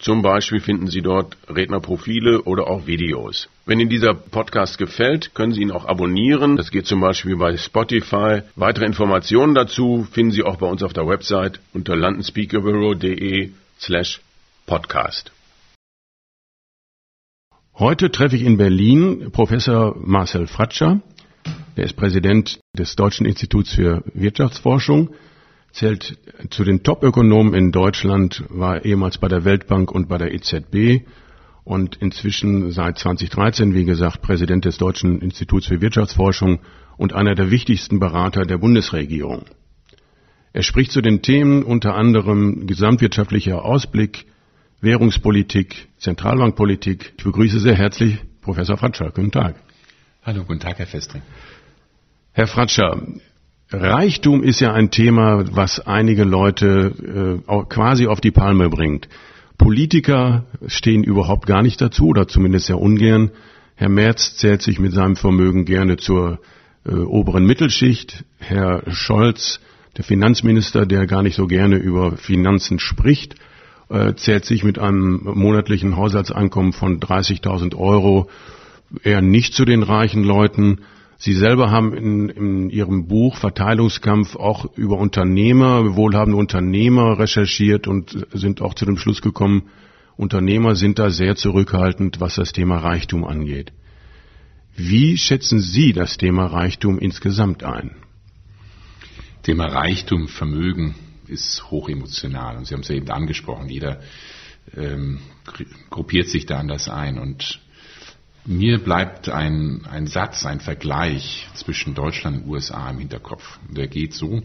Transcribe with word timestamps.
Zum 0.00 0.22
Beispiel 0.22 0.60
finden 0.60 0.86
Sie 0.86 1.02
dort 1.02 1.36
Rednerprofile 1.46 2.42
oder 2.44 2.68
auch 2.68 2.86
Videos. 2.86 3.50
Wenn 3.66 3.80
Ihnen 3.80 3.90
dieser 3.90 4.14
Podcast 4.14 4.78
gefällt, 4.78 5.34
können 5.34 5.52
Sie 5.52 5.60
ihn 5.60 5.70
auch 5.70 5.84
abonnieren. 5.84 6.56
Das 6.56 6.70
geht 6.70 6.86
zum 6.86 7.00
Beispiel 7.00 7.36
bei 7.36 7.58
Spotify. 7.58 8.40
Weitere 8.56 8.86
Informationen 8.86 9.54
dazu 9.54 10.06
finden 10.10 10.32
Sie 10.32 10.42
auch 10.42 10.56
bei 10.56 10.66
uns 10.66 10.82
auf 10.82 10.94
der 10.94 11.06
Website 11.06 11.60
unter 11.74 11.96
londonspeakerbureau.de 11.96 13.50
slash 13.78 14.22
podcast. 14.64 15.32
Heute 17.74 18.10
treffe 18.10 18.36
ich 18.36 18.42
in 18.42 18.56
Berlin 18.56 19.30
Professor 19.32 19.94
Marcel 19.98 20.46
Fratscher. 20.46 21.02
Er 21.76 21.84
ist 21.84 21.96
Präsident 21.96 22.58
des 22.74 22.96
Deutschen 22.96 23.26
Instituts 23.26 23.74
für 23.74 24.02
Wirtschaftsforschung, 24.14 25.10
zählt 25.72 26.18
zu 26.50 26.64
den 26.64 26.82
Top-Ökonomen 26.82 27.54
in 27.54 27.72
Deutschland, 27.72 28.44
war 28.48 28.84
ehemals 28.84 29.18
bei 29.18 29.28
der 29.28 29.44
Weltbank 29.44 29.90
und 29.90 30.08
bei 30.08 30.18
der 30.18 30.32
EZB 30.32 31.06
und 31.64 31.96
inzwischen 31.96 32.72
seit 32.72 32.98
2013, 32.98 33.74
wie 33.74 33.84
gesagt, 33.84 34.22
Präsident 34.22 34.64
des 34.64 34.78
Deutschen 34.78 35.20
Instituts 35.20 35.66
für 35.66 35.80
Wirtschaftsforschung 35.80 36.60
und 36.96 37.12
einer 37.12 37.34
der 37.34 37.50
wichtigsten 37.50 37.98
Berater 37.98 38.42
der 38.42 38.58
Bundesregierung. 38.58 39.44
Er 40.52 40.62
spricht 40.62 40.90
zu 40.90 41.00
den 41.00 41.22
Themen 41.22 41.62
unter 41.62 41.94
anderem 41.94 42.66
gesamtwirtschaftlicher 42.66 43.64
Ausblick, 43.64 44.26
Währungspolitik, 44.80 45.88
Zentralbankpolitik. 45.98 47.12
Ich 47.18 47.24
begrüße 47.24 47.60
sehr 47.60 47.76
herzlich 47.76 48.18
Professor 48.40 48.76
Fratscher. 48.76 49.12
Guten 49.14 49.30
Tag. 49.30 49.56
Hallo, 50.22 50.44
guten 50.44 50.60
Tag, 50.60 50.78
Herr 50.78 50.86
Festring. 50.86 51.22
Herr 52.32 52.46
Fratscher, 52.46 53.00
Reichtum 53.72 54.42
ist 54.42 54.60
ja 54.60 54.72
ein 54.72 54.90
Thema, 54.90 55.44
was 55.52 55.78
einige 55.80 56.24
Leute 56.24 57.40
äh, 57.46 57.64
quasi 57.68 58.06
auf 58.06 58.20
die 58.20 58.32
Palme 58.32 58.68
bringt. 58.68 59.08
Politiker 59.58 60.46
stehen 60.66 61.04
überhaupt 61.04 61.46
gar 61.46 61.62
nicht 61.62 61.80
dazu 61.80 62.08
oder 62.08 62.26
zumindest 62.26 62.66
sehr 62.66 62.80
ungern. 62.80 63.30
Herr 63.76 63.88
Merz 63.88 64.36
zählt 64.36 64.62
sich 64.62 64.80
mit 64.80 64.92
seinem 64.92 65.16
Vermögen 65.16 65.66
gerne 65.66 65.98
zur 65.98 66.40
äh, 66.84 66.94
oberen 66.94 67.46
Mittelschicht. 67.46 68.24
Herr 68.38 68.82
Scholz, 68.90 69.60
der 69.96 70.04
Finanzminister, 70.04 70.84
der 70.84 71.06
gar 71.06 71.22
nicht 71.22 71.36
so 71.36 71.46
gerne 71.46 71.76
über 71.76 72.16
Finanzen 72.16 72.78
spricht, 72.78 73.36
äh, 73.88 74.14
zählt 74.14 74.46
sich 74.46 74.64
mit 74.64 74.78
einem 74.78 75.20
monatlichen 75.34 75.96
Haushaltseinkommen 75.96 76.72
von 76.72 76.98
30.000 76.98 77.76
Euro 77.76 78.28
eher 79.04 79.20
nicht 79.20 79.54
zu 79.54 79.64
den 79.64 79.82
reichen 79.84 80.24
Leuten. 80.24 80.78
Sie 81.22 81.34
selber 81.34 81.70
haben 81.70 81.92
in, 81.92 82.28
in, 82.30 82.70
Ihrem 82.70 83.06
Buch 83.06 83.36
Verteilungskampf 83.36 84.36
auch 84.36 84.64
über 84.76 84.96
Unternehmer, 84.96 85.94
wohlhabende 85.94 86.38
Unternehmer 86.38 87.18
recherchiert 87.18 87.86
und 87.86 88.26
sind 88.32 88.62
auch 88.62 88.72
zu 88.72 88.86
dem 88.86 88.96
Schluss 88.96 89.20
gekommen, 89.20 89.68
Unternehmer 90.16 90.76
sind 90.76 90.98
da 90.98 91.10
sehr 91.10 91.36
zurückhaltend, 91.36 92.20
was 92.20 92.36
das 92.36 92.52
Thema 92.52 92.78
Reichtum 92.78 93.24
angeht. 93.24 93.72
Wie 94.74 95.18
schätzen 95.18 95.60
Sie 95.60 95.92
das 95.92 96.16
Thema 96.16 96.46
Reichtum 96.46 96.98
insgesamt 96.98 97.64
ein? 97.64 97.96
Thema 99.42 99.66
Reichtum, 99.66 100.26
Vermögen 100.26 100.94
ist 101.26 101.70
hochemotional. 101.70 102.56
Und 102.56 102.66
Sie 102.66 102.72
haben 102.72 102.80
es 102.80 102.88
ja 102.88 102.94
eben 102.94 103.10
angesprochen, 103.10 103.68
jeder 103.68 104.00
ähm, 104.74 105.18
gruppiert 105.90 106.28
sich 106.28 106.46
da 106.46 106.58
anders 106.58 106.88
ein. 106.88 107.18
Und 107.18 107.60
mir 108.44 108.78
bleibt 108.78 109.28
ein, 109.28 109.86
ein 109.86 110.06
Satz, 110.06 110.46
ein 110.46 110.60
Vergleich 110.60 111.48
zwischen 111.54 111.94
Deutschland 111.94 112.44
und 112.44 112.50
USA 112.50 112.90
im 112.90 112.98
Hinterkopf. 112.98 113.58
Der 113.68 113.86
geht 113.86 114.14
so, 114.14 114.42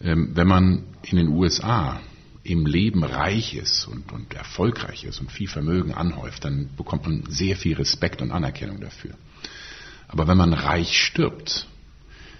ähm, 0.00 0.30
wenn 0.34 0.46
man 0.46 0.84
in 1.02 1.16
den 1.16 1.28
USA 1.28 2.00
im 2.44 2.66
Leben 2.66 3.04
reich 3.04 3.54
ist 3.54 3.86
und, 3.86 4.12
und 4.12 4.34
erfolgreich 4.34 5.04
ist 5.04 5.20
und 5.20 5.30
viel 5.30 5.48
Vermögen 5.48 5.92
anhäuft, 5.92 6.44
dann 6.44 6.70
bekommt 6.76 7.04
man 7.06 7.24
sehr 7.28 7.56
viel 7.56 7.76
Respekt 7.76 8.22
und 8.22 8.30
Anerkennung 8.30 8.80
dafür. 8.80 9.14
Aber 10.06 10.26
wenn 10.26 10.38
man 10.38 10.54
reich 10.54 10.96
stirbt, 10.96 11.68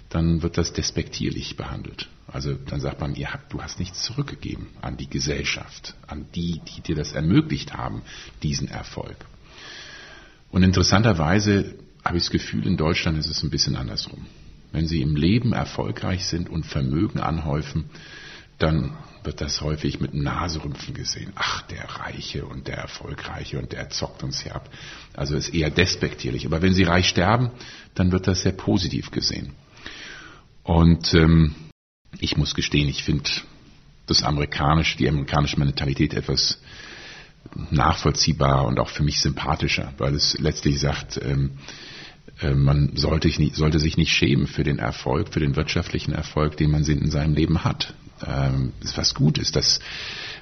dann 0.09 0.41
wird 0.41 0.57
das 0.57 0.73
despektierlich 0.73 1.55
behandelt. 1.55 2.09
Also 2.25 2.53
dann 2.53 2.79
sagt 2.79 2.99
man, 2.99 3.15
ihr 3.15 3.31
habt, 3.31 3.53
du 3.53 3.61
hast 3.61 3.79
nichts 3.79 4.03
zurückgegeben 4.03 4.67
an 4.81 4.97
die 4.97 5.09
Gesellschaft, 5.09 5.95
an 6.07 6.25
die, 6.33 6.61
die 6.67 6.81
dir 6.81 6.95
das 6.95 7.11
ermöglicht 7.13 7.75
haben, 7.75 8.01
diesen 8.41 8.67
Erfolg. 8.67 9.17
Und 10.51 10.63
interessanterweise 10.63 11.75
habe 12.03 12.17
ich 12.17 12.23
das 12.23 12.31
Gefühl, 12.31 12.65
in 12.65 12.77
Deutschland 12.77 13.17
ist 13.17 13.29
es 13.29 13.43
ein 13.43 13.49
bisschen 13.49 13.75
andersrum. 13.75 14.25
Wenn 14.71 14.87
Sie 14.87 15.01
im 15.01 15.15
Leben 15.15 15.53
erfolgreich 15.53 16.25
sind 16.25 16.49
und 16.49 16.65
Vermögen 16.65 17.19
anhäufen, 17.19 17.85
dann 18.57 18.95
wird 19.23 19.41
das 19.41 19.61
häufig 19.61 19.99
mit 19.99 20.13
Naserümpfen 20.13 20.93
gesehen. 20.93 21.31
Ach, 21.35 21.61
der 21.63 21.83
Reiche 21.83 22.45
und 22.45 22.67
der 22.67 22.77
Erfolgreiche 22.77 23.59
und 23.59 23.71
der 23.71 23.89
zockt 23.89 24.23
uns 24.23 24.41
hier 24.41 24.55
ab. 24.55 24.69
Also 25.15 25.35
ist 25.35 25.53
eher 25.53 25.69
despektierlich. 25.69 26.45
Aber 26.45 26.61
wenn 26.61 26.73
Sie 26.73 26.83
reich 26.83 27.09
sterben, 27.09 27.51
dann 27.95 28.11
wird 28.11 28.27
das 28.27 28.41
sehr 28.41 28.53
positiv 28.53 29.11
gesehen. 29.11 29.53
Und 30.63 31.13
ähm, 31.13 31.55
ich 32.19 32.37
muss 32.37 32.53
gestehen, 32.53 32.89
ich 32.89 33.03
finde 33.03 33.29
das 34.07 34.23
amerikanische, 34.23 34.97
die 34.97 35.07
amerikanische 35.07 35.59
Mentalität 35.59 36.13
etwas 36.13 36.61
nachvollziehbar 37.71 38.65
und 38.65 38.79
auch 38.79 38.89
für 38.89 39.03
mich 39.03 39.19
sympathischer, 39.19 39.93
weil 39.97 40.13
es 40.13 40.37
letztlich 40.39 40.79
sagt, 40.79 41.19
ähm, 41.23 41.51
äh, 42.41 42.53
man 42.53 42.95
sollte, 42.95 43.27
nicht, 43.27 43.55
sollte, 43.55 43.79
sich 43.79 43.97
nicht 43.97 44.13
schämen 44.13 44.47
für 44.47 44.63
den 44.63 44.79
Erfolg, 44.79 45.33
für 45.33 45.39
den 45.39 45.55
wirtschaftlichen 45.55 46.13
Erfolg, 46.13 46.57
den 46.57 46.71
man 46.71 46.83
in 46.83 47.11
seinem 47.11 47.33
Leben 47.33 47.63
hat. 47.63 47.93
Ähm, 48.25 48.73
was 48.95 49.13
gut 49.15 49.37
ist, 49.37 49.55
dass 49.55 49.79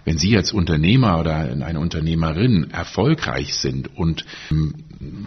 wenn 0.04 0.18
Sie 0.18 0.36
als 0.36 0.52
Unternehmer 0.52 1.20
oder 1.20 1.36
eine 1.36 1.80
Unternehmerin 1.80 2.72
erfolgreich 2.72 3.56
sind 3.56 3.96
und 3.96 4.26
ähm, 4.50 4.74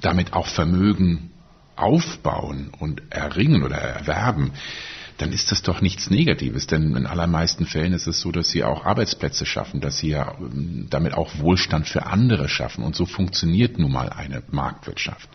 damit 0.00 0.32
auch 0.32 0.46
Vermögen 0.46 1.30
aufbauen 1.76 2.72
und 2.78 3.02
erringen 3.10 3.62
oder 3.62 3.76
erwerben, 3.76 4.52
dann 5.20 5.32
ist 5.32 5.50
das 5.52 5.60
doch 5.62 5.82
nichts 5.82 6.08
Negatives, 6.08 6.66
denn 6.66 6.96
in 6.96 7.06
allermeisten 7.06 7.66
Fällen 7.66 7.92
ist 7.92 8.06
es 8.06 8.20
so, 8.20 8.32
dass 8.32 8.48
sie 8.48 8.64
auch 8.64 8.86
Arbeitsplätze 8.86 9.44
schaffen, 9.44 9.82
dass 9.82 9.98
sie 9.98 10.08
ja 10.10 10.34
ähm, 10.40 10.86
damit 10.88 11.12
auch 11.12 11.38
Wohlstand 11.38 11.86
für 11.86 12.06
andere 12.06 12.48
schaffen 12.48 12.82
und 12.82 12.96
so 12.96 13.04
funktioniert 13.04 13.78
nun 13.78 13.92
mal 13.92 14.08
eine 14.08 14.42
Marktwirtschaft. 14.50 15.28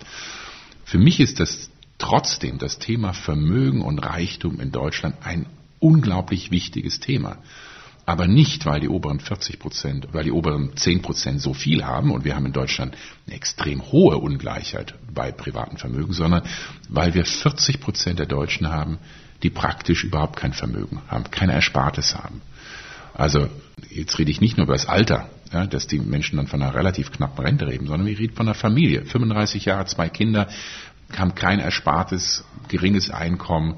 Für 0.86 0.98
mich 0.98 1.20
ist 1.20 1.40
das 1.40 1.70
trotzdem 2.00 2.58
das 2.58 2.80
Thema 2.80 3.14
Vermögen 3.14 3.84
und 3.84 4.00
Reichtum 4.00 4.60
in 4.60 4.72
Deutschland 4.72 5.18
ein 5.24 5.46
unglaublich 5.80 6.50
wichtiges 6.50 7.00
Thema. 7.00 7.38
Aber 8.06 8.28
nicht, 8.28 8.66
weil 8.66 8.80
die 8.80 8.90
oberen 8.90 9.20
40 9.20 9.58
Prozent, 9.58 10.08
weil 10.12 10.26
die 10.26 10.32
oberen 10.32 10.78
10 10.78 11.02
Prozent 11.02 11.42
so 11.42 11.54
viel 11.54 11.84
haben 11.84 12.12
und 12.12 12.24
wir 12.24 12.36
haben 12.36 12.46
in 12.46 12.54
Deutschland 12.54 12.96
eine 13.26 13.36
extrem 13.36 13.82
hohe 13.92 14.18
Ungleichheit 14.18 14.94
bei 15.12 15.32
privaten 15.32 15.78
Vermögen, 15.78 16.14
sondern 16.14 16.44
weil 16.88 17.16
wir 17.16 17.26
40 17.26 17.80
Prozent 17.80 18.20
der 18.20 18.28
Deutschen 18.28 18.70
haben, 18.70 19.00
die 19.42 19.50
praktisch 19.50 20.04
überhaupt 20.04 20.38
kein 20.38 20.54
Vermögen 20.54 21.02
haben, 21.08 21.30
keine 21.32 21.54
Erspartes 21.54 22.16
haben. 22.16 22.42
Also 23.14 23.48
jetzt 23.90 24.20
rede 24.20 24.30
ich 24.30 24.42
nicht 24.42 24.58
nur 24.58 24.66
über 24.66 24.74
das 24.74 24.88
Alter, 24.88 25.30
ja, 25.52 25.66
dass 25.66 25.88
die 25.88 26.00
Menschen 26.00 26.38
dann 26.38 26.48
von 26.48 26.62
einer 26.62 26.76
relativ 26.76 27.12
knappen 27.12 27.44
Rente 27.44 27.66
reden, 27.66 27.88
sondern 27.88 28.08
wir 28.08 28.20
reden 28.20 28.36
von 28.36 28.48
einer 28.48 28.56
Familie. 28.56 29.06
35 29.06 29.66
Jahre, 29.66 29.86
zwei 29.86 30.10
Kinder, 30.10 30.48
haben 31.16 31.34
kein 31.34 31.60
Erspartes, 31.60 32.44
geringes 32.68 33.10
Einkommen, 33.10 33.76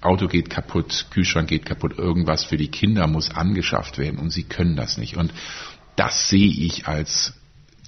Auto 0.00 0.28
geht 0.28 0.50
kaputt, 0.50 1.06
Kühlschrank 1.10 1.48
geht 1.48 1.66
kaputt, 1.66 1.98
irgendwas 1.98 2.44
für 2.44 2.56
die 2.56 2.68
Kinder 2.68 3.06
muss 3.06 3.30
angeschafft 3.30 3.98
werden 3.98 4.18
und 4.18 4.30
sie 4.30 4.44
können 4.44 4.76
das 4.76 4.98
nicht. 4.98 5.16
Und 5.16 5.32
das 5.96 6.28
sehe 6.28 6.48
ich 6.48 6.86
als 6.86 7.34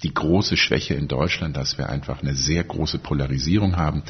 die 0.03 0.13
große 0.13 0.57
Schwäche 0.57 0.95
in 0.95 1.07
Deutschland, 1.07 1.55
dass 1.55 1.77
wir 1.77 1.89
einfach 1.89 2.21
eine 2.21 2.33
sehr 2.33 2.63
große 2.63 2.99
Polarisierung 2.99 3.77
haben. 3.77 4.03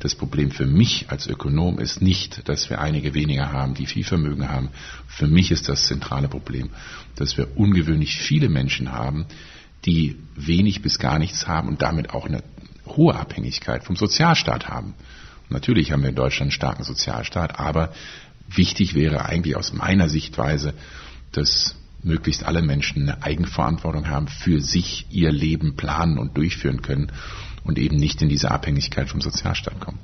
Das 0.00 0.14
Problem 0.14 0.50
für 0.50 0.66
mich 0.66 1.06
als 1.08 1.26
Ökonom 1.26 1.78
ist 1.78 2.02
nicht, 2.02 2.48
dass 2.48 2.68
wir 2.68 2.80
einige 2.80 3.14
weniger 3.14 3.52
haben, 3.52 3.74
die 3.74 3.86
viel 3.86 4.04
Vermögen 4.04 4.48
haben. 4.48 4.70
Für 5.06 5.28
mich 5.28 5.50
ist 5.52 5.68
das 5.68 5.86
zentrale 5.86 6.28
Problem, 6.28 6.70
dass 7.14 7.36
wir 7.36 7.56
ungewöhnlich 7.56 8.16
viele 8.16 8.48
Menschen 8.48 8.92
haben, 8.92 9.26
die 9.84 10.16
wenig 10.34 10.82
bis 10.82 10.98
gar 10.98 11.18
nichts 11.18 11.46
haben 11.46 11.68
und 11.68 11.80
damit 11.80 12.10
auch 12.10 12.26
eine 12.26 12.42
hohe 12.86 13.14
Abhängigkeit 13.14 13.84
vom 13.84 13.94
Sozialstaat 13.94 14.68
haben. 14.68 14.94
Natürlich 15.48 15.92
haben 15.92 16.02
wir 16.02 16.10
in 16.10 16.14
Deutschland 16.14 16.48
einen 16.48 16.50
starken 16.52 16.84
Sozialstaat, 16.84 17.58
aber 17.58 17.92
wichtig 18.48 18.94
wäre 18.94 19.26
eigentlich 19.26 19.56
aus 19.56 19.72
meiner 19.72 20.08
Sichtweise, 20.08 20.74
dass 21.32 21.76
möglichst 22.02 22.44
alle 22.44 22.62
Menschen 22.62 23.02
eine 23.02 23.22
Eigenverantwortung 23.22 24.08
haben, 24.08 24.28
für 24.28 24.60
sich 24.60 25.06
ihr 25.10 25.32
Leben 25.32 25.76
planen 25.76 26.18
und 26.18 26.36
durchführen 26.36 26.82
können 26.82 27.10
und 27.64 27.78
eben 27.78 27.96
nicht 27.96 28.22
in 28.22 28.28
diese 28.28 28.50
Abhängigkeit 28.50 29.08
vom 29.08 29.20
Sozialstaat 29.20 29.80
kommen. 29.80 29.98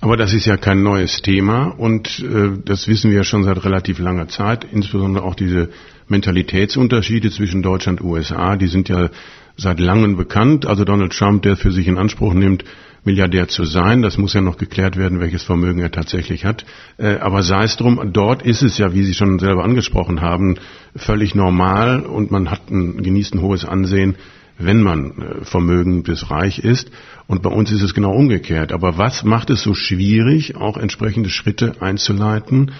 Aber 0.00 0.16
das 0.16 0.34
ist 0.34 0.46
ja 0.46 0.56
kein 0.56 0.82
neues 0.82 1.22
Thema 1.22 1.66
und 1.66 2.18
äh, 2.20 2.58
das 2.64 2.88
wissen 2.88 3.10
wir 3.10 3.24
schon 3.24 3.44
seit 3.44 3.64
relativ 3.64 3.98
langer 3.98 4.28
Zeit. 4.28 4.66
Insbesondere 4.70 5.24
auch 5.24 5.34
diese 5.34 5.70
Mentalitätsunterschiede 6.08 7.30
zwischen 7.30 7.62
Deutschland 7.62 8.00
und 8.00 8.10
USA, 8.10 8.56
die 8.56 8.66
sind 8.66 8.88
ja 8.88 9.08
seit 9.56 9.80
langem 9.80 10.16
bekannt. 10.16 10.66
Also 10.66 10.84
Donald 10.84 11.12
Trump, 11.12 11.42
der 11.42 11.56
für 11.56 11.72
sich 11.72 11.88
in 11.88 11.96
Anspruch 11.96 12.34
nimmt, 12.34 12.64
Milliardär 13.04 13.48
zu 13.48 13.64
sein. 13.64 14.02
Das 14.02 14.18
muss 14.18 14.34
ja 14.34 14.40
noch 14.40 14.56
geklärt 14.56 14.96
werden, 14.96 15.20
welches 15.20 15.42
Vermögen 15.42 15.80
er 15.80 15.90
tatsächlich 15.90 16.44
hat. 16.44 16.64
Äh, 16.96 17.16
aber 17.16 17.42
sei 17.42 17.64
es 17.64 17.76
drum, 17.76 18.00
dort 18.12 18.42
ist 18.42 18.62
es 18.62 18.78
ja, 18.78 18.94
wie 18.94 19.04
Sie 19.04 19.14
schon 19.14 19.38
selber 19.38 19.64
angesprochen 19.64 20.20
haben, 20.20 20.56
völlig 20.96 21.34
normal 21.34 22.00
und 22.00 22.30
man 22.30 22.50
hat 22.50 22.70
ein, 22.70 23.02
genießt 23.02 23.34
ein 23.34 23.42
hohes 23.42 23.64
Ansehen, 23.64 24.16
wenn 24.58 24.82
man 24.82 25.20
äh, 25.20 25.44
vermögend 25.44 26.08
reich 26.30 26.58
ist. 26.58 26.90
Und 27.26 27.42
bei 27.42 27.50
uns 27.50 27.72
ist 27.72 27.82
es 27.82 27.94
genau 27.94 28.12
umgekehrt. 28.12 28.72
Aber 28.72 28.98
was 28.98 29.24
macht 29.24 29.50
es 29.50 29.62
so 29.62 29.74
schwierig, 29.74 30.56
auch 30.56 30.76
entsprechende 30.76 31.30
Schritte 31.30 31.80
einzuleiten? 31.80 32.72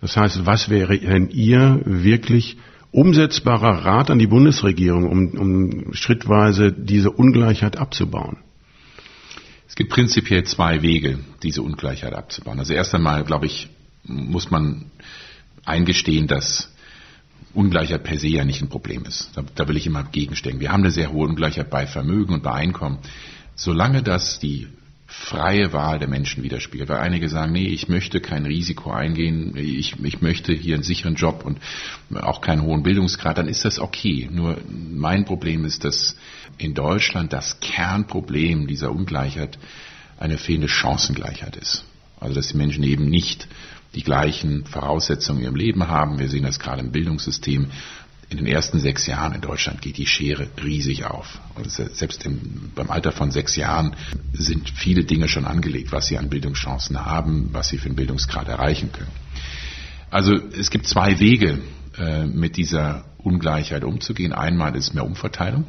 Das 0.00 0.16
heißt, 0.16 0.46
was 0.46 0.68
wäre 0.68 0.98
denn 0.98 1.30
Ihr 1.30 1.80
wirklich 1.84 2.56
umsetzbarer 2.90 3.84
Rat 3.84 4.10
an 4.10 4.18
die 4.18 4.26
Bundesregierung, 4.26 5.08
um, 5.08 5.28
um 5.38 5.94
schrittweise 5.94 6.72
diese 6.72 7.10
Ungleichheit 7.10 7.78
abzubauen? 7.78 8.38
Es 9.72 9.76
gibt 9.76 9.88
prinzipiell 9.88 10.44
zwei 10.44 10.82
Wege, 10.82 11.18
diese 11.42 11.62
Ungleichheit 11.62 12.12
abzubauen. 12.12 12.58
Also 12.58 12.74
erst 12.74 12.94
einmal, 12.94 13.24
glaube 13.24 13.46
ich, 13.46 13.70
muss 14.04 14.50
man 14.50 14.90
eingestehen, 15.64 16.26
dass 16.26 16.70
Ungleichheit 17.54 18.04
per 18.04 18.18
se 18.18 18.28
ja 18.28 18.44
nicht 18.44 18.60
ein 18.60 18.68
Problem 18.68 19.06
ist. 19.06 19.30
Da, 19.34 19.42
da 19.54 19.66
will 19.66 19.78
ich 19.78 19.86
immer 19.86 20.04
gegenstellen. 20.04 20.60
Wir 20.60 20.72
haben 20.72 20.82
eine 20.82 20.90
sehr 20.90 21.10
hohe 21.10 21.26
Ungleichheit 21.26 21.70
bei 21.70 21.86
Vermögen 21.86 22.34
und 22.34 22.42
bei 22.42 22.52
Einkommen. 22.52 22.98
Solange 23.54 24.02
das 24.02 24.38
die 24.38 24.68
freie 25.12 25.72
Wahl 25.72 25.98
der 25.98 26.08
Menschen 26.08 26.42
widerspiegelt. 26.42 26.88
Weil 26.88 27.00
einige 27.00 27.28
sagen, 27.28 27.52
nee, 27.52 27.66
ich 27.66 27.88
möchte 27.88 28.20
kein 28.20 28.46
Risiko 28.46 28.90
eingehen, 28.90 29.54
ich, 29.56 30.02
ich 30.02 30.22
möchte 30.22 30.52
hier 30.54 30.74
einen 30.74 30.82
sicheren 30.82 31.16
Job 31.16 31.44
und 31.44 31.58
auch 32.22 32.40
keinen 32.40 32.62
hohen 32.62 32.82
Bildungsgrad, 32.82 33.36
dann 33.36 33.48
ist 33.48 33.64
das 33.64 33.78
okay. 33.78 34.28
Nur 34.32 34.56
mein 34.70 35.24
Problem 35.24 35.64
ist, 35.64 35.84
dass 35.84 36.16
in 36.56 36.72
Deutschland 36.74 37.32
das 37.32 37.60
Kernproblem 37.60 38.66
dieser 38.66 38.90
Ungleichheit 38.90 39.58
eine 40.18 40.38
fehlende 40.38 40.68
Chancengleichheit 40.68 41.56
ist. 41.56 41.84
Also 42.18 42.34
dass 42.34 42.48
die 42.48 42.56
Menschen 42.56 42.82
eben 42.82 43.06
nicht 43.06 43.48
die 43.94 44.02
gleichen 44.02 44.64
Voraussetzungen 44.64 45.42
ihrem 45.42 45.56
Leben 45.56 45.88
haben. 45.88 46.18
Wir 46.18 46.30
sehen 46.30 46.44
das 46.44 46.58
gerade 46.58 46.80
im 46.80 46.92
Bildungssystem 46.92 47.70
in 48.32 48.38
den 48.38 48.46
ersten 48.46 48.80
sechs 48.80 49.06
Jahren 49.06 49.34
in 49.34 49.40
Deutschland 49.40 49.80
geht 49.82 49.98
die 49.98 50.06
Schere 50.06 50.48
riesig 50.62 51.04
auf. 51.04 51.40
Und 51.54 51.70
selbst 51.70 52.24
im, 52.24 52.72
beim 52.74 52.90
Alter 52.90 53.12
von 53.12 53.30
sechs 53.30 53.56
Jahren 53.56 53.94
sind 54.32 54.70
viele 54.70 55.04
Dinge 55.04 55.28
schon 55.28 55.44
angelegt, 55.44 55.92
was 55.92 56.06
sie 56.06 56.18
an 56.18 56.28
Bildungschancen 56.28 57.04
haben, 57.04 57.50
was 57.52 57.68
sie 57.68 57.78
für 57.78 57.86
einen 57.86 57.96
Bildungsgrad 57.96 58.48
erreichen 58.48 58.90
können. 58.92 59.10
Also 60.10 60.34
es 60.34 60.70
gibt 60.70 60.86
zwei 60.86 61.20
Wege, 61.20 61.58
äh, 61.98 62.26
mit 62.26 62.56
dieser 62.56 63.04
Ungleichheit 63.18 63.84
umzugehen. 63.84 64.32
Einmal 64.32 64.74
ist 64.76 64.94
mehr 64.94 65.04
Umverteilung. 65.04 65.66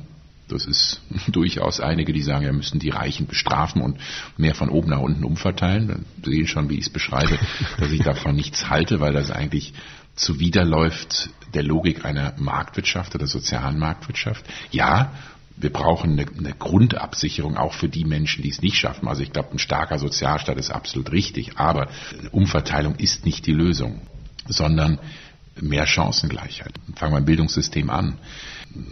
Das 0.48 0.66
ist 0.66 1.02
durchaus 1.28 1.80
einige, 1.80 2.14
die 2.14 2.22
sagen, 2.22 2.46
wir 2.46 2.54
müssen 2.54 2.80
die 2.80 2.90
Reichen 2.90 3.28
bestrafen 3.28 3.82
und 3.82 3.98
mehr 4.38 4.56
von 4.56 4.70
oben 4.70 4.90
nach 4.90 5.00
unten 5.00 5.26
umverteilen. 5.26 5.88
Dann 5.88 6.06
sehen 6.24 6.48
schon, 6.48 6.70
wie 6.70 6.76
ich 6.76 6.86
es 6.86 6.90
beschreibe, 6.90 7.38
dass 7.78 7.92
ich 7.92 8.04
davon 8.04 8.36
nichts 8.36 8.70
halte, 8.70 9.00
weil 9.00 9.14
das 9.14 9.32
eigentlich 9.32 9.74
zuwiderläuft 10.16 11.30
der 11.54 11.64
Logik 11.64 12.06
einer 12.06 12.34
Marktwirtschaft 12.38 13.16
oder 13.16 13.28
sozialen 13.28 13.80
Marktwirtschaft. 13.80 14.46
Ja, 14.72 15.14
wir 15.56 15.72
brauchen 15.72 16.14
eine, 16.14 16.26
eine, 16.38 16.54
Grundabsicherung 16.54 17.58
auch 17.58 17.74
für 17.74 17.88
die 17.88 18.06
Menschen, 18.06 18.42
die 18.42 18.50
es 18.50 18.62
nicht 18.62 18.76
schaffen. 18.76 19.08
Also 19.08 19.22
ich 19.22 19.32
glaube, 19.32 19.52
ein 19.52 19.60
starker 19.60 20.00
Sozialstaat 20.00 20.58
ist 20.58 20.72
absolut 20.72 21.12
richtig, 21.12 21.58
aber 21.58 21.90
Umverteilung 22.32 22.96
ist 22.96 23.26
nicht 23.26 23.46
die 23.46 23.54
Lösung, 23.54 24.02
sondern 24.48 25.00
mehr 25.62 25.86
Chancengleichheit. 25.86 26.74
Fangen 26.96 27.14
wir 27.14 27.20
im 27.20 27.26
Bildungssystem 27.26 27.90
an. 27.90 28.18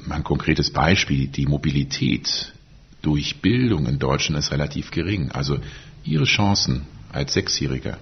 Mal 0.05 0.17
ein 0.17 0.23
konkretes 0.23 0.71
Beispiel, 0.71 1.27
die 1.27 1.47
Mobilität 1.47 2.53
durch 3.01 3.41
Bildung 3.41 3.87
in 3.87 3.97
Deutschland 3.97 4.37
ist 4.37 4.51
relativ 4.51 4.91
gering. 4.91 5.31
Also 5.31 5.57
Ihre 6.03 6.25
Chancen 6.25 6.85
als 7.11 7.33
Sechsjähriger 7.33 7.97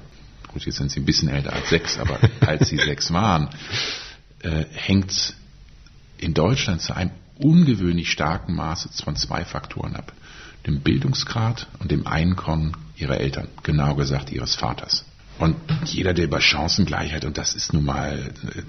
gut, 0.51 0.65
jetzt 0.65 0.77
sind 0.77 0.91
sie 0.91 0.99
ein 0.99 1.05
bisschen 1.05 1.29
älter 1.29 1.53
als 1.53 1.69
sechs, 1.69 1.97
aber 1.97 2.19
als 2.41 2.69
sie 2.69 2.77
sechs 2.85 3.11
waren, 3.13 3.49
äh, 4.41 4.65
hängt 4.73 5.35
in 6.17 6.33
Deutschland 6.33 6.81
zu 6.81 6.95
einem 6.95 7.11
ungewöhnlich 7.37 8.11
starken 8.11 8.55
Maße 8.55 8.89
von 9.03 9.15
zwei 9.15 9.45
Faktoren 9.45 9.95
ab. 9.95 10.11
Dem 10.67 10.81
Bildungsgrad 10.81 11.67
und 11.79 11.89
dem 11.89 12.05
Einkommen 12.05 12.75
ihrer 12.97 13.17
Eltern, 13.17 13.47
genau 13.63 13.95
gesagt 13.95 14.29
ihres 14.29 14.55
Vaters. 14.55 15.05
Und 15.39 15.55
jeder, 15.85 16.13
der 16.13 16.25
über 16.25 16.41
Chancengleichheit, 16.41 17.23
und 17.23 17.37
das 17.37 17.55
ist 17.55 17.71
nun 17.71 17.85
mal 17.85 18.33
äh, 18.43 18.61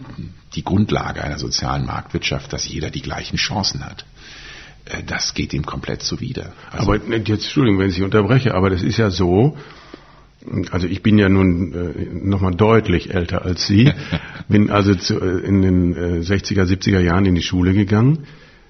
die 0.55 0.62
Grundlage 0.62 1.23
einer 1.23 1.38
sozialen 1.38 1.85
Marktwirtschaft, 1.85 2.53
dass 2.53 2.69
jeder 2.69 2.91
die 2.91 3.03
gleichen 3.03 3.37
Chancen 3.37 3.85
hat, 3.85 4.05
äh, 4.85 5.03
das 5.03 5.35
geht 5.35 5.53
ihm 5.53 5.67
komplett 5.67 6.03
zuwider. 6.03 6.53
Also 6.71 6.93
aber 6.93 7.05
jetzt, 7.05 7.29
Entschuldigung, 7.29 7.81
wenn 7.81 7.88
ich 7.88 7.97
Sie 7.97 8.05
unterbreche, 8.05 8.55
aber 8.55 8.71
das 8.71 8.82
ist 8.82 8.99
ja 8.99 9.11
so, 9.11 9.59
also 10.70 10.87
ich 10.87 11.02
bin 11.02 11.19
ja 11.19 11.28
nun 11.28 11.72
äh, 11.72 12.26
nochmal 12.26 12.54
deutlich 12.54 13.14
älter 13.14 13.44
als 13.44 13.66
Sie, 13.66 13.92
bin 14.48 14.70
also 14.70 14.94
zu, 14.94 15.20
äh, 15.20 15.40
in 15.40 15.62
den 15.62 15.94
äh, 15.94 16.20
60er, 16.20 16.64
70er 16.64 17.00
Jahren 17.00 17.26
in 17.26 17.34
die 17.34 17.42
Schule 17.42 17.75
gegangen. 17.75 18.26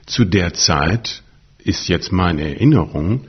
Zu 0.06 0.24
der 0.24 0.52
Zeit 0.54 1.22
ist 1.58 1.88
jetzt 1.88 2.10
meine 2.12 2.42
Erinnerung, 2.42 3.22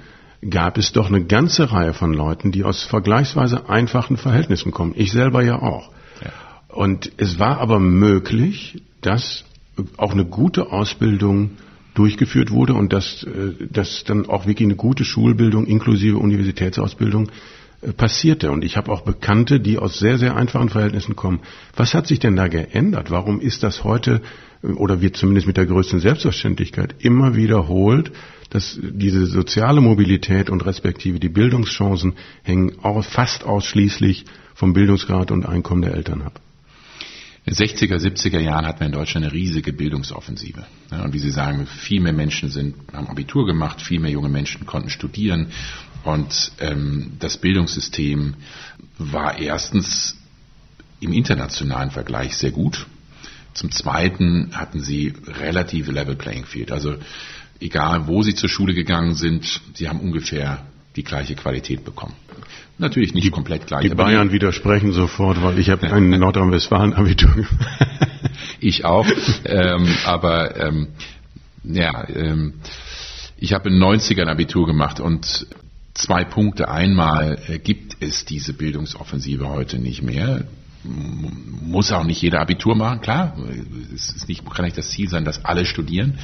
gab 0.49 0.77
es 0.77 0.91
doch 0.91 1.07
eine 1.07 1.23
ganze 1.23 1.71
Reihe 1.71 1.93
von 1.93 2.13
Leuten, 2.13 2.51
die 2.51 2.63
aus 2.63 2.83
vergleichsweise 2.83 3.69
einfachen 3.69 4.17
Verhältnissen 4.17 4.71
kommen. 4.71 4.93
Ich 4.95 5.11
selber 5.11 5.43
ja 5.43 5.61
auch. 5.61 5.91
Ja. 6.23 6.31
Und 6.69 7.11
es 7.17 7.37
war 7.37 7.59
aber 7.59 7.79
möglich, 7.79 8.81
dass 9.01 9.45
auch 9.97 10.13
eine 10.13 10.25
gute 10.25 10.71
Ausbildung 10.71 11.51
durchgeführt 11.93 12.51
wurde 12.51 12.73
und 12.73 12.93
dass, 12.93 13.23
äh, 13.23 13.67
dass 13.69 14.03
dann 14.03 14.27
auch 14.27 14.47
wirklich 14.47 14.65
eine 14.65 14.75
gute 14.75 15.05
Schulbildung 15.05 15.67
inklusive 15.67 16.17
Universitätsausbildung 16.17 17.29
passierte. 17.97 18.51
Und 18.51 18.63
ich 18.63 18.77
habe 18.77 18.91
auch 18.91 19.01
Bekannte, 19.01 19.59
die 19.59 19.79
aus 19.79 19.99
sehr, 19.99 20.17
sehr 20.17 20.35
einfachen 20.35 20.69
Verhältnissen 20.69 21.15
kommen. 21.15 21.41
Was 21.75 21.93
hat 21.93 22.07
sich 22.07 22.19
denn 22.19 22.35
da 22.35 22.47
geändert? 22.47 23.11
Warum 23.11 23.39
ist 23.39 23.63
das 23.63 23.83
heute 23.83 24.21
äh, 24.63 24.67
oder 24.67 25.01
wird 25.01 25.17
zumindest 25.17 25.47
mit 25.47 25.57
der 25.57 25.65
größten 25.65 25.99
Selbstverständlichkeit 25.99 26.95
immer 26.99 27.35
wiederholt, 27.35 28.11
dass 28.49 28.79
diese 28.81 29.25
soziale 29.25 29.81
Mobilität 29.81 30.49
und 30.49 30.65
respektive 30.65 31.19
die 31.19 31.29
Bildungschancen 31.29 32.13
hängen 32.43 32.73
auch 32.83 33.03
fast 33.03 33.45
ausschließlich 33.45 34.25
vom 34.53 34.73
Bildungsgrad 34.73 35.31
und 35.31 35.45
Einkommen 35.45 35.81
der 35.81 35.95
Eltern 35.95 36.21
ab? 36.21 36.41
In 37.43 37.55
den 37.55 37.67
60er, 37.67 37.95
70er 37.97 38.39
Jahren 38.39 38.67
hatten 38.67 38.81
wir 38.81 38.85
in 38.85 38.91
Deutschland 38.93 39.25
eine 39.25 39.33
riesige 39.33 39.73
Bildungsoffensive. 39.73 40.63
und 40.91 41.13
wie 41.13 41.19
Sie 41.19 41.31
sagen, 41.31 41.65
viel 41.65 41.99
mehr 41.99 42.13
Menschen 42.13 42.49
sind, 42.49 42.75
haben 42.93 43.07
Abitur 43.07 43.47
gemacht, 43.47 43.81
viel 43.81 43.99
mehr 43.99 44.11
junge 44.11 44.29
Menschen 44.29 44.65
konnten 44.67 44.89
studieren. 44.89 45.47
Und 46.03 46.51
ähm, 46.59 47.13
das 47.19 47.37
Bildungssystem 47.37 48.35
war 48.97 49.39
erstens 49.39 50.17
im 50.99 51.13
internationalen 51.13 51.89
Vergleich 51.89 52.37
sehr 52.37 52.51
gut. 52.51 52.85
Zum 53.53 53.71
Zweiten 53.71 54.51
hatten 54.53 54.81
sie 54.81 55.13
relative 55.25 55.91
Level 55.91 56.15
Playing 56.15 56.45
Field. 56.45 56.71
Also 56.71 56.95
egal, 57.59 58.07
wo 58.07 58.21
sie 58.21 58.35
zur 58.35 58.49
Schule 58.49 58.73
gegangen 58.73 59.15
sind, 59.15 59.61
sie 59.73 59.89
haben 59.89 59.99
ungefähr 59.99 60.65
die 60.95 61.03
gleiche 61.03 61.35
Qualität 61.35 61.83
bekommen. 61.83 62.13
Natürlich 62.81 63.13
nicht 63.13 63.27
die, 63.27 63.31
komplett 63.31 63.67
gleich. 63.67 63.83
Die 63.83 63.95
Bayern 63.95 64.29
die 64.29 64.33
widersprechen 64.33 64.91
sofort, 64.91 65.41
weil 65.43 65.59
ich 65.59 65.69
habe 65.69 65.91
ein 65.93 66.09
Nordrhein-Westfalen-Abitur 66.19 67.31
gemacht. 67.31 67.55
ich 68.59 68.85
auch, 68.85 69.05
ähm, 69.45 69.87
aber 70.05 70.59
ähm, 70.59 70.87
ja, 71.63 72.07
ähm, 72.09 72.55
ich 73.37 73.53
habe 73.53 73.69
in 73.69 73.75
den 73.75 73.83
90ern 73.83 74.25
Abitur 74.25 74.65
gemacht 74.65 74.99
und 74.99 75.45
zwei 75.93 76.23
Punkte. 76.23 76.69
Einmal 76.69 77.39
äh, 77.47 77.59
gibt 77.59 77.97
es 77.99 78.25
diese 78.25 78.53
Bildungsoffensive 78.53 79.47
heute 79.47 79.77
nicht 79.77 80.01
mehr. 80.01 80.45
Muss 80.83 81.91
auch 81.91 82.03
nicht 82.03 82.23
jeder 82.23 82.39
Abitur 82.39 82.75
machen, 82.75 83.01
klar. 83.01 83.37
Es 83.93 84.09
ist 84.09 84.27
nicht, 84.27 84.43
kann 84.51 84.65
nicht 84.65 84.77
das 84.79 84.89
Ziel 84.89 85.07
sein, 85.07 85.23
dass 85.23 85.45
alle 85.45 85.65
studieren, 85.65 86.17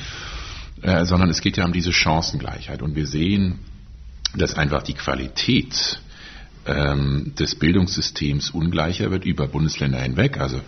äh, 0.82 1.06
sondern 1.06 1.30
es 1.30 1.42
geht 1.42 1.58
ja 1.58 1.66
um 1.66 1.74
diese 1.74 1.94
Chancengleichheit. 1.94 2.82
Und 2.82 2.96
wir 2.96 3.06
sehen, 3.06 3.60
dass 4.36 4.56
einfach 4.56 4.82
die 4.82 4.96
Qualität 4.96 6.02
ähm, 6.68 7.34
des 7.38 7.56
Bildungssystems 7.56 8.52
ungleicher 8.52 9.12
wird 9.12 9.26
über 9.26 9.48
Bundesländer 9.48 10.00
hinweg. 10.00 10.40
Also 10.40 10.62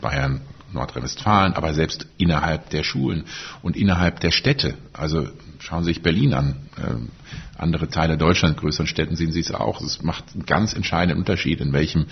Bayern 0.00 0.40
Nordrhein-Westfalen, 0.72 1.54
aber 1.54 1.74
selbst 1.74 2.06
innerhalb 2.18 2.70
der 2.70 2.82
Schulen 2.82 3.24
und 3.62 3.76
innerhalb 3.76 4.20
der 4.20 4.30
Städte. 4.30 4.74
Also 4.92 5.28
schauen 5.58 5.84
Sie 5.84 5.92
sich 5.92 6.02
Berlin 6.02 6.34
an. 6.34 6.56
Ähm, 6.78 7.08
andere 7.56 7.88
Teile 7.88 8.18
Deutschlands, 8.18 8.60
größeren 8.60 8.86
Städten 8.86 9.16
sehen 9.16 9.32
Sie 9.32 9.40
es 9.40 9.52
auch. 9.52 9.80
Es 9.80 10.02
macht 10.02 10.24
einen 10.34 10.44
ganz 10.44 10.74
entscheidenden 10.74 11.18
Unterschied, 11.18 11.60
in 11.60 11.72
welchem 11.72 12.06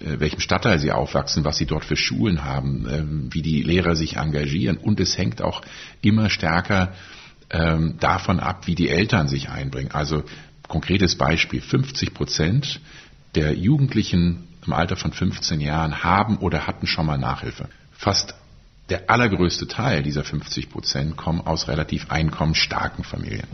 äh, 0.00 0.18
welchem 0.18 0.40
Stadtteil 0.40 0.78
sie 0.78 0.92
aufwachsen, 0.92 1.44
was 1.44 1.58
sie 1.58 1.66
dort 1.66 1.84
für 1.84 1.96
Schulen 1.96 2.44
haben, 2.44 2.86
ähm, 2.90 3.28
wie 3.32 3.42
die 3.42 3.62
Lehrer 3.62 3.96
sich 3.96 4.16
engagieren. 4.16 4.76
Und 4.78 5.00
es 5.00 5.18
hängt 5.18 5.42
auch 5.42 5.62
immer 6.00 6.30
stärker 6.30 6.94
ähm, 7.50 7.96
davon 8.00 8.40
ab, 8.40 8.66
wie 8.66 8.74
die 8.74 8.88
Eltern 8.88 9.28
sich 9.28 9.50
einbringen. 9.50 9.90
Also 9.92 10.22
konkretes 10.70 11.16
Beispiel, 11.16 11.60
50 11.60 12.14
Prozent 12.14 12.80
der 13.34 13.54
Jugendlichen 13.54 14.48
im 14.64 14.72
Alter 14.72 14.96
von 14.96 15.12
15 15.12 15.60
Jahren 15.60 16.02
haben 16.02 16.38
oder 16.38 16.66
hatten 16.66 16.86
schon 16.86 17.06
mal 17.06 17.18
Nachhilfe. 17.18 17.68
Fast 17.92 18.34
der 18.88 19.10
allergrößte 19.10 19.68
Teil 19.68 20.02
dieser 20.02 20.24
50 20.24 20.70
Prozent 20.70 21.16
kommen 21.16 21.40
aus 21.40 21.68
relativ 21.68 22.10
einkommensstarken 22.10 23.04
Familien. 23.04 23.46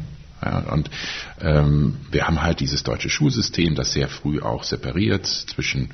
Ja, 0.44 0.58
und 0.58 0.90
ähm, 1.40 1.96
wir 2.10 2.26
haben 2.26 2.42
halt 2.42 2.60
dieses 2.60 2.82
deutsche 2.82 3.08
Schulsystem, 3.08 3.74
das 3.74 3.92
sehr 3.92 4.08
früh 4.08 4.40
auch 4.40 4.64
separiert 4.64 5.26
zwischen 5.26 5.90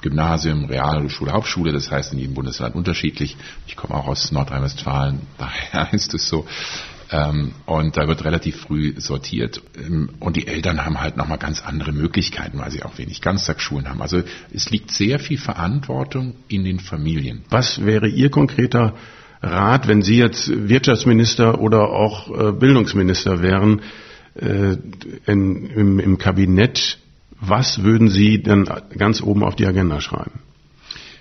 Gymnasium, 0.00 0.64
Realschule, 0.64 1.32
Hauptschule, 1.32 1.72
das 1.72 1.90
heißt 1.90 2.14
in 2.14 2.18
jedem 2.18 2.34
Bundesland 2.34 2.74
unterschiedlich. 2.74 3.36
Ich 3.66 3.76
komme 3.76 3.94
auch 3.94 4.06
aus 4.06 4.32
Nordrhein-Westfalen, 4.32 5.20
daher 5.36 5.92
ist 5.92 6.14
es 6.14 6.28
so. 6.28 6.46
Ähm, 7.12 7.52
und 7.66 7.96
da 7.96 8.06
wird 8.06 8.24
relativ 8.24 8.56
früh 8.56 8.94
sortiert. 8.98 9.62
Ähm, 9.76 10.10
und 10.20 10.36
die 10.36 10.46
Eltern 10.46 10.84
haben 10.84 11.00
halt 11.00 11.16
nochmal 11.16 11.38
ganz 11.38 11.62
andere 11.62 11.92
Möglichkeiten, 11.92 12.58
weil 12.58 12.70
sie 12.70 12.84
auch 12.84 12.98
wenig 12.98 13.20
Ganztagsschulen 13.20 13.88
haben. 13.88 14.00
Also 14.00 14.22
es 14.52 14.70
liegt 14.70 14.92
sehr 14.92 15.18
viel 15.18 15.38
Verantwortung 15.38 16.34
in 16.48 16.64
den 16.64 16.78
Familien. 16.78 17.42
Was 17.50 17.84
wäre 17.84 18.08
Ihr 18.08 18.30
konkreter 18.30 18.94
Rat, 19.42 19.88
wenn 19.88 20.02
Sie 20.02 20.18
jetzt 20.18 20.50
Wirtschaftsminister 20.68 21.60
oder 21.60 21.90
auch 21.90 22.30
äh, 22.30 22.52
Bildungsminister 22.52 23.42
wären 23.42 23.80
äh, 24.34 24.76
in, 25.26 25.66
im, 25.66 25.98
im 25.98 26.18
Kabinett? 26.18 26.98
Was 27.40 27.82
würden 27.82 28.08
Sie 28.08 28.42
dann 28.42 28.68
ganz 28.96 29.22
oben 29.22 29.42
auf 29.42 29.56
die 29.56 29.66
Agenda 29.66 30.00
schreiben? 30.00 30.40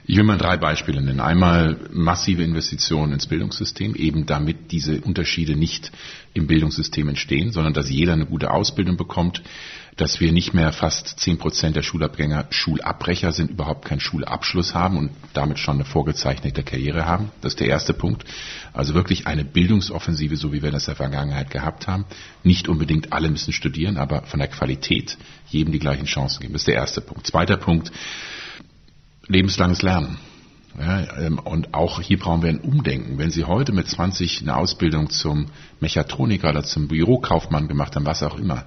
Ich 0.10 0.18
will 0.18 0.24
mal 0.24 0.39
drei 0.39 0.58
Beispiele 0.58 1.04
nennen. 1.04 1.20
Einmal 1.20 1.78
massive 1.92 2.42
Investitionen 2.42 3.13
ins 3.13 3.28
Bildungssystem, 3.28 3.94
eben 3.94 4.25
damit 4.25 4.72
diese 4.72 5.01
Unterschiede 5.01 5.56
nicht 5.56 5.92
im 6.34 6.48
Bildungssystem 6.48 7.08
entstehen, 7.10 7.51
sondern 7.51 7.75
dass 7.75 7.92
jeder 7.92 8.13
eine 8.13 8.25
gute 8.25 8.50
Ausbildung 8.50 8.98
bekommt, 8.98 9.44
dass 9.98 10.20
wir 10.20 10.32
nicht 10.32 10.56
mehr 10.56 10.74
fast 10.74 11.20
zehn 11.20 11.38
Prozent 11.38 11.75
der 11.75 11.84
Schulabgänger 11.84 12.48
Schulabbrecher 12.50 13.32
sind, 13.34 13.51
überhaupt 13.51 13.86
keinen 13.86 14.00
Schulabschluss 14.00 14.74
haben 14.74 14.98
und 14.98 15.12
damit 15.34 15.60
schon 15.60 15.75
eine 15.75 15.86
vorgezeichnete 15.86 16.63
Karriere 16.63 17.06
haben. 17.06 17.32
Das 17.42 17.54
ist 17.54 17.60
der 17.60 17.68
erste 17.68 17.94
Punkt. 17.94 18.25
Also 18.74 18.96
wirklich 18.96 19.28
eine 19.28 19.46
Bildungsoffensive, 19.46 20.38
so 20.38 20.51
wie 20.51 20.63
wir 20.63 20.72
das 20.72 20.88
in 20.88 20.94
der 20.94 20.96
Vergangenheit 20.96 21.51
gehabt 21.51 21.88
haben. 21.88 22.06
Nicht 22.44 22.68
unbedingt 22.68 23.13
alle 23.13 23.30
müssen 23.30 23.54
studieren, 23.54 23.98
aber 23.98 24.24
von 24.24 24.39
der 24.39 24.50
Qualität 24.50 25.20
jedem 25.50 25.72
die 25.72 25.78
gleichen 25.78 26.06
Chancen 26.06 26.39
geben. 26.39 26.54
Das 26.54 26.63
ist 26.63 26.68
der 26.68 26.75
erste 26.75 27.01
Punkt. 27.01 27.28
Zweiter 27.28 27.58
Punkt 27.58 27.92
lebenslanges 29.30 29.82
Lernen. 29.82 30.18
Ja, 30.78 31.18
ähm, 31.20 31.40
und 31.40 31.74
auch 31.74 32.02
hier 32.02 32.20
brauchen 32.20 32.42
wir 32.42 32.50
ein 32.50 32.60
Umdenken. 32.60 33.18
Wenn 33.18 33.32
Sie 33.32 33.46
heute 33.46 33.72
mit 33.72 33.88
20 33.88 34.42
eine 34.42 34.56
Ausbildung 34.56 35.10
zum 35.10 35.48
Mechatroniker 35.80 36.50
oder 36.50 36.64
zum 36.64 36.88
Bürokaufmann 36.88 37.68
gemacht 37.68 37.96
haben, 37.96 38.06
was 38.06 38.24
auch 38.24 38.38
immer, 38.38 38.66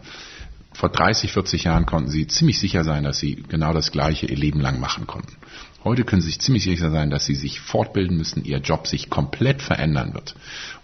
vor 0.72 0.88
30, 0.88 1.32
40 1.32 1.64
Jahren 1.64 1.86
konnten 1.86 2.10
Sie 2.10 2.26
ziemlich 2.26 2.58
sicher 2.58 2.82
sein, 2.84 3.04
dass 3.04 3.18
Sie 3.18 3.36
genau 3.48 3.72
das 3.72 3.92
Gleiche 3.92 4.26
Ihr 4.26 4.36
Leben 4.36 4.60
lang 4.60 4.80
machen 4.80 5.06
konnten. 5.06 5.36
Heute 5.84 6.04
können 6.04 6.22
Sie 6.22 6.28
sich 6.28 6.40
ziemlich 6.40 6.64
sicher 6.64 6.90
sein, 6.90 7.10
dass 7.10 7.26
Sie 7.26 7.34
sich 7.34 7.60
fortbilden 7.60 8.16
müssen, 8.16 8.44
Ihr 8.44 8.58
Job 8.58 8.86
sich 8.86 9.10
komplett 9.10 9.62
verändern 9.62 10.14
wird. 10.14 10.34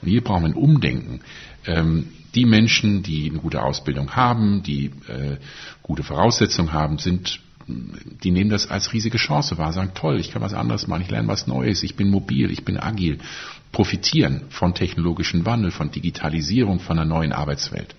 Und 0.03 0.09
hier 0.09 0.23
brauchen 0.23 0.43
wir 0.43 0.51
ein 0.51 0.55
Umdenken. 0.55 1.21
Ähm, 1.67 2.09
die 2.35 2.45
Menschen, 2.45 3.03
die 3.03 3.31
eine 3.31 3.39
gute 3.39 3.63
Ausbildung 3.63 4.15
haben, 4.15 4.63
die 4.63 4.87
äh, 5.09 5.39
gute 5.83 6.03
Voraussetzungen 6.03 6.73
haben, 6.73 6.99
sind 6.99 7.41
die 7.69 8.31
nehmen 8.31 8.51
das 8.51 8.69
als 8.69 8.93
riesige 8.93 9.19
Chance 9.19 9.59
wahr, 9.59 9.73
sagen, 9.73 9.93
toll, 9.95 10.19
ich 10.19 10.31
kann 10.31 10.43
was 10.43 10.55
anderes 10.55 10.87
machen, 10.87 11.03
ich 11.03 11.11
lerne 11.11 11.29
was 11.29 11.47
Neues, 11.47 11.83
ich 11.83 11.97
bin 11.97 12.11
mobil, 12.11 12.51
ich 12.51 12.65
bin 12.65 12.79
agil, 12.79 13.19
profitieren 13.73 14.43
von 14.49 14.75
technologischen 14.75 15.45
Wandel, 15.45 15.71
von 15.71 15.91
Digitalisierung, 15.91 16.81
von 16.81 16.99
einer 16.99 17.09
neuen 17.09 17.33
Arbeitswelt. 17.33 17.95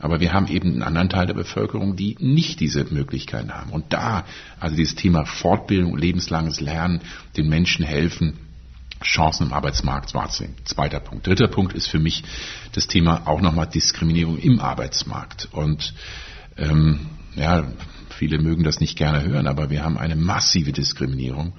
Aber 0.00 0.20
wir 0.20 0.32
haben 0.32 0.48
eben 0.48 0.72
einen 0.72 0.82
anderen 0.82 1.08
Teil 1.08 1.26
der 1.26 1.34
Bevölkerung, 1.34 1.94
die 1.94 2.16
nicht 2.18 2.58
diese 2.58 2.84
Möglichkeiten 2.84 3.52
haben. 3.52 3.70
Und 3.70 3.92
da, 3.92 4.24
also 4.58 4.74
dieses 4.74 4.96
Thema 4.96 5.24
Fortbildung, 5.24 5.96
lebenslanges 5.96 6.60
Lernen, 6.60 7.00
den 7.36 7.48
Menschen 7.48 7.84
helfen, 7.84 8.38
Chancen 9.02 9.48
im 9.48 9.52
Arbeitsmarkt 9.52 10.14
wahrzunehmen. 10.14 10.56
Zweiter 10.64 11.00
Punkt. 11.00 11.26
Dritter 11.26 11.48
Punkt 11.48 11.72
ist 11.72 11.86
für 11.88 11.98
mich 11.98 12.24
das 12.72 12.86
Thema 12.86 13.22
auch 13.26 13.40
nochmal 13.40 13.66
Diskriminierung 13.66 14.38
im 14.38 14.60
Arbeitsmarkt. 14.60 15.48
Und 15.52 15.94
ähm, 16.56 17.06
ja, 17.34 17.64
Viele 18.22 18.38
mögen 18.38 18.62
das 18.62 18.78
nicht 18.78 18.96
gerne 18.96 19.24
hören, 19.24 19.48
aber 19.48 19.68
wir 19.68 19.82
haben 19.82 19.98
eine 19.98 20.14
massive 20.14 20.70
Diskriminierung 20.70 21.54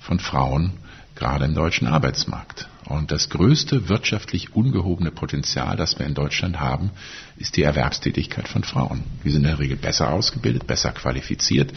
von 0.00 0.18
Frauen, 0.18 0.72
gerade 1.14 1.44
im 1.44 1.54
deutschen 1.54 1.86
Arbeitsmarkt. 1.86 2.68
Und 2.86 3.12
das 3.12 3.30
größte 3.30 3.88
wirtschaftlich 3.88 4.52
ungehobene 4.52 5.12
Potenzial, 5.12 5.76
das 5.76 5.96
wir 5.96 6.06
in 6.06 6.14
Deutschland 6.14 6.58
haben, 6.58 6.90
ist 7.36 7.56
die 7.56 7.62
Erwerbstätigkeit 7.62 8.48
von 8.48 8.64
Frauen. 8.64 9.04
Die 9.22 9.30
sind 9.30 9.44
in 9.44 9.50
der 9.50 9.60
Regel 9.60 9.76
besser 9.76 10.10
ausgebildet, 10.10 10.66
besser 10.66 10.90
qualifiziert 10.90 11.72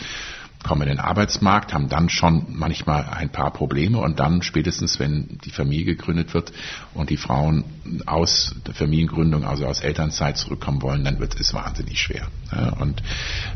kommen 0.63 0.83
in 0.83 0.89
den 0.89 0.99
Arbeitsmarkt, 0.99 1.73
haben 1.73 1.89
dann 1.89 2.09
schon 2.09 2.45
manchmal 2.49 3.05
ein 3.09 3.29
paar 3.29 3.51
Probleme 3.51 3.97
und 3.99 4.19
dann 4.19 4.41
spätestens, 4.41 4.99
wenn 4.99 5.39
die 5.43 5.51
Familie 5.51 5.85
gegründet 5.85 6.33
wird 6.33 6.51
und 6.93 7.09
die 7.09 7.17
Frauen 7.17 7.63
aus 8.05 8.55
der 8.67 8.73
Familiengründung, 8.73 9.43
also 9.43 9.65
aus 9.65 9.81
Elternzeit 9.81 10.37
zurückkommen 10.37 10.81
wollen, 10.81 11.03
dann 11.03 11.19
wird 11.19 11.39
es 11.39 11.53
wahnsinnig 11.53 11.99
schwer. 11.99 12.27
und 12.79 13.01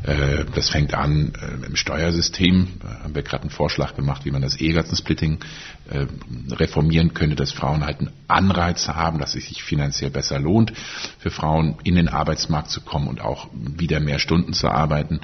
äh, 0.03 0.45
das 0.53 0.69
fängt 0.69 0.93
an 0.93 1.33
äh, 1.41 1.65
im 1.65 1.75
Steuersystem. 1.75 2.67
Da 2.81 3.03
haben 3.03 3.15
wir 3.15 3.23
gerade 3.23 3.43
einen 3.43 3.49
Vorschlag 3.51 3.95
gemacht, 3.95 4.25
wie 4.25 4.31
man 4.31 4.41
das 4.41 4.55
Ehegattensplitting 4.55 5.39
äh, 5.89 6.07
reformieren 6.51 7.13
könnte, 7.13 7.35
dass 7.35 7.51
Frauen 7.51 7.85
halt 7.85 7.99
einen 7.99 8.11
Anreiz 8.27 8.87
haben, 8.87 9.19
dass 9.19 9.35
es 9.35 9.45
sich 9.45 9.63
finanziell 9.63 10.09
besser 10.09 10.39
lohnt, 10.39 10.73
für 11.19 11.31
Frauen 11.31 11.75
in 11.83 11.95
den 11.95 12.09
Arbeitsmarkt 12.09 12.69
zu 12.71 12.81
kommen 12.81 13.07
und 13.07 13.21
auch 13.21 13.47
wieder 13.53 13.99
mehr 13.99 14.19
Stunden 14.19 14.53
zu 14.53 14.69
arbeiten. 14.69 15.21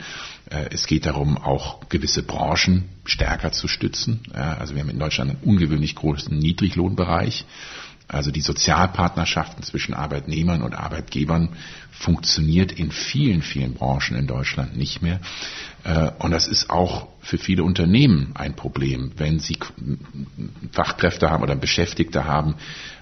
Äh, 0.52 0.70
es 0.72 0.86
geht 0.86 1.06
darum, 1.06 1.38
auch 1.38 1.88
gewisse 1.90 2.24
Branchen 2.24 2.90
stärker 3.06 3.52
zu 3.52 3.68
stützen. 3.68 4.22
Also 4.34 4.76
wir 4.76 4.82
haben 4.82 4.90
in 4.90 5.00
Deutschland 5.00 5.32
einen 5.32 5.40
ungewöhnlich 5.44 5.96
großen 5.96 6.38
Niedriglohnbereich. 6.38 7.46
Also 8.08 8.30
die 8.30 8.42
Sozialpartnerschaften 8.42 9.64
zwischen 9.64 9.94
Arbeitnehmern 9.94 10.62
und 10.62 10.76
Arbeitgebern 10.76 11.50
funktioniert 12.02 12.72
in 12.72 12.92
vielen, 12.92 13.42
vielen 13.42 13.74
Branchen 13.74 14.18
in 14.18 14.28
Deutschland 14.28 14.76
nicht 14.76 15.02
mehr. 15.02 15.20
Äh, 15.84 16.12
und 16.20 16.32
das 16.32 16.48
ist 16.48 16.70
auch 16.70 17.08
für 17.22 17.38
viele 17.38 17.64
Unternehmen 17.64 18.32
ein 18.34 18.56
Problem, 18.56 19.12
wenn 19.18 19.40
sie 19.40 19.58
Fachkräfte 20.72 21.30
haben 21.30 21.44
oder 21.44 21.56
Beschäftigte 21.56 22.26
haben, 22.26 22.56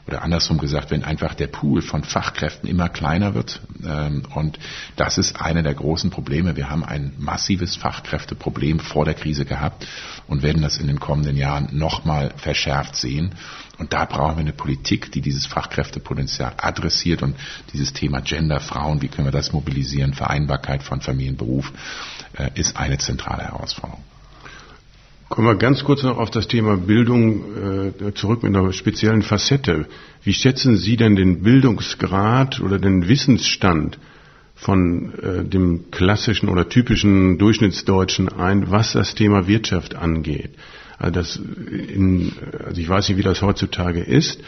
oder 0.10 0.24
andersrum 0.24 0.58
gesagt, 0.58 0.90
wenn 0.90 1.04
einfach 1.04 1.36
der 1.36 1.46
Pool 1.46 1.84
von 1.84 2.04
Fachkräften 2.04 2.68
immer 2.68 2.90
kleiner 2.90 3.36
wird. 3.36 3.62
Ähm, 3.86 4.24
und 4.34 4.58
das 4.96 5.20
ist 5.20 5.40
eine 5.40 5.62
der 5.62 5.76
großen 5.76 6.10
Probleme. 6.10 6.56
Wir 6.56 6.72
haben 6.72 6.84
ein 6.84 7.14
massives 7.20 7.76
Fachkräfteproblem 7.76 8.80
vor 8.80 9.06
der 9.06 9.14
Krise 9.14 9.46
gehabt 9.46 9.86
und 10.26 10.42
werden 10.42 10.64
das 10.64 10.78
in 10.78 10.88
den 10.88 11.00
kommenden 11.00 11.38
Jahren 11.38 11.70
nochmal 11.78 12.34
verschärft 12.38 12.96
sehen. 12.96 13.36
Und 13.78 13.94
da 13.94 14.06
brauchen 14.06 14.38
wir 14.38 14.42
eine 14.42 14.52
Politik, 14.52 15.12
die 15.12 15.22
dieses 15.22 15.46
Fachkräftepotenzial 15.46 16.54
adressiert 16.58 17.22
und 17.22 17.36
dieses 17.72 17.94
Thema 17.94 18.22
Gender, 18.22 18.60
Frauen, 18.60 18.89
wie 19.02 19.08
können 19.08 19.28
wir 19.28 19.32
das 19.32 19.54
mobilisieren, 19.54 20.14
Vereinbarkeit 20.14 20.84
von 20.84 21.02
Familienberuf, 21.02 21.72
äh, 22.38 22.50
ist 22.56 22.78
eine 22.78 22.98
zentrale 22.98 23.44
Herausforderung. 23.44 24.04
Kommen 25.30 25.48
wir 25.48 25.56
ganz 25.56 25.84
kurz 25.84 26.02
noch 26.02 26.18
auf 26.18 26.32
das 26.32 26.48
Thema 26.48 26.76
Bildung 26.76 27.94
äh, 28.00 28.14
zurück 28.16 28.42
mit 28.42 28.56
einer 28.56 28.74
speziellen 28.74 29.22
Facette. 29.22 29.86
Wie 30.24 30.34
schätzen 30.34 30.76
Sie 30.76 30.98
denn 30.98 31.16
den 31.16 31.44
Bildungsgrad 31.44 32.60
oder 32.62 32.80
den 32.80 33.08
Wissensstand 33.08 34.00
von 34.56 35.14
äh, 35.20 35.46
dem 35.46 35.92
klassischen 35.92 36.50
oder 36.50 36.68
typischen 36.68 37.38
Durchschnittsdeutschen 37.38 38.30
ein, 38.30 38.72
was 38.72 38.94
das 38.94 39.14
Thema 39.14 39.48
Wirtschaft 39.48 39.94
angeht? 39.96 40.50
Also, 40.98 41.14
das 41.14 41.36
in, 41.38 42.34
also 42.66 42.82
ich 42.82 42.90
weiß 42.90 43.10
nicht, 43.10 43.20
wie 43.20 43.24
das 43.24 43.44
heutzutage 43.44 44.02
ist, 44.02 44.42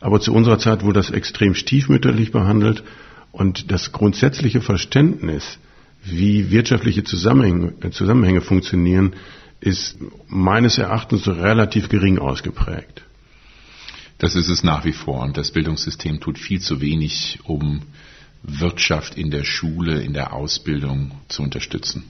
aber 0.00 0.20
zu 0.20 0.32
unserer 0.32 0.60
Zeit 0.60 0.84
wurde 0.84 1.00
das 1.00 1.10
extrem 1.10 1.54
stiefmütterlich 1.56 2.30
behandelt 2.30 2.84
und 3.38 3.70
das 3.70 3.92
grundsätzliche 3.92 4.60
Verständnis, 4.60 5.58
wie 6.04 6.50
wirtschaftliche 6.50 7.04
Zusammenhänge, 7.04 7.90
Zusammenhänge 7.90 8.40
funktionieren, 8.40 9.14
ist 9.60 9.98
meines 10.28 10.78
Erachtens 10.78 11.26
relativ 11.26 11.88
gering 11.88 12.18
ausgeprägt. 12.18 13.02
Das 14.18 14.34
ist 14.34 14.48
es 14.48 14.64
nach 14.64 14.84
wie 14.84 14.92
vor. 14.92 15.22
Und 15.22 15.36
das 15.36 15.52
Bildungssystem 15.52 16.20
tut 16.20 16.38
viel 16.38 16.60
zu 16.60 16.80
wenig, 16.80 17.38
um 17.44 17.82
Wirtschaft 18.42 19.16
in 19.16 19.30
der 19.30 19.44
Schule, 19.44 20.02
in 20.02 20.12
der 20.12 20.32
Ausbildung 20.32 21.12
zu 21.28 21.42
unterstützen. 21.42 22.04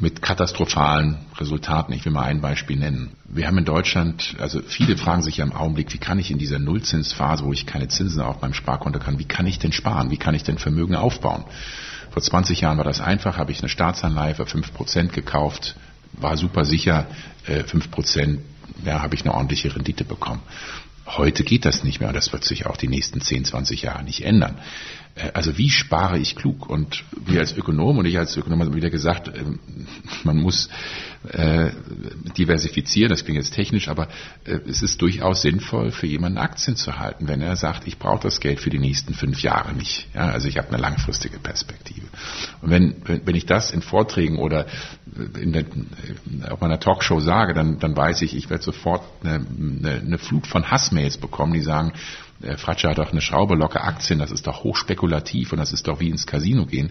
Mit 0.00 0.22
katastrophalen 0.22 1.18
Resultaten. 1.36 1.92
Ich 1.92 2.06
will 2.06 2.12
mal 2.12 2.24
ein 2.24 2.40
Beispiel 2.40 2.76
nennen. 2.76 3.10
Wir 3.24 3.46
haben 3.46 3.58
in 3.58 3.66
Deutschland, 3.66 4.34
also 4.38 4.62
viele 4.62 4.96
fragen 4.96 5.22
sich 5.22 5.36
ja 5.36 5.44
im 5.44 5.52
Augenblick, 5.52 5.92
wie 5.92 5.98
kann 5.98 6.18
ich 6.18 6.30
in 6.30 6.38
dieser 6.38 6.58
Nullzinsphase, 6.58 7.44
wo 7.44 7.52
ich 7.52 7.66
keine 7.66 7.88
Zinsen 7.88 8.22
auf 8.22 8.40
meinem 8.40 8.54
Sparkonto 8.54 8.98
kann, 8.98 9.18
wie 9.18 9.26
kann 9.26 9.46
ich 9.46 9.58
denn 9.58 9.72
sparen? 9.72 10.10
Wie 10.10 10.16
kann 10.16 10.34
ich 10.34 10.42
denn 10.42 10.56
Vermögen 10.56 10.94
aufbauen? 10.94 11.44
Vor 12.10 12.22
20 12.22 12.62
Jahren 12.62 12.78
war 12.78 12.84
das 12.84 13.02
einfach, 13.02 13.36
habe 13.36 13.52
ich 13.52 13.60
eine 13.60 13.68
Staatsanleihe 13.68 14.34
für 14.34 14.44
5% 14.44 15.08
gekauft, 15.08 15.76
war 16.12 16.36
super 16.38 16.64
sicher, 16.64 17.06
äh, 17.46 17.64
fünf 17.64 17.90
Prozent, 17.90 18.40
ja, 18.84 19.02
habe 19.02 19.14
ich 19.14 19.22
eine 19.22 19.34
ordentliche 19.34 19.74
Rendite 19.76 20.04
bekommen. 20.04 20.40
Heute 21.06 21.44
geht 21.44 21.64
das 21.64 21.84
nicht 21.84 22.00
mehr 22.00 22.08
und 22.08 22.14
das 22.14 22.32
wird 22.32 22.44
sich 22.44 22.66
auch 22.66 22.76
die 22.76 22.88
nächsten 22.88 23.20
10, 23.20 23.44
20 23.44 23.82
Jahre 23.82 24.02
nicht 24.02 24.24
ändern. 24.24 24.56
Äh, 25.14 25.30
also 25.34 25.56
wie 25.58 25.70
spare 25.70 26.18
ich 26.18 26.36
klug? 26.36 26.68
Und 26.68 27.04
wir 27.24 27.40
als 27.40 27.56
Ökonom 27.56 27.98
und 27.98 28.06
ich 28.06 28.18
als 28.18 28.36
Ökonom 28.36 28.60
haben 28.60 28.74
wieder 28.74 28.90
gesagt, 28.90 29.30
ähm, 29.34 29.58
man 30.24 30.36
muss 30.36 30.68
äh, 31.28 31.70
diversifizieren, 32.38 33.10
das 33.10 33.24
klingt 33.24 33.36
jetzt 33.36 33.54
technisch, 33.54 33.88
aber 33.88 34.08
äh, 34.44 34.58
es 34.68 34.82
ist 34.82 35.02
durchaus 35.02 35.42
sinnvoll 35.42 35.90
für 35.90 36.06
jemanden 36.06 36.38
Aktien 36.38 36.76
zu 36.76 36.98
halten, 36.98 37.28
wenn 37.28 37.42
er 37.42 37.56
sagt, 37.56 37.86
ich 37.86 37.98
brauche 37.98 38.22
das 38.22 38.40
Geld 38.40 38.60
für 38.60 38.70
die 38.70 38.78
nächsten 38.78 39.12
fünf 39.14 39.42
Jahre 39.42 39.74
nicht. 39.74 40.08
Ja, 40.14 40.30
also 40.30 40.48
ich 40.48 40.56
habe 40.56 40.68
eine 40.68 40.78
langfristige 40.78 41.38
Perspektive. 41.38 42.06
Und 42.62 42.70
wenn, 42.70 42.94
wenn 43.06 43.34
ich 43.34 43.44
das 43.44 43.70
in 43.70 43.82
Vorträgen 43.82 44.38
oder 44.38 44.66
in 45.38 45.52
der, 45.52 45.64
auf 46.50 46.60
meiner 46.60 46.80
Talkshow 46.80 47.20
sage, 47.20 47.52
dann, 47.52 47.78
dann 47.78 47.96
weiß 47.96 48.22
ich, 48.22 48.34
ich 48.34 48.48
werde 48.48 48.62
sofort 48.62 49.02
eine, 49.22 49.34
eine, 49.34 49.90
eine 50.00 50.18
Flut 50.18 50.46
von 50.46 50.70
Hassmails 50.70 51.18
bekommen, 51.18 51.52
die 51.52 51.60
sagen, 51.60 51.92
der 52.42 52.58
Fratscher 52.58 52.90
hat 52.90 52.98
doch 52.98 53.12
eine 53.12 53.20
Schraube 53.20 53.54
locker 53.54 53.84
Aktien, 53.84 54.18
das 54.18 54.30
ist 54.30 54.46
doch 54.46 54.64
hochspekulativ 54.64 55.52
und 55.52 55.58
das 55.58 55.72
ist 55.72 55.86
doch 55.86 56.00
wie 56.00 56.08
ins 56.08 56.26
Casino 56.26 56.66
gehen. 56.66 56.90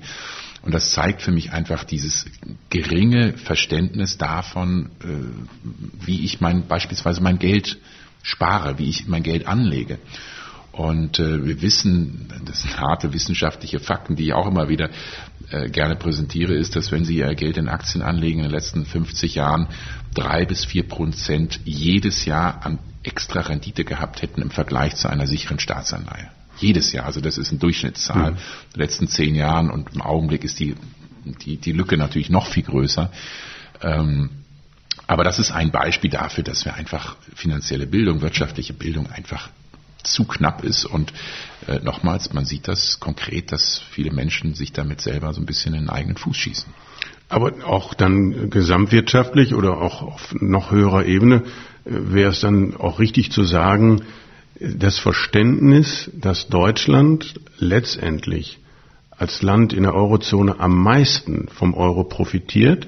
Und 0.62 0.74
das 0.74 0.92
zeigt 0.92 1.22
für 1.22 1.32
mich 1.32 1.52
einfach 1.52 1.84
dieses 1.84 2.26
geringe 2.70 3.34
Verständnis 3.38 4.18
davon, 4.18 4.92
äh, 5.02 6.06
wie 6.06 6.26
ich 6.26 6.42
mein, 6.42 6.68
beispielsweise 6.68 7.22
mein 7.22 7.40
Geld 7.40 7.78
spare, 8.22 8.78
wie 8.78 8.90
ich 8.90 9.08
mein 9.08 9.24
Geld 9.24 9.48
anlege. 9.48 10.00
Und 10.72 11.20
äh, 11.20 11.46
wir 11.46 11.62
wissen, 11.62 12.28
das 12.46 12.62
sind 12.62 12.80
harte 12.80 13.12
wissenschaftliche 13.12 13.80
Fakten, 13.80 14.16
die 14.16 14.26
ich 14.26 14.34
auch 14.34 14.48
immer 14.48 14.70
wieder 14.70 14.90
äh, 15.50 15.70
gerne 15.70 15.96
präsentiere, 15.96 16.54
ist, 16.54 16.76
dass 16.76 16.92
wenn 16.92 17.06
Sie 17.06 17.18
Ihr 17.18 17.36
Geld 17.36 17.58
in 17.58 17.68
Aktien 17.68 18.04
anlegen 18.04 18.40
in 18.40 18.46
den 18.46 18.52
letzten 18.52 18.86
50 18.86 19.36
Jahren 19.36 19.68
drei 20.14 20.46
bis 20.46 20.66
vier 20.66 20.88
Prozent 20.88 21.60
jedes 21.66 22.26
Jahr 22.26 22.66
an 22.66 22.80
extra 23.10 23.42
Rendite 23.42 23.84
gehabt 23.84 24.22
hätten 24.22 24.42
im 24.42 24.52
Vergleich 24.52 24.96
zu 24.96 25.10
einer 25.10 25.26
sicheren 25.26 25.60
Staatsanleihe. 25.60 26.30
Jedes 26.58 26.92
Jahr, 26.92 27.06
also 27.06 27.22
das 27.22 27.38
ist 27.38 27.50
eine 27.50 27.60
Durchschnittszahl. 27.60 28.32
Mhm. 28.32 28.38
In 28.38 28.74
den 28.76 28.80
letzten 28.82 29.08
zehn 29.08 29.34
Jahren 29.34 29.72
und 29.72 29.96
im 29.96 30.02
Augenblick 30.02 30.44
ist 30.44 30.60
die, 30.60 30.76
die, 31.44 31.58
die 31.58 31.72
Lücke 31.72 31.98
natürlich 31.98 32.30
noch 32.30 32.48
viel 32.48 32.64
größer. 32.64 33.12
Ähm, 33.82 34.30
aber 35.08 35.24
das 35.24 35.40
ist 35.40 35.52
ein 35.52 35.72
Beispiel 35.72 36.12
dafür, 36.12 36.44
dass 36.44 36.66
wir 36.66 36.76
einfach 36.76 37.16
finanzielle 37.34 37.88
Bildung, 37.88 38.22
wirtschaftliche 38.22 38.74
Bildung 38.74 39.10
einfach 39.10 39.50
zu 40.04 40.26
knapp 40.26 40.64
ist. 40.64 40.86
Und 40.86 41.12
äh, 41.68 41.80
nochmals, 41.80 42.32
man 42.34 42.46
sieht 42.46 42.68
das 42.68 43.00
konkret, 43.00 43.52
dass 43.52 43.82
viele 43.92 44.12
Menschen 44.12 44.54
sich 44.54 44.72
damit 44.72 45.02
selber 45.02 45.34
so 45.34 45.42
ein 45.42 45.48
bisschen 45.48 45.74
in 45.74 45.82
den 45.86 45.90
eigenen 45.90 46.18
Fuß 46.18 46.38
schießen. 46.38 46.72
Aber 47.28 47.66
auch 47.66 47.96
dann 47.96 48.50
gesamtwirtschaftlich 48.50 49.56
oder 49.56 49.80
auch 49.80 50.02
auf 50.02 50.36
noch 50.40 50.72
höherer 50.72 51.06
Ebene 51.06 51.44
wäre 51.90 52.32
es 52.32 52.42
dann 52.42 52.76
auch 52.76 53.00
richtig 53.00 53.32
zu 53.32 53.44
sagen, 53.44 54.04
das 54.60 55.00
Verständnis, 55.00 56.12
dass 56.14 56.48
Deutschland 56.48 57.40
letztendlich 57.58 58.60
als 59.12 59.42
Land 59.42 59.74
in 59.74 59.84
der 59.84 59.96
Eurozone 59.96 60.60
am 60.60 60.82
meisten 60.82 61.48
vom 61.50 61.74
Euro 61.74 62.04
profitiert, 62.04 62.88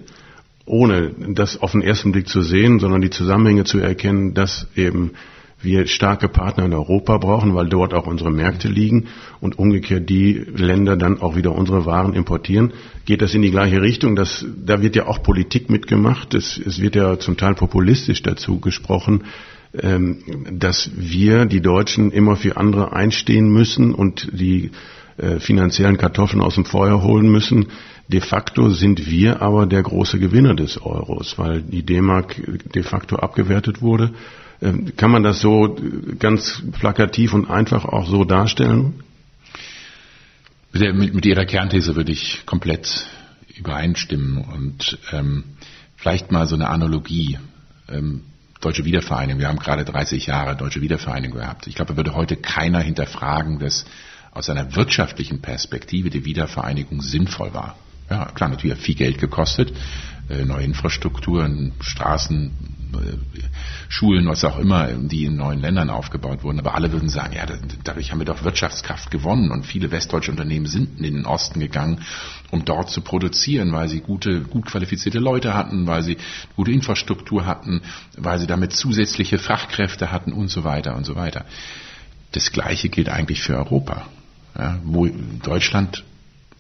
ohne 0.65 1.11
das 1.33 1.61
auf 1.61 1.71
den 1.71 1.81
ersten 1.81 2.11
Blick 2.11 2.27
zu 2.27 2.41
sehen, 2.41 2.79
sondern 2.79 3.01
die 3.01 3.09
Zusammenhänge 3.09 3.63
zu 3.63 3.79
erkennen, 3.79 4.33
dass 4.33 4.67
eben 4.75 5.11
wir 5.63 5.87
starke 5.87 6.27
Partner 6.27 6.65
in 6.65 6.73
Europa 6.73 7.17
brauchen, 7.17 7.55
weil 7.55 7.67
dort 7.67 7.93
auch 7.93 8.07
unsere 8.07 8.31
Märkte 8.31 8.67
liegen 8.67 9.07
und 9.39 9.59
umgekehrt 9.59 10.09
die 10.09 10.33
Länder 10.55 10.97
dann 10.97 11.21
auch 11.21 11.35
wieder 11.35 11.53
unsere 11.53 11.85
Waren 11.85 12.13
importieren. 12.13 12.73
Geht 13.05 13.21
das 13.21 13.33
in 13.33 13.41
die 13.41 13.51
gleiche 13.51 13.81
Richtung? 13.81 14.15
Das, 14.15 14.45
da 14.65 14.81
wird 14.81 14.95
ja 14.95 15.07
auch 15.07 15.21
Politik 15.23 15.69
mitgemacht. 15.69 16.33
Es, 16.33 16.57
es 16.57 16.81
wird 16.81 16.95
ja 16.95 17.19
zum 17.19 17.37
Teil 17.37 17.55
populistisch 17.55 18.21
dazu 18.23 18.59
gesprochen, 18.59 19.23
ähm, 19.79 20.17
dass 20.51 20.91
wir, 20.95 21.45
die 21.45 21.61
Deutschen, 21.61 22.11
immer 22.11 22.35
für 22.35 22.57
andere 22.57 22.93
einstehen 22.93 23.49
müssen 23.49 23.93
und 23.93 24.27
die 24.33 24.71
äh, 25.17 25.39
finanziellen 25.39 25.97
Kartoffeln 25.97 26.41
aus 26.41 26.55
dem 26.55 26.65
Feuer 26.65 27.03
holen 27.03 27.31
müssen. 27.31 27.67
De 28.07 28.19
facto 28.19 28.69
sind 28.69 29.09
wir 29.09 29.41
aber 29.41 29.65
der 29.65 29.83
große 29.83 30.19
Gewinner 30.19 30.55
des 30.55 30.81
Euros, 30.81 31.37
weil 31.37 31.61
die 31.61 31.83
D-Mark 31.83 32.35
de 32.73 32.83
facto 32.83 33.15
abgewertet 33.15 33.81
wurde 33.81 34.11
kann 34.95 35.09
man 35.09 35.23
das 35.23 35.41
so 35.41 35.75
ganz 36.19 36.61
plakativ 36.79 37.33
und 37.33 37.49
einfach 37.49 37.85
auch 37.85 38.07
so 38.07 38.25
darstellen? 38.25 39.03
Mit, 40.71 41.13
mit 41.13 41.25
Ihrer 41.25 41.45
Kernthese 41.45 41.95
würde 41.95 42.11
ich 42.11 42.45
komplett 42.45 43.07
übereinstimmen 43.57 44.37
und 44.37 44.99
ähm, 45.11 45.43
vielleicht 45.95 46.31
mal 46.31 46.47
so 46.47 46.55
eine 46.55 46.69
Analogie. 46.69 47.39
Ähm, 47.89 48.23
Deutsche 48.61 48.85
Wiedervereinigung, 48.85 49.41
wir 49.41 49.47
haben 49.47 49.57
gerade 49.57 49.83
30 49.83 50.27
Jahre 50.27 50.55
Deutsche 50.55 50.81
Wiedervereinigung 50.81 51.39
gehabt. 51.39 51.65
Ich 51.65 51.73
glaube, 51.73 51.97
würde 51.97 52.13
heute 52.13 52.35
keiner 52.35 52.79
hinterfragen, 52.79 53.57
dass 53.57 53.85
aus 54.31 54.49
einer 54.51 54.75
wirtschaftlichen 54.75 55.41
Perspektive 55.41 56.11
die 56.11 56.23
Wiedervereinigung 56.23 57.01
sinnvoll 57.01 57.55
war. 57.55 57.75
Ja, 58.11 58.25
klar, 58.25 58.49
natürlich 58.49 58.77
hat 58.77 58.83
viel 58.83 58.95
Geld 58.95 59.17
gekostet, 59.17 59.73
neue 60.45 60.63
Infrastrukturen, 60.63 61.73
Straßen, 61.79 62.51
äh, 62.93 63.17
Schulen, 63.89 64.27
was 64.27 64.43
auch 64.45 64.57
immer, 64.57 64.87
die 64.87 65.25
in 65.25 65.35
neuen 65.35 65.59
Ländern 65.59 65.89
aufgebaut 65.89 66.43
wurden. 66.43 66.59
Aber 66.59 66.75
alle 66.75 66.91
würden 66.91 67.09
sagen, 67.09 67.35
ja, 67.35 67.45
dadurch 67.83 68.11
haben 68.11 68.19
wir 68.19 68.25
doch 68.25 68.43
Wirtschaftskraft 68.43 69.11
gewonnen 69.11 69.51
und 69.51 69.65
viele 69.65 69.91
westdeutsche 69.91 70.31
Unternehmen 70.31 70.65
sind 70.65 70.97
in 70.97 71.15
den 71.15 71.25
Osten 71.25 71.59
gegangen, 71.59 72.01
um 72.51 72.63
dort 72.63 72.89
zu 72.89 73.01
produzieren, 73.01 73.71
weil 73.73 73.89
sie 73.89 73.99
gute, 73.99 74.41
gut 74.41 74.65
qualifizierte 74.65 75.19
Leute 75.19 75.53
hatten, 75.53 75.87
weil 75.87 76.03
sie 76.03 76.17
gute 76.55 76.71
Infrastruktur 76.71 77.45
hatten, 77.45 77.81
weil 78.17 78.39
sie 78.39 78.47
damit 78.47 78.73
zusätzliche 78.73 79.39
Fachkräfte 79.39 80.11
hatten 80.11 80.31
und 80.31 80.49
so 80.49 80.63
weiter 80.63 80.95
und 80.95 81.05
so 81.05 81.15
weiter. 81.15 81.45
Das 82.31 82.51
Gleiche 82.51 82.89
gilt 82.89 83.09
eigentlich 83.09 83.41
für 83.41 83.57
Europa, 83.57 84.05
ja, 84.57 84.79
wo 84.83 85.07
Deutschland, 85.43 86.03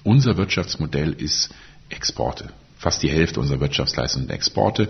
unser 0.03 0.35
Wirtschaftsmodell 0.35 1.13
ist 1.13 1.53
Exporte. 1.89 2.51
Fast 2.81 3.03
die 3.03 3.09
Hälfte 3.11 3.39
unserer 3.39 3.59
Wirtschaftsleistung 3.59 4.23
sind 4.23 4.31
Exporte 4.31 4.89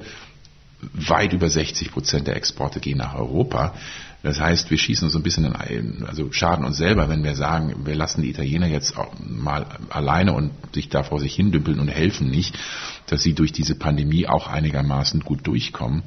weit 0.93 1.34
über 1.34 1.49
60 1.49 1.91
Prozent 1.91 2.25
der 2.25 2.38
Exporte 2.38 2.80
gehen 2.80 2.97
nach 2.97 3.15
Europa. 3.15 3.75
Das 4.23 4.39
heißt, 4.39 4.69
wir 4.69 4.77
schießen 4.77 5.07
uns 5.07 5.15
ein 5.15 5.23
bisschen 5.23 5.45
in, 5.69 6.05
also 6.05 6.31
schaden 6.31 6.63
uns 6.63 6.77
selber, 6.77 7.10
wenn 7.10 7.23
wir 7.23 7.36
sagen, 7.36 7.86
wir 7.86 7.95
lassen 7.95 8.21
die 8.21 8.29
Italiener 8.29 8.67
jetzt 8.67 8.95
auch 8.95 9.13
mal 9.19 9.65
alleine 9.89 10.34
und 10.34 10.51
sich 10.73 10.89
da 10.89 11.03
vor 11.03 11.19
sich 11.19 11.34
hindümpeln 11.34 11.79
und 11.79 11.88
helfen 11.88 12.29
nicht, 12.29 12.57
dass 13.07 13.23
sie 13.23 13.34
durch 13.34 13.51
diese 13.51 13.75
Pandemie 13.75 14.27
auch 14.27 14.47
einigermaßen 14.47 15.21
gut 15.21 15.47
durchkommen. 15.47 16.03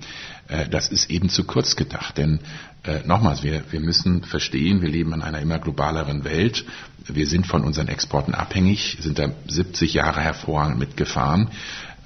Äh, 0.48 0.68
das 0.68 0.88
ist 0.88 1.10
eben 1.10 1.28
zu 1.28 1.44
kurz 1.44 1.74
gedacht, 1.74 2.16
denn 2.18 2.38
äh, 2.84 3.00
nochmals, 3.04 3.42
wir, 3.42 3.64
wir 3.72 3.80
müssen 3.80 4.22
verstehen, 4.22 4.80
wir 4.80 4.90
leben 4.90 5.12
in 5.12 5.22
einer 5.22 5.40
immer 5.40 5.58
globaleren 5.58 6.24
Welt. 6.24 6.64
Wir 7.06 7.26
sind 7.26 7.46
von 7.46 7.64
unseren 7.64 7.88
Exporten 7.88 8.34
abhängig, 8.34 8.98
sind 9.00 9.18
da 9.18 9.30
70 9.48 9.94
Jahre 9.94 10.20
hervorragend 10.20 10.78
mitgefahren. 10.78 11.50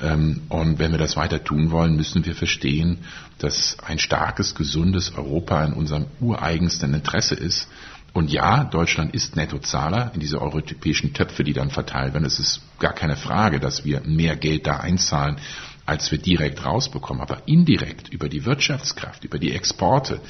Ähm, 0.01 0.43
und 0.49 0.79
wenn 0.79 0.93
wir 0.93 0.99
das 0.99 1.17
weiter 1.17 1.43
tun 1.43 1.71
wollen, 1.71 1.97
müssen 1.97 2.25
wir 2.25 2.35
verstehen, 2.35 2.99
dass 3.39 3.77
ein 3.85 3.99
starkes, 3.99 4.55
gesundes 4.55 5.15
Europa 5.15 5.65
in 5.65 5.73
unserem 5.73 6.07
ureigensten 6.21 6.95
Interesse 6.95 7.35
ist. 7.35 7.69
Und 8.13 8.31
ja, 8.31 8.65
Deutschland 8.65 9.15
ist 9.15 9.37
Nettozahler 9.37 10.13
in 10.15 10.21
diese 10.21 10.41
europäischen 10.41 11.13
Töpfe, 11.13 11.45
die 11.45 11.53
dann 11.53 11.71
verteilt 11.71 12.15
werden. 12.15 12.25
Es 12.25 12.39
ist 12.39 12.61
gar 12.79 12.93
keine 12.93 13.17
Frage, 13.17 13.61
dass 13.61 13.85
wir 13.85 14.01
mehr 14.01 14.37
Geld 14.37 14.67
da 14.67 14.79
einzahlen, 14.79 15.37
als 15.85 16.11
wir 16.11 16.19
direkt 16.19 16.65
rausbekommen. 16.65 17.23
Aber 17.23 17.43
indirekt 17.47 18.09
über 18.09 18.29
die 18.29 18.45
Wirtschaftskraft, 18.45 19.25
über 19.25 19.39
die 19.39 19.53
Exporte 19.53 20.21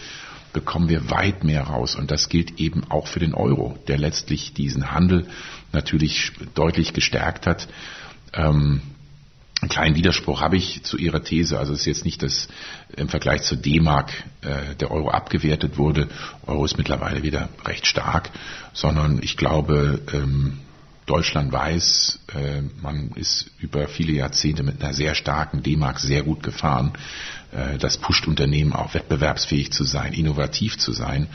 bekommen 0.53 0.89
wir 0.89 1.11
weit 1.11 1.45
mehr 1.45 1.63
raus. 1.63 1.95
Und 1.95 2.11
das 2.11 2.29
gilt 2.29 2.59
eben 2.59 2.85
auch 2.91 3.07
für 3.07 3.21
den 3.21 3.35
Euro, 3.35 3.79
der 3.87 3.99
letztlich 3.99 4.55
diesen 4.55 4.93
Handel 4.93 5.27
natürlich 5.73 6.33
deutlich 6.55 6.93
gestärkt 6.95 7.47
hat. 7.47 7.69
Ähm, 8.35 8.83
einen 9.61 9.69
kleinen 9.69 9.97
Widerspruch 9.97 10.41
habe 10.41 10.57
ich 10.57 10.85
zu 10.85 10.97
Ihrer 10.97 11.23
These. 11.23 11.59
Also 11.59 11.73
es 11.73 11.81
ist 11.81 11.87
jetzt 11.87 12.05
nicht, 12.05 12.23
dass 12.23 12.49
im 12.97 13.09
Vergleich 13.09 13.43
zur 13.43 13.59
D-Mark 13.59 14.13
äh, 14.43 14.77
der 14.77 14.91
Euro 14.91 15.11
abgewertet 15.11 15.79
wurde. 15.79 16.09
Euro 16.47 16.65
ist 16.65 16.79
mittlerweile 16.79 17.23
wieder 17.23 17.49
recht 17.65 17.87
stark, 17.87 18.31
sondern 18.73 19.21
ich 19.23 19.37
glaube, 19.37 20.01
ähm, 20.13 20.59
Deutschland 21.07 21.51
weiß, 21.53 22.21
äh, 22.35 22.63
man 22.83 23.11
ist 23.15 23.51
über 23.59 23.89
viele 23.89 24.13
Jahrzehnte 24.13 24.63
mit 24.63 24.83
einer 24.83 24.95
sehr 24.95 25.15
starken 25.15 25.63
D-Mark 25.63 25.99
sehr 25.99 26.23
gut 26.23 26.43
gefahren. 26.43 26.93
Äh, 27.51 27.79
das 27.79 27.97
pusht 27.97 28.29
Unternehmen 28.29 28.73
auch 28.73 28.95
wettbewerbsfähig 28.95 29.73
zu 29.73 29.85
sein, 29.85 30.13
innovativ 30.13 30.79
zu 30.79 30.93
sein. 30.93 31.29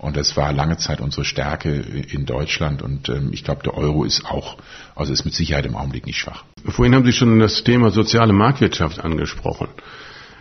Und 0.00 0.16
das 0.16 0.36
war 0.36 0.52
lange 0.52 0.78
Zeit 0.78 1.00
unsere 1.00 1.24
Stärke 1.24 1.70
in 1.70 2.24
Deutschland. 2.24 2.80
Und 2.80 3.08
ähm, 3.10 3.30
ich 3.32 3.44
glaube, 3.44 3.62
der 3.62 3.76
Euro 3.76 4.04
ist 4.04 4.24
auch, 4.24 4.56
also 4.96 5.12
ist 5.12 5.24
mit 5.24 5.34
Sicherheit 5.34 5.66
im 5.66 5.76
Augenblick 5.76 6.06
nicht 6.06 6.18
schwach. 6.18 6.44
Vorhin 6.66 6.94
haben 6.94 7.04
Sie 7.04 7.12
schon 7.12 7.38
das 7.38 7.64
Thema 7.64 7.90
soziale 7.90 8.32
Marktwirtschaft 8.32 9.04
angesprochen. 9.04 9.68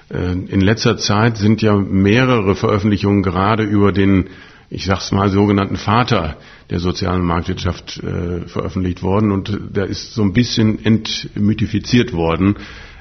Äh, 0.10 0.32
in 0.32 0.62
letzter 0.62 0.98
Zeit 0.98 1.38
sind 1.38 1.62
ja 1.62 1.76
mehrere 1.76 2.56
Veröffentlichungen 2.56 3.22
gerade 3.22 3.64
über 3.64 3.92
den, 3.92 4.30
ich 4.70 4.86
sag's 4.86 5.12
mal, 5.12 5.30
sogenannten 5.30 5.76
Vater 5.76 6.38
der 6.70 6.80
sozialen 6.80 7.24
Marktwirtschaft 7.24 8.02
äh, 8.02 8.48
veröffentlicht 8.48 9.04
worden. 9.04 9.32
Und 9.32 9.60
da 9.74 9.84
ist 9.84 10.14
so 10.14 10.22
ein 10.22 10.32
bisschen 10.32 10.86
entmythifiziert 10.86 12.14
worden, 12.14 12.56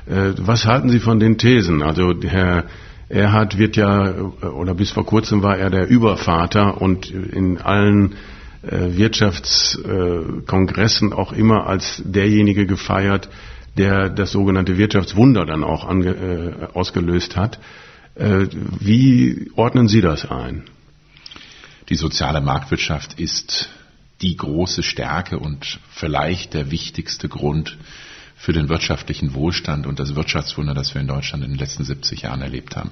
Äh, 0.09 0.33
was 0.39 0.65
halten 0.65 0.89
Sie 0.89 1.01
von 1.01 1.21
den 1.21 1.37
Thesen? 1.39 1.83
Also 1.83 2.15
Herr 2.23 2.65
Erhard 3.09 3.59
wird 3.59 3.77
ja, 3.77 4.13
oder 4.43 4.75
bis 4.75 4.91
vor 4.91 5.07
kurzem 5.07 5.43
war 5.43 5.57
er 5.57 5.71
der 5.71 5.89
Übervater 5.89 6.81
und 6.81 7.11
in 7.11 7.59
allen 7.59 8.17
äh, 8.63 8.97
Wirtschaftskongressen 8.97 11.13
auch 11.13 11.33
immer 11.33 11.67
als 11.67 12.03
derjenige 12.05 12.67
gefeiert, 12.67 13.29
der 13.77 14.09
das 14.11 14.33
sogenannte 14.33 14.77
Wirtschaftswunder 14.77 15.47
dann 15.47 15.65
auch 15.65 15.87
ange, 15.87 16.11
äh, 16.11 16.67
ausgelöst 16.75 17.37
hat. 17.37 17.59
Äh, 18.15 18.47
wie 18.81 19.51
ordnen 19.55 19.89
Sie 19.89 20.01
das 20.01 20.31
ein? 20.31 20.65
Die 21.89 21.95
soziale 21.95 22.41
Marktwirtschaft 22.41 23.19
ist 23.19 23.71
die 24.21 24.37
große 24.37 24.83
Stärke 24.83 25.39
und 25.39 25.79
vielleicht 25.91 26.55
der 26.55 26.71
wichtigste 26.71 27.29
Grund 27.29 27.79
für 28.39 28.53
den 28.53 28.69
wirtschaftlichen 28.69 29.35
Wohlstand 29.35 29.87
und 29.87 29.99
das 29.99 30.15
Wirtschaftswunder, 30.15 30.73
das 30.73 30.95
wir 30.95 31.01
in 31.01 31.09
Deutschland 31.09 31.45
in 31.45 31.51
den 31.51 31.59
letzten 31.59 31.85
70 31.85 32.23
Jahren 32.23 32.41
erlebt 32.41 32.77
haben. 32.77 32.91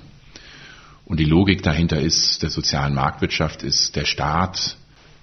Und 1.04 1.20
die 1.20 1.24
Logik 1.24 1.62
dahinter 1.62 2.00
ist, 2.00 2.42
der 2.42 2.50
sozialen 2.50 2.94
Marktwirtschaft 2.94 3.62
ist, 3.62 3.94
der 3.94 4.04
Staat 4.04 4.76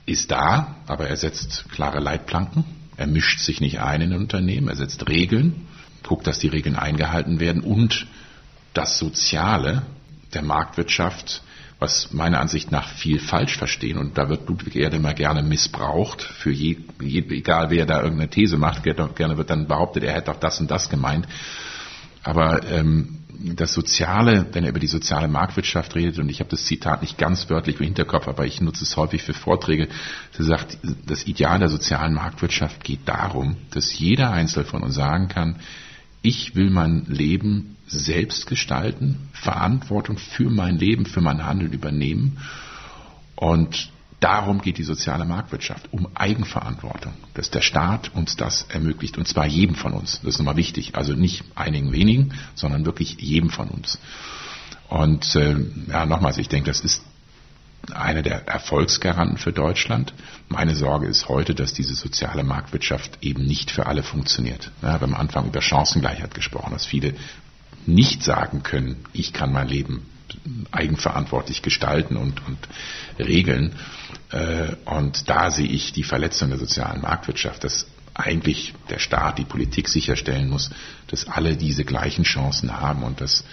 ist 0.06 0.32
da, 0.32 0.78
aber 0.88 1.10
er 1.10 1.18
setzt 1.18 1.70
klare 1.70 2.00
Leitplanken. 2.00 2.64
Er 2.96 3.08
mischt 3.08 3.42
sich 3.42 3.60
nicht 3.60 3.82
ein 3.82 4.02
in 4.02 4.14
ein 4.14 4.20
Unternehmen, 4.20 4.70
er 4.70 4.78
setzt 4.78 5.10
Regeln, 5.10 5.68
guckt, 6.04 6.26
dass 6.26 6.40
die 6.40 6.48
Regeln 6.48 6.78
eingehalten 6.78 7.42
werden 7.42 7.62
und 7.62 8.08
das 8.74 8.98
Soziale 8.98 9.84
der 10.34 10.42
Marktwirtschaft, 10.42 11.44
was 11.84 12.14
meiner 12.14 12.40
Ansicht 12.40 12.72
nach 12.72 12.88
viel 12.88 13.20
falsch 13.20 13.58
verstehen. 13.58 13.98
Und 13.98 14.18
da 14.18 14.30
wird 14.30 14.48
Ludwig 14.48 14.76
Erde 14.76 14.96
immer 14.96 15.14
gerne 15.14 15.44
missbraucht. 15.44 16.22
Für 16.22 16.50
je, 16.50 16.78
je, 17.02 17.20
egal 17.30 17.70
wer 17.70 17.86
da 17.86 18.02
irgendeine 18.02 18.30
These 18.30 18.58
macht, 18.58 18.84
gerne 18.84 19.38
wird 19.38 19.50
dann 19.50 19.68
behauptet, 19.68 20.04
er 20.04 20.14
hätte 20.14 20.32
auch 20.32 20.40
das 20.40 20.60
und 20.62 20.72
das 20.72 20.90
gemeint. 20.90 21.28
Aber 22.24 22.66
ähm, 22.72 23.20
das 23.56 23.74
Soziale, 23.74 24.46
wenn 24.54 24.64
er 24.64 24.70
über 24.70 24.80
die 24.80 24.88
soziale 24.88 25.28
Marktwirtschaft 25.28 25.94
redet, 25.96 26.20
und 26.20 26.30
ich 26.30 26.40
habe 26.40 26.50
das 26.50 26.64
Zitat 26.64 27.02
nicht 27.02 27.18
ganz 27.18 27.50
wörtlich 27.50 27.80
im 27.80 27.86
Hinterkopf, 27.86 28.30
aber 28.30 28.46
ich 28.46 28.62
nutze 28.62 28.86
es 28.86 28.96
häufig 28.96 29.22
für 29.22 29.34
Vorträge, 29.34 29.90
er 30.38 30.44
sagt, 30.46 30.78
das 31.06 31.28
Ideal 31.28 31.60
der 31.60 31.68
sozialen 31.68 32.14
Marktwirtschaft 32.14 32.82
geht 32.84 33.02
darum, 33.06 33.58
dass 33.72 34.00
jeder 34.00 34.32
Einzelne 34.32 34.66
von 34.66 34.84
uns 34.84 34.96
sagen 34.96 35.28
kann, 35.28 35.60
ich 36.22 36.56
will 36.56 36.70
mein 36.70 37.06
Leben 37.08 37.73
selbst 38.00 38.48
gestalten, 38.48 39.30
Verantwortung 39.34 40.18
für 40.18 40.50
mein 40.50 40.78
Leben, 40.78 41.06
für 41.06 41.22
mein 41.22 41.46
Handeln 41.46 41.74
übernehmen 41.74 42.38
und 43.36 43.92
Darum 44.24 44.62
geht 44.62 44.78
die 44.78 44.84
soziale 44.84 45.26
Marktwirtschaft, 45.26 45.90
um 45.92 46.08
Eigenverantwortung, 46.16 47.12
dass 47.34 47.52
der 47.52 47.60
Staat 47.60 48.16
uns 48.16 48.38
das 48.38 48.66
ermöglicht, 48.70 49.18
und 49.18 49.28
zwar 49.28 49.46
jedem 49.46 49.76
von 49.76 49.92
uns. 49.92 50.22
Das 50.22 50.36
ist 50.36 50.40
nochmal 50.40 50.56
wichtig, 50.56 50.96
also 50.96 51.12
nicht 51.12 51.44
einigen 51.56 51.92
wenigen, 51.92 52.34
sondern 52.56 52.86
wirklich 52.86 53.18
jedem 53.20 53.50
von 53.50 53.68
uns. 53.68 54.00
Und 54.88 55.36
äh, 55.36 55.58
ja, 55.90 56.06
nochmals, 56.06 56.38
ich 56.38 56.48
denke, 56.48 56.70
das 56.70 56.80
ist 56.80 57.04
einer 57.92 58.22
der 58.22 58.48
Erfolgsgaranten 58.48 59.38
für 59.38 59.52
Deutschland. 59.52 60.14
Meine 60.48 60.74
Sorge 60.74 61.08
ist 61.08 61.28
heute, 61.28 61.54
dass 61.54 61.74
diese 61.74 61.94
soziale 61.94 62.46
Marktwirtschaft 62.46 63.18
eben 63.22 63.46
nicht 63.46 63.72
für 63.72 63.88
alle 63.88 64.04
funktioniert. 64.04 64.72
Ja, 64.82 64.88
wir 64.88 64.94
haben 64.94 65.16
am 65.16 65.20
Anfang 65.20 65.48
über 65.48 65.62
Chancengleichheit 65.62 66.34
gesprochen, 66.34 66.72
dass 66.72 66.86
viele 66.86 67.14
nicht 67.88 68.24
sagen 68.24 68.64
können, 68.64 68.98
ich 69.14 69.34
kann 69.34 69.52
mein 69.52 69.68
Leben 69.68 70.06
eigenverantwortlich 70.72 71.62
gestalten 71.62 72.18
und, 72.18 72.46
und 72.48 72.58
regeln. 73.20 73.74
Äh, 74.32 74.76
und 74.86 75.30
da 75.30 75.52
sehe 75.52 75.68
ich 75.68 75.94
die 75.94 76.04
Verletzung 76.04 76.50
der 76.50 76.60
sozialen 76.60 77.02
Marktwirtschaft, 77.02 77.64
dass 77.64 77.88
eigentlich 78.14 78.74
der 78.90 79.00
Staat, 79.00 79.40
die 79.40 79.46
Politik 79.46 79.90
sicherstellen 79.90 80.50
muss, 80.50 80.70
dass 81.08 81.28
alle 81.28 81.56
diese 81.56 81.84
gleichen 81.84 82.24
Chancen 82.24 82.80
haben. 82.80 83.04
Und 83.04 83.22
das, 83.22 83.44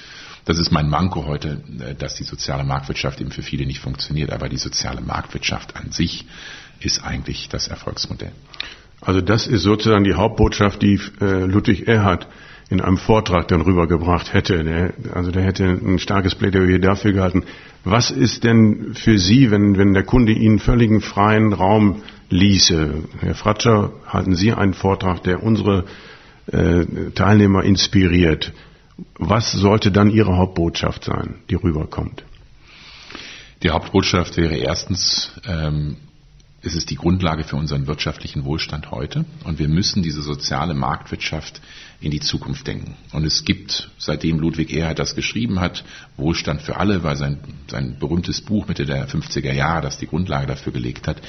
das 0.44 0.58
ist 0.58 0.70
mein 0.70 0.88
Manko 0.88 1.26
heute, 1.26 1.62
äh, 1.80 1.94
dass 1.94 2.14
die 2.14 2.24
soziale 2.24 2.64
Marktwirtschaft 2.64 3.20
eben 3.20 3.30
für 3.30 3.42
viele 3.42 3.66
nicht 3.66 3.80
funktioniert. 3.80 4.32
Aber 4.32 4.48
die 4.48 4.58
soziale 4.58 5.00
Marktwirtschaft 5.00 5.76
an 5.76 5.92
sich 5.92 6.26
ist 6.80 7.04
eigentlich 7.04 7.48
das 7.48 7.68
Erfolgsmodell. 7.68 8.32
Also 9.00 9.20
das 9.20 9.46
ist 9.46 9.62
sozusagen 9.62 10.04
die 10.04 10.14
Hauptbotschaft, 10.14 10.82
die 10.82 11.00
äh, 11.20 11.44
Ludwig 11.44 11.88
Erhard 11.88 12.26
in 12.70 12.80
einem 12.80 12.96
Vortrag 12.96 13.48
dann 13.48 13.60
rübergebracht 13.62 14.32
hätte. 14.32 14.62
Der, 14.62 14.94
also 15.12 15.32
der 15.32 15.42
hätte 15.42 15.64
ein 15.64 15.98
starkes 15.98 16.36
Plädoyer 16.36 16.78
dafür 16.78 17.12
gehalten. 17.12 17.42
Was 17.84 18.12
ist 18.12 18.44
denn 18.44 18.94
für 18.94 19.18
Sie, 19.18 19.50
wenn, 19.50 19.76
wenn 19.76 19.92
der 19.92 20.04
Kunde 20.04 20.32
Ihnen 20.32 20.60
völligen 20.60 21.00
freien 21.00 21.52
Raum 21.52 22.02
ließe? 22.30 22.94
Herr 23.20 23.34
Fratscher, 23.34 23.92
halten 24.06 24.36
Sie 24.36 24.52
einen 24.52 24.74
Vortrag, 24.74 25.24
der 25.24 25.42
unsere 25.42 25.84
äh, 26.46 26.84
Teilnehmer 27.14 27.64
inspiriert. 27.64 28.52
Was 29.18 29.50
sollte 29.50 29.90
dann 29.90 30.10
Ihre 30.10 30.36
Hauptbotschaft 30.36 31.04
sein, 31.04 31.36
die 31.50 31.56
rüberkommt? 31.56 32.24
Die 33.64 33.70
Hauptbotschaft 33.70 34.36
wäre 34.36 34.56
erstens, 34.56 35.32
ähm, 35.46 35.96
es 36.62 36.74
ist 36.74 36.90
die 36.90 36.96
Grundlage 36.96 37.44
für 37.44 37.56
unseren 37.56 37.86
wirtschaftlichen 37.86 38.44
Wohlstand 38.44 38.90
heute 38.90 39.24
und 39.44 39.58
wir 39.58 39.68
müssen 39.68 40.02
diese 40.02 40.20
soziale 40.20 40.74
Marktwirtschaft 40.74 41.60
in 42.00 42.10
die 42.10 42.20
Zukunft 42.20 42.66
denken. 42.66 42.96
Und 43.12 43.24
es 43.24 43.44
gibt, 43.44 43.90
seitdem 43.98 44.38
Ludwig 44.38 44.72
Erhard 44.72 44.98
das 44.98 45.14
geschrieben 45.14 45.60
hat, 45.60 45.84
Wohlstand 46.16 46.60
für 46.60 46.76
alle, 46.76 47.02
weil 47.02 47.16
sein, 47.16 47.38
sein 47.68 47.98
berühmtes 47.98 48.42
Buch 48.42 48.68
Mitte 48.68 48.84
der 48.84 49.08
50er 49.08 49.52
Jahre, 49.52 49.82
das 49.82 49.98
die 49.98 50.06
Grundlage 50.06 50.46
dafür 50.46 50.72
gelegt 50.72 51.08
hat, 51.08 51.22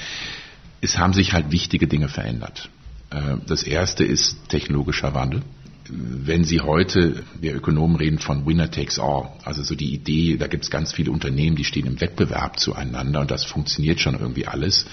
es 0.82 0.98
haben 0.98 1.14
sich 1.14 1.32
halt 1.32 1.52
wichtige 1.52 1.88
Dinge 1.88 2.10
verändert. 2.10 2.70
Äh, 3.10 3.38
das 3.48 3.64
erste 3.64 4.04
ist 4.04 4.50
technologischer 4.50 5.14
Wandel 5.14 5.44
wenn 5.92 6.44
Sie 6.46 6.62
heute, 6.62 7.24
wir 7.40 7.54
Ökonomen 7.54 7.98
reden 7.98 8.20
von 8.20 8.46
Winner 8.46 8.72
takes 8.72 8.98
all, 8.98 9.30
also 9.44 9.62
so 9.64 9.76
die 9.76 9.94
Idee, 9.94 10.38
da 10.38 10.48
gibt 10.48 10.64
es 10.64 10.70
ganz 10.70 10.94
viele 10.94 11.12
Unternehmen, 11.12 11.58
die 11.58 11.66
stehen 11.66 11.86
im 11.86 12.00
Wettbewerb 12.00 12.60
zueinander 12.60 13.20
und 13.20 13.32
das 13.32 13.44
funktioniert 13.44 14.00
schon 14.00 14.18
irgendwie 14.18 14.48
alles. 14.48 14.86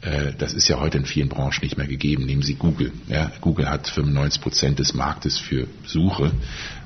Äh, 0.00 0.32
das 0.36 0.52
ist 0.52 0.68
ja 0.68 0.80
heute 0.80 0.98
in 0.98 1.06
vielen 1.06 1.28
Branchen 1.28 1.62
nicht 1.62 1.76
mehr 1.76 1.86
gegeben. 1.86 2.26
Nehmen 2.26 2.42
Sie 2.42 2.54
Google. 2.54 2.92
Ja, 3.08 3.30
Google 3.40 3.70
hat 3.70 3.86
95 3.86 4.42
Prozent 4.42 4.78
des 4.80 4.94
Marktes 4.94 5.38
für 5.38 5.68
Suche. 5.86 6.32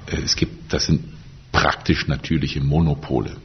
Äh, 0.07 0.17
es 0.17 0.37
gibt, 0.37 0.73
das 0.73 0.87
sind 0.87 1.05
praktisch 1.51 2.07
natürliche 2.09 2.61
Monopole. 2.61 3.37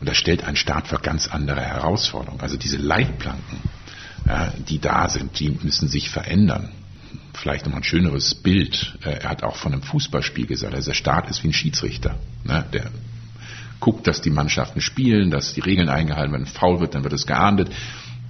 Und 0.00 0.08
das 0.08 0.16
stellt 0.16 0.44
einen 0.44 0.56
Staat 0.56 0.88
vor 0.88 1.00
ganz 1.00 1.28
andere 1.28 1.60
Herausforderungen. 1.60 2.40
Also 2.40 2.56
diese 2.56 2.76
Leitplanken, 2.76 3.58
ja, 4.26 4.52
die 4.68 4.80
da 4.80 5.08
sind, 5.08 5.38
die 5.38 5.50
müssen 5.50 5.88
sich 5.88 6.10
verändern 6.10 6.70
vielleicht 7.38 7.66
noch 7.66 7.74
ein 7.74 7.84
schöneres 7.84 8.34
Bild. 8.34 8.98
Äh, 9.04 9.22
er 9.22 9.30
hat 9.30 9.42
auch 9.42 9.56
von 9.56 9.72
einem 9.72 9.82
Fußballspiel 9.82 10.46
gesagt, 10.46 10.74
also 10.74 10.90
der 10.90 10.94
Staat 10.94 11.30
ist 11.30 11.42
wie 11.42 11.48
ein 11.48 11.52
Schiedsrichter. 11.52 12.18
Ne? 12.44 12.64
Der 12.72 12.90
guckt, 13.80 14.06
dass 14.06 14.20
die 14.20 14.30
Mannschaften 14.30 14.80
spielen, 14.80 15.30
dass 15.30 15.54
die 15.54 15.60
Regeln 15.60 15.88
eingehalten 15.88 16.32
werden. 16.32 16.46
Wenn 16.46 16.52
faul 16.52 16.80
wird, 16.80 16.94
dann 16.94 17.04
wird 17.04 17.12
es 17.12 17.26
geahndet. 17.26 17.70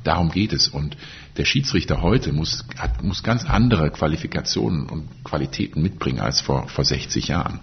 Darum 0.04 0.30
geht 0.30 0.52
es. 0.52 0.68
Und 0.68 0.96
der 1.36 1.44
Schiedsrichter 1.44 2.02
heute 2.02 2.32
muss, 2.32 2.64
hat, 2.76 3.02
muss 3.02 3.22
ganz 3.22 3.44
andere 3.44 3.90
Qualifikationen 3.90 4.88
und 4.88 5.24
Qualitäten 5.24 5.82
mitbringen 5.82 6.20
als 6.20 6.40
vor, 6.40 6.68
vor 6.68 6.84
60 6.84 7.28
Jahren. 7.28 7.60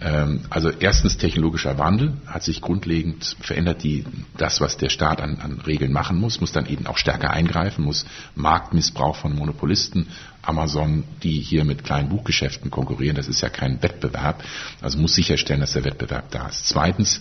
Ähm, 0.00 0.40
also 0.48 0.70
erstens 0.70 1.18
technologischer 1.18 1.76
Wandel 1.78 2.14
hat 2.26 2.42
sich 2.42 2.62
grundlegend 2.62 3.36
verändert, 3.40 3.82
die, 3.82 4.04
das, 4.36 4.60
was 4.60 4.78
der 4.78 4.88
Staat 4.88 5.20
an, 5.20 5.40
an, 5.40 5.60
Regeln 5.60 5.92
machen 5.92 6.18
muss, 6.18 6.40
muss 6.40 6.52
dann 6.52 6.66
eben 6.66 6.86
auch 6.86 6.96
stärker 6.96 7.30
eingreifen, 7.30 7.84
muss 7.84 8.06
Marktmissbrauch 8.34 9.16
von 9.16 9.34
Monopolisten, 9.34 10.06
Amazon, 10.42 11.04
die 11.22 11.40
hier 11.40 11.66
mit 11.66 11.84
kleinen 11.84 12.08
Buchgeschäften 12.08 12.70
konkurrieren, 12.70 13.16
das 13.16 13.28
ist 13.28 13.42
ja 13.42 13.50
kein 13.50 13.82
Wettbewerb, 13.82 14.42
also 14.80 14.98
muss 14.98 15.14
sicherstellen, 15.14 15.60
dass 15.60 15.72
der 15.72 15.84
Wettbewerb 15.84 16.30
da 16.30 16.48
ist. 16.48 16.66
Zweitens, 16.68 17.20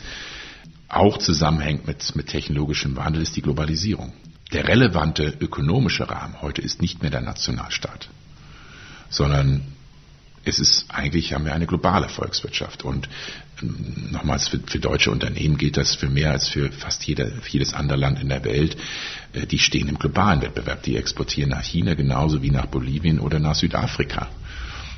auch 0.87 1.17
zusammenhängt 1.17 1.85
mit, 1.85 2.15
mit 2.15 2.27
technologischem 2.27 2.95
Wandel 2.95 3.21
ist 3.21 3.35
die 3.35 3.41
Globalisierung. 3.41 4.13
Der 4.53 4.67
relevante 4.67 5.35
ökonomische 5.39 6.09
Rahmen 6.09 6.41
heute 6.41 6.61
ist 6.61 6.81
nicht 6.81 7.01
mehr 7.01 7.11
der 7.11 7.21
Nationalstaat, 7.21 8.09
sondern 9.09 9.61
es 10.49 10.59
ist 10.59 10.85
eigentlich, 10.89 11.33
haben 11.33 11.45
wir 11.45 11.53
eine 11.53 11.67
globale 11.67 12.09
Volkswirtschaft. 12.09 12.83
Und 12.83 13.07
ähm, 13.61 14.09
nochmals, 14.11 14.47
für, 14.47 14.59
für, 14.59 14.79
deutsche 14.79 15.11
Unternehmen 15.11 15.57
gilt 15.57 15.77
das 15.77 15.95
für 15.95 16.09
mehr 16.09 16.31
als 16.31 16.47
für 16.49 16.71
fast 16.71 17.05
jeder, 17.05 17.31
jedes 17.47 17.73
andere 17.73 17.97
Land 17.97 18.19
in 18.19 18.29
der 18.29 18.43
Welt. 18.43 18.75
Äh, 19.33 19.45
die 19.45 19.59
stehen 19.59 19.87
im 19.87 19.99
globalen 19.99 20.41
Wettbewerb. 20.41 20.83
Die 20.83 20.97
exportieren 20.97 21.51
nach 21.51 21.63
China 21.63 21.93
genauso 21.93 22.41
wie 22.41 22.51
nach 22.51 22.65
Bolivien 22.65 23.19
oder 23.19 23.39
nach 23.39 23.55
Südafrika 23.55 24.27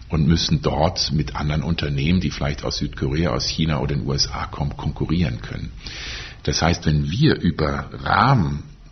und 0.09 0.27
müssen 0.27 0.61
dort 0.61 1.11
mit 1.13 1.35
anderen 1.35 1.63
Unternehmen, 1.63 2.19
die 2.19 2.31
vielleicht 2.31 2.63
aus 2.63 2.77
Südkorea, 2.77 3.31
aus 3.31 3.47
China 3.47 3.79
oder 3.79 3.95
den 3.95 4.05
USA 4.07 4.45
kommen, 4.45 4.75
konkurrieren 4.75 5.41
können. 5.41 5.71
Das 6.43 6.61
heißt, 6.61 6.85
wenn 6.85 7.09
wir 7.09 7.39
über 7.39 7.89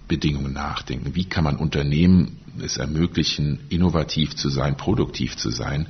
Rahmenbedingungen 0.10 0.54
nachdenken, 0.54 1.13
wie 1.15 1.26
kann 1.26 1.43
man 1.43 1.56
Unternehmen 1.56 2.38
es 2.62 2.78
ermöglichen, 2.78 3.60
innovativ 3.69 4.36
zu 4.36 4.50
sein, 4.50 4.76
produktiv 4.76 5.38
zu 5.38 5.50
sein, 5.52 5.86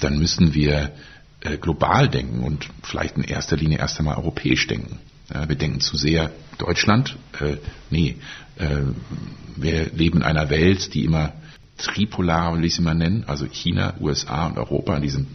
dann 0.00 0.18
müssen 0.18 0.54
wir 0.54 0.92
äh, 1.40 1.56
global 1.56 2.08
denken 2.08 2.40
und 2.42 2.68
vielleicht 2.82 3.16
in 3.16 3.24
erster 3.24 3.56
Linie 3.56 3.78
erst 3.78 3.98
einmal 3.98 4.16
europäisch 4.16 4.66
denken. 4.66 4.98
Wir 5.46 5.54
denken 5.54 5.78
zu 5.78 5.96
sehr 5.96 6.32
Deutschland. 6.58 7.16
Äh, 7.38 7.58
nee, 7.88 8.16
äh, 8.56 8.80
wir 9.54 9.90
leben 9.92 10.18
in 10.18 10.24
einer 10.24 10.50
Welt, 10.50 10.92
die 10.92 11.04
immer 11.04 11.34
tripolar, 11.78 12.56
will 12.56 12.64
ich 12.64 12.74
sie 12.74 12.82
mal 12.82 12.96
nennen, 12.96 13.22
also 13.28 13.46
China, 13.46 13.94
USA 14.00 14.48
und 14.48 14.58
Europa, 14.58 14.98
die 14.98 15.08
sind, 15.08 15.28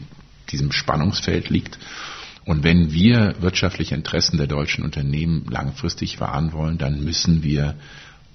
diesem 0.52 0.74
Spannungsfeld 0.74 1.50
liegt. 1.50 1.80
Und 2.44 2.64
wenn 2.66 2.92
wir 2.92 3.36
wirtschaftliche 3.40 3.96
Interessen 3.96 4.38
der 4.38 4.48
deutschen 4.48 4.84
Unternehmen 4.84 5.46
langfristig 5.50 6.20
wahren 6.20 6.52
wollen, 6.52 6.78
dann 6.78 7.02
müssen 7.04 7.42
wir 7.42 7.76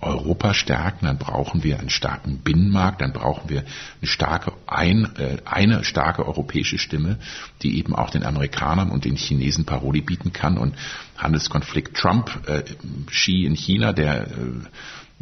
Europa 0.00 0.54
stärken, 0.54 1.06
dann 1.06 1.18
brauchen 1.18 1.62
wir 1.62 1.78
einen 1.78 1.90
starken 1.90 2.38
Binnenmarkt, 2.38 3.00
dann 3.02 3.12
brauchen 3.12 3.50
wir 3.50 3.60
eine 3.60 4.06
starke, 4.06 4.52
ein, 4.66 5.08
äh, 5.16 5.38
eine 5.44 5.84
starke 5.84 6.26
europäische 6.26 6.78
Stimme, 6.78 7.18
die 7.62 7.78
eben 7.78 7.94
auch 7.94 8.10
den 8.10 8.24
Amerikanern 8.24 8.90
und 8.90 9.04
den 9.04 9.16
Chinesen 9.16 9.64
Paroli 9.64 10.00
bieten 10.00 10.32
kann. 10.32 10.56
Und 10.56 10.74
Handelskonflikt 11.18 11.96
Trump, 11.96 12.30
äh, 12.48 12.62
Xi 13.06 13.44
in 13.44 13.54
China, 13.54 13.92
der 13.92 14.28
äh, 14.28 14.30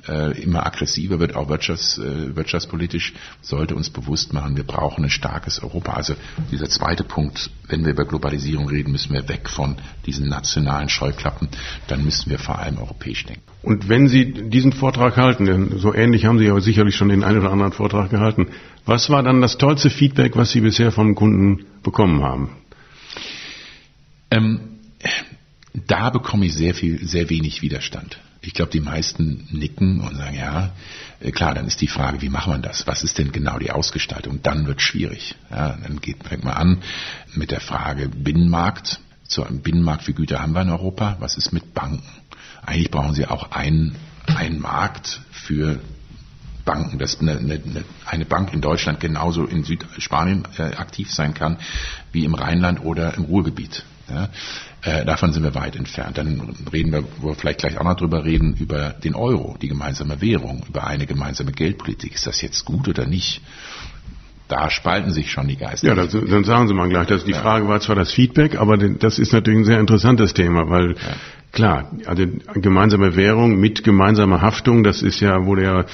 immer 0.06 0.64
aggressiver 0.64 1.18
wird, 1.18 1.34
auch 1.34 1.48
wirtschafts, 1.48 1.98
äh, 1.98 2.36
wirtschaftspolitisch, 2.36 3.14
sollte 3.42 3.74
uns 3.74 3.90
bewusst 3.90 4.32
machen, 4.32 4.56
wir 4.56 4.64
brauchen 4.64 5.04
ein 5.04 5.10
starkes 5.10 5.62
Europa. 5.62 5.92
Also 5.92 6.14
dieser 6.52 6.68
zweite 6.68 7.04
Punkt, 7.04 7.50
wenn 7.68 7.84
wir 7.84 7.92
über 7.92 8.04
Globalisierung 8.04 8.68
reden, 8.68 8.92
müssen 8.92 9.12
wir 9.12 9.28
weg 9.28 9.48
von 9.48 9.76
diesen 10.06 10.28
nationalen 10.28 10.88
Scheuklappen, 10.88 11.48
dann 11.88 12.04
müssen 12.04 12.30
wir 12.30 12.38
vor 12.38 12.58
allem 12.58 12.78
europäisch 12.78 13.26
denken. 13.26 13.42
Und 13.62 13.88
wenn 13.88 14.08
Sie 14.08 14.32
diesen 14.32 14.72
Vortrag 14.72 15.16
halten, 15.16 15.44
denn 15.44 15.78
so 15.78 15.92
ähnlich 15.92 16.24
haben 16.26 16.38
Sie 16.38 16.48
aber 16.48 16.60
sicherlich 16.60 16.94
schon 16.96 17.08
den 17.08 17.24
einen 17.24 17.38
oder 17.40 17.50
anderen 17.50 17.72
Vortrag 17.72 18.10
gehalten, 18.10 18.46
was 18.86 19.10
war 19.10 19.22
dann 19.22 19.40
das 19.40 19.58
tollste 19.58 19.90
Feedback, 19.90 20.36
was 20.36 20.52
Sie 20.52 20.60
bisher 20.60 20.92
vom 20.92 21.14
Kunden 21.14 21.66
bekommen 21.82 22.22
haben? 22.22 22.50
Ähm, 24.30 24.60
da 25.86 26.10
bekomme 26.10 26.46
ich 26.46 26.54
sehr 26.54 26.74
viel, 26.74 27.06
sehr 27.06 27.30
wenig 27.30 27.62
Widerstand. 27.62 28.18
Ich 28.40 28.54
glaube, 28.54 28.70
die 28.70 28.80
meisten 28.80 29.48
nicken 29.50 30.00
und 30.00 30.16
sagen, 30.16 30.36
ja, 30.36 30.70
äh, 31.20 31.32
klar, 31.32 31.54
dann 31.54 31.66
ist 31.66 31.80
die 31.80 31.88
Frage, 31.88 32.22
wie 32.22 32.28
macht 32.28 32.48
man 32.48 32.62
das? 32.62 32.86
Was 32.86 33.02
ist 33.02 33.18
denn 33.18 33.32
genau 33.32 33.58
die 33.58 33.72
Ausgestaltung? 33.72 34.40
Dann 34.42 34.66
wird 34.66 34.80
schwierig. 34.80 35.34
Ja, 35.50 35.76
dann 35.82 36.00
geht, 36.00 36.22
fängt 36.24 36.44
man 36.44 36.54
an 36.54 36.82
mit 37.34 37.50
der 37.50 37.60
Frage 37.60 38.08
Binnenmarkt. 38.08 39.00
So 39.24 39.42
ein 39.42 39.60
Binnenmarkt 39.60 40.04
für 40.04 40.14
Güter 40.14 40.40
haben 40.40 40.52
wir 40.52 40.62
in 40.62 40.70
Europa. 40.70 41.16
Was 41.20 41.36
ist 41.36 41.52
mit 41.52 41.74
Banken? 41.74 42.02
Eigentlich 42.64 42.90
brauchen 42.90 43.14
sie 43.14 43.26
auch 43.26 43.50
einen, 43.50 43.96
einen 44.26 44.60
Markt 44.60 45.20
für 45.30 45.80
Banken, 46.64 46.98
dass 46.98 47.18
eine, 47.20 47.38
eine, 47.38 47.84
eine, 48.04 48.24
Bank 48.24 48.52
in 48.52 48.60
Deutschland 48.60 49.00
genauso 49.00 49.46
in 49.46 49.64
Südspanien 49.64 50.46
äh, 50.58 50.74
aktiv 50.74 51.10
sein 51.10 51.32
kann 51.32 51.56
wie 52.12 52.24
im 52.24 52.34
Rheinland 52.34 52.84
oder 52.84 53.14
im 53.14 53.24
Ruhrgebiet. 53.24 53.84
Ja, 54.10 54.28
äh, 54.82 55.04
davon 55.04 55.32
sind 55.32 55.42
wir 55.42 55.54
weit 55.54 55.76
entfernt. 55.76 56.16
Dann 56.16 56.56
reden 56.72 56.92
wir, 56.92 57.04
wo 57.20 57.28
wir 57.28 57.34
vielleicht 57.34 57.60
gleich 57.60 57.78
auch 57.78 57.84
noch 57.84 57.96
drüber 57.96 58.24
reden, 58.24 58.56
über 58.58 58.90
den 58.90 59.14
Euro, 59.14 59.56
die 59.60 59.68
gemeinsame 59.68 60.20
Währung, 60.20 60.64
über 60.66 60.86
eine 60.86 61.06
gemeinsame 61.06 61.52
Geldpolitik. 61.52 62.14
Ist 62.14 62.26
das 62.26 62.40
jetzt 62.40 62.64
gut 62.64 62.88
oder 62.88 63.06
nicht? 63.06 63.42
Da 64.48 64.70
spalten 64.70 65.12
sich 65.12 65.30
schon 65.30 65.46
die 65.46 65.56
Geister. 65.56 65.88
Ja, 65.88 65.94
das, 65.94 66.12
dann 66.12 66.44
sagen 66.44 66.68
Sie 66.68 66.74
mal 66.74 66.88
gleich. 66.88 67.06
Das, 67.06 67.24
die 67.24 67.32
ja. 67.32 67.40
Frage 67.40 67.68
war 67.68 67.80
zwar 67.80 67.96
das 67.96 68.12
Feedback, 68.12 68.58
aber 68.58 68.78
das 68.78 69.18
ist 69.18 69.32
natürlich 69.32 69.60
ein 69.60 69.64
sehr 69.66 69.80
interessantes 69.80 70.32
Thema, 70.32 70.70
weil 70.70 70.92
ja. 70.92 70.96
klar, 71.52 71.90
also 72.06 72.24
gemeinsame 72.54 73.14
Währung 73.14 73.60
mit 73.60 73.84
gemeinsamer 73.84 74.40
Haftung, 74.40 74.84
das 74.84 75.02
ist 75.02 75.20
ja, 75.20 75.44
wurde 75.44 75.64
ja 75.64 75.84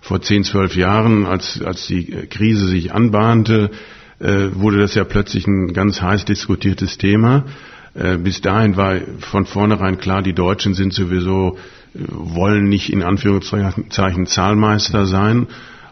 vor 0.00 0.22
zehn, 0.22 0.44
zwölf 0.44 0.76
Jahren, 0.76 1.26
als, 1.26 1.60
als 1.60 1.86
die 1.88 2.04
Krise 2.28 2.68
sich 2.68 2.92
anbahnte, 2.92 3.70
wurde 4.20 4.78
das 4.78 4.94
ja 4.94 5.04
plötzlich 5.04 5.46
ein 5.46 5.72
ganz 5.72 6.00
heiß 6.00 6.24
diskutiertes 6.24 6.98
Thema. 6.98 7.44
Äh, 7.94 8.18
bis 8.18 8.40
dahin 8.40 8.76
war 8.76 9.00
von 9.20 9.46
vornherein 9.46 9.98
klar, 9.98 10.22
die 10.22 10.34
Deutschen 10.34 10.74
sind 10.74 10.92
sowieso, 10.92 11.56
äh, 11.94 11.98
wollen 12.08 12.68
nicht 12.68 12.92
in 12.92 13.02
Anführungszeichen 13.02 14.26
Zahlmeister 14.26 15.06
sein. 15.06 15.46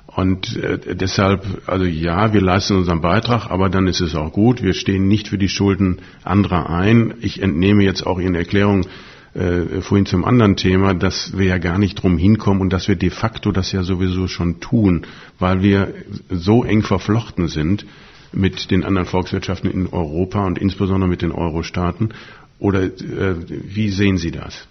Und 0.07 0.57
äh, 0.57 0.95
deshalb, 0.95 1.63
also 1.67 1.85
ja, 1.85 2.35
wir 2.35 2.43
leisten 2.43 2.77
unseren 2.77 3.01
Beitrag, 3.01 3.51
aber 3.51 3.71
dann 3.71 3.87
ist 3.87 4.01
es 4.01 4.15
auch 4.15 4.33
gut. 4.33 4.63
Wir 4.63 4.75
stehen 4.75 5.09
nicht 5.09 5.29
für 5.29 5.39
die 5.39 5.49
Schulden 5.49 6.01
anderer 6.25 6.69
ein. 6.69 7.15
Ich 7.21 7.41
entnehme 7.41 7.85
jetzt 7.85 8.05
auch 8.05 8.21
Ihren 8.21 8.35
Erklärungen 8.35 8.87
äh, 9.35 9.81
vorhin 9.81 10.05
zum 10.05 10.25
anderen 10.25 10.57
Thema, 10.57 10.93
dass 10.93 11.39
wir 11.39 11.47
ja 11.47 11.59
gar 11.59 11.79
nicht 11.79 12.03
drum 12.03 12.19
hinkommen 12.19 12.61
und 12.61 12.73
dass 12.73 12.89
wir 12.89 12.97
de 12.97 13.11
facto 13.11 13.53
das 13.53 13.73
ja 13.73 13.85
sowieso 13.85 14.27
schon 14.27 14.61
tun, 14.61 15.07
weil 15.39 15.63
wir 15.63 15.95
so 16.29 16.65
eng 16.65 16.83
verflochten 16.83 17.49
sind 17.49 17.87
mit 18.33 18.71
den 18.71 18.85
anderen 18.85 19.07
Volkswirtschaften 19.07 19.71
in 19.71 19.87
Europa 19.87 20.45
und 20.47 20.59
insbesondere 20.59 21.09
mit 21.09 21.23
den 21.23 21.33
Euro-Staaten? 21.33 22.11
Oder 22.59 22.83
äh, 22.85 23.37
wie 23.49 23.91
sehen 23.91 24.19
Sie 24.19 24.31
das? 24.31 24.67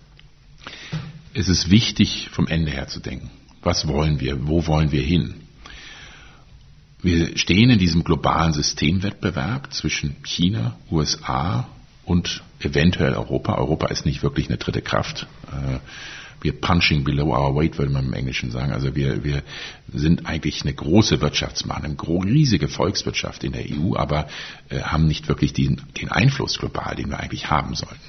Es 1.34 1.48
ist 1.48 1.70
wichtig, 1.70 2.30
vom 2.32 2.48
Ende 2.48 2.72
her 2.72 2.88
zu 2.88 3.00
denken. 3.00 3.30
Was 3.64 3.88
wollen 3.88 4.20
wir? 4.20 4.48
Wo 4.48 4.66
wollen 4.68 4.92
wir 4.92 5.02
hin? 5.02 5.36
Wir 7.02 7.38
stehen 7.38 7.70
in 7.70 7.80
diesem 7.80 8.04
globalen 8.04 8.54
Systemwettbewerb 8.54 9.74
zwischen 9.74 10.16
China, 10.24 10.76
USA 10.92 11.68
und 12.06 12.44
eventuell 12.60 13.14
Europa. 13.14 13.56
Europa 13.56 13.88
ist 13.88 14.06
nicht 14.06 14.22
wirklich 14.24 14.50
eine 14.50 14.58
dritte 14.58 14.82
Kraft. 14.82 15.28
Äh, 15.48 15.80
wir 16.42 16.60
punching 16.60 17.04
below 17.04 17.34
our 17.34 17.56
weight, 17.56 17.78
würde 17.78 17.92
man 17.92 18.06
im 18.06 18.14
Englischen 18.14 18.52
sagen. 18.52 18.72
Also 18.72 18.96
wir, 18.96 19.24
wir 19.24 19.44
sind 19.94 20.26
eigentlich 20.26 20.64
eine 20.64 20.74
große 20.74 21.22
Wirtschaftsmacht, 21.22 21.84
eine 21.84 21.96
riesige 22.26 22.68
Volkswirtschaft 22.68 23.44
in 23.44 23.54
der 23.54 23.66
EU, 23.70 23.96
aber 23.96 24.28
äh, 24.70 24.82
haben 24.82 25.08
nicht 25.08 25.28
wirklich 25.28 25.54
den, 25.54 25.82
den 26.00 26.10
Einfluss 26.10 26.58
global, 26.58 26.96
den 26.96 27.10
wir 27.10 27.20
eigentlich 27.20 27.50
haben 27.50 27.76
sollten. 27.76 28.00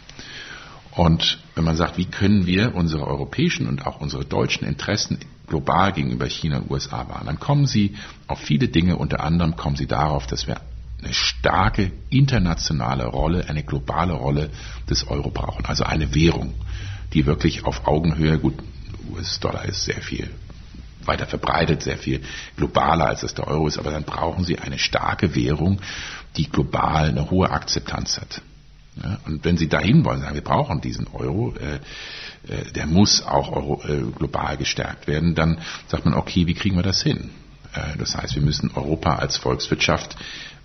Und 0.93 1.39
wenn 1.55 1.65
man 1.65 1.77
sagt, 1.77 1.97
wie 1.97 2.05
können 2.05 2.47
wir 2.47 2.75
unsere 2.75 3.07
europäischen 3.07 3.67
und 3.67 3.87
auch 3.87 4.01
unsere 4.01 4.25
deutschen 4.25 4.67
Interessen 4.67 5.19
global 5.47 5.93
gegenüber 5.93 6.27
China 6.27 6.59
und 6.59 6.71
USA 6.71 7.09
wahren, 7.09 7.27
dann 7.27 7.39
kommen 7.41 7.67
Sie 7.67 7.97
auf 8.27 8.41
viele 8.41 8.69
Dinge, 8.69 8.97
unter 8.97 9.21
anderem 9.21 9.57
kommen 9.57 9.77
Sie 9.77 9.87
darauf, 9.87 10.27
dass 10.27 10.47
wir 10.47 10.61
eine 11.03 11.15
starke 11.15 11.91
internationale 12.11 13.07
Rolle, 13.07 13.49
eine 13.49 13.63
globale 13.63 14.13
Rolle 14.13 14.51
des 14.89 15.07
Euro 15.09 15.31
brauchen, 15.31 15.65
also 15.65 15.85
eine 15.85 16.15
Währung 16.15 16.55
die 17.15 17.27
wirklich 17.27 17.65
auf 17.65 17.87
Augenhöhe, 17.87 18.39
gut, 18.39 18.55
US-Dollar 19.11 19.65
ist 19.65 19.85
sehr 19.85 20.01
viel 20.01 20.31
weiter 21.05 21.27
verbreitet, 21.27 21.83
sehr 21.83 21.99
viel 21.99 22.23
globaler 22.57 23.09
als 23.09 23.23
es 23.23 23.35
der 23.35 23.49
Euro 23.49 23.67
ist, 23.67 23.79
aber 23.79 23.91
dann 23.91 24.05
brauchen 24.05 24.45
sie 24.45 24.59
eine 24.59 24.79
starke 24.79 25.35
Währung, 25.35 25.81
die 26.37 26.49
global 26.49 27.09
eine 27.09 27.31
hohe 27.31 27.51
Akzeptanz 27.51 28.19
hat. 28.19 28.41
Ja, 29.03 29.19
und 29.27 29.45
wenn 29.45 29.57
Sie 29.57 29.69
dahin 29.69 30.05
wollen, 30.05 30.21
sagen, 30.21 30.35
wir 30.35 30.45
brauchen 30.45 30.83
diesen 30.83 31.07
Euro, 31.09 31.55
äh, 31.57 31.77
äh, 32.53 32.73
der 32.73 32.87
muss 32.87 33.23
auch 33.23 33.51
Euro, 33.51 33.83
äh, 33.85 34.03
global 34.17 34.59
gestärkt 34.59 35.07
werden, 35.07 35.35
dann 35.35 35.59
sagt 35.89 36.05
man, 36.05 36.15
okay, 36.15 36.47
wie 36.47 36.55
kriegen 36.55 36.77
wir 36.77 36.83
das 36.83 37.03
hin? 37.03 37.31
Äh, 37.73 37.97
das 37.97 38.17
heißt, 38.17 38.35
wir 38.35 38.43
müssen 38.43 38.71
Europa 38.75 39.17
als 39.17 39.39
Volkswirtschaft 39.39 40.17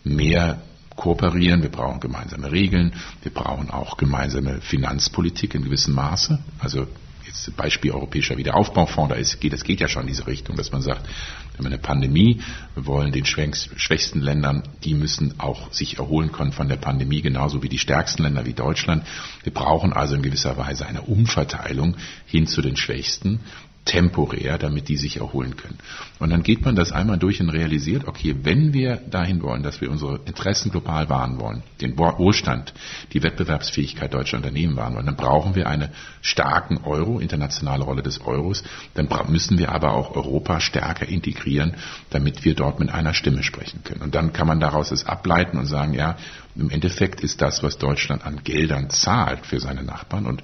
mehr 0.04 0.62
kooperieren, 0.98 1.62
wir 1.62 1.70
brauchen 1.70 2.02
gemeinsame 2.02 2.52
Regeln, 2.52 2.92
wir 3.22 3.34
brauchen 3.34 3.70
auch 3.70 3.96
gemeinsame 3.96 4.60
Finanzpolitik 4.60 5.56
in 5.56 5.64
gewissem 5.64 5.94
Maße. 5.94 6.40
Also 6.60 6.88
jetzt 7.26 7.56
Beispiel 7.56 7.92
Europäischer 7.92 8.38
Wiederaufbaufonds, 8.38 9.14
da 9.14 9.16
ist, 9.16 9.40
geht, 9.40 9.54
das 9.54 9.64
geht 9.64 9.80
ja 9.80 9.88
schon 9.88 10.04
in 10.04 10.08
diese 10.08 10.28
Richtung, 10.28 10.56
dass 10.56 10.72
man 10.72 10.82
sagt, 10.82 11.06
wir 11.06 11.60
haben 11.60 11.68
eine 11.68 11.78
Pandemie, 11.78 12.42
wir 12.76 12.86
wollen 12.86 13.12
den 13.12 13.26
schwächsten 13.26 14.22
Ländern, 14.22 14.64
die 14.84 14.94
müssen 14.94 15.40
auch 15.40 15.72
sich 15.72 15.98
erholen 16.00 16.32
können 16.32 16.52
von 16.52 16.68
der 16.68 16.78
Pandemie, 16.78 17.22
genauso 17.22 17.64
wie 17.64 17.70
die 17.70 17.80
stärksten 17.80 18.24
Länder 18.24 18.46
wie 18.46 18.54
Deutschland. 18.54 19.06
Wir 19.44 19.54
brauchen 19.54 19.94
also 19.94 20.16
in 20.16 20.22
gewisser 20.22 20.58
Weise 20.58 20.86
eine 20.86 21.02
Umverteilung 21.02 21.96
hin 22.26 22.48
zu 22.48 22.62
den 22.62 22.76
Schwächsten 22.76 23.40
temporär, 23.88 24.58
damit 24.58 24.89
die 24.89 24.97
sich 24.97 25.17
erholen 25.17 25.56
können. 25.56 25.78
Und 26.19 26.30
dann 26.30 26.43
geht 26.43 26.63
man 26.63 26.76
das 26.76 26.91
einmal 26.91 27.17
durch 27.17 27.41
und 27.41 27.50
realisiert, 27.50 28.08
okay, 28.08 28.36
wenn 28.43 28.73
wir 28.73 28.97
dahin 28.97 29.41
wollen, 29.41 29.63
dass 29.63 29.82
wir 29.82 29.89
unsere 29.89 30.19
Interessen 30.26 30.71
global 30.71 31.10
wahren 31.10 31.39
wollen, 31.39 31.63
den 31.82 31.97
Wohlstand, 31.97 32.73
die 33.13 33.23
Wettbewerbsfähigkeit 33.23 34.13
deutscher 34.13 34.38
Unternehmen 34.38 34.76
wahren 34.76 34.95
wollen, 34.95 35.06
dann 35.06 35.15
brauchen 35.15 35.56
wir 35.56 35.67
einen 35.67 35.89
starken 36.21 36.78
Euro, 36.84 37.19
internationale 37.19 37.84
Rolle 37.84 38.04
des 38.04 38.21
Euros, 38.21 38.63
dann 38.93 39.08
müssen 39.30 39.58
wir 39.58 39.71
aber 39.71 39.93
auch 39.93 40.15
Europa 40.15 40.60
stärker 40.60 41.08
integrieren, 41.08 41.76
damit 42.10 42.43
wir 42.45 42.56
dort 42.56 42.80
mit 42.80 42.91
einer 42.91 43.13
Stimme 43.13 43.41
sprechen 43.41 43.84
können. 43.84 44.02
Und 44.02 44.15
dann 44.15 44.34
kann 44.34 44.47
man 44.47 44.60
daraus 44.60 44.91
es 44.91 45.06
ableiten 45.06 45.58
und 45.58 45.65
sagen, 45.65 45.93
ja, 45.93 46.17
im 46.56 46.69
Endeffekt 46.69 47.21
ist 47.21 47.41
das, 47.41 47.63
was 47.63 47.78
Deutschland 47.78 48.26
an 48.26 48.43
Geldern 48.43 48.89
zahlt 48.89 49.45
für 49.45 49.60
seine 49.60 49.84
Nachbarn 49.84 50.26
und 50.26 50.43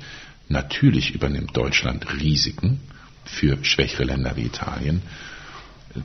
Natürlich 0.49 1.15
übernimmt 1.15 1.55
Deutschland 1.55 2.21
Risiken, 2.21 2.81
für 3.25 3.63
schwächere 3.63 4.03
Länder 4.03 4.35
wie 4.35 4.45
Italien, 4.45 5.01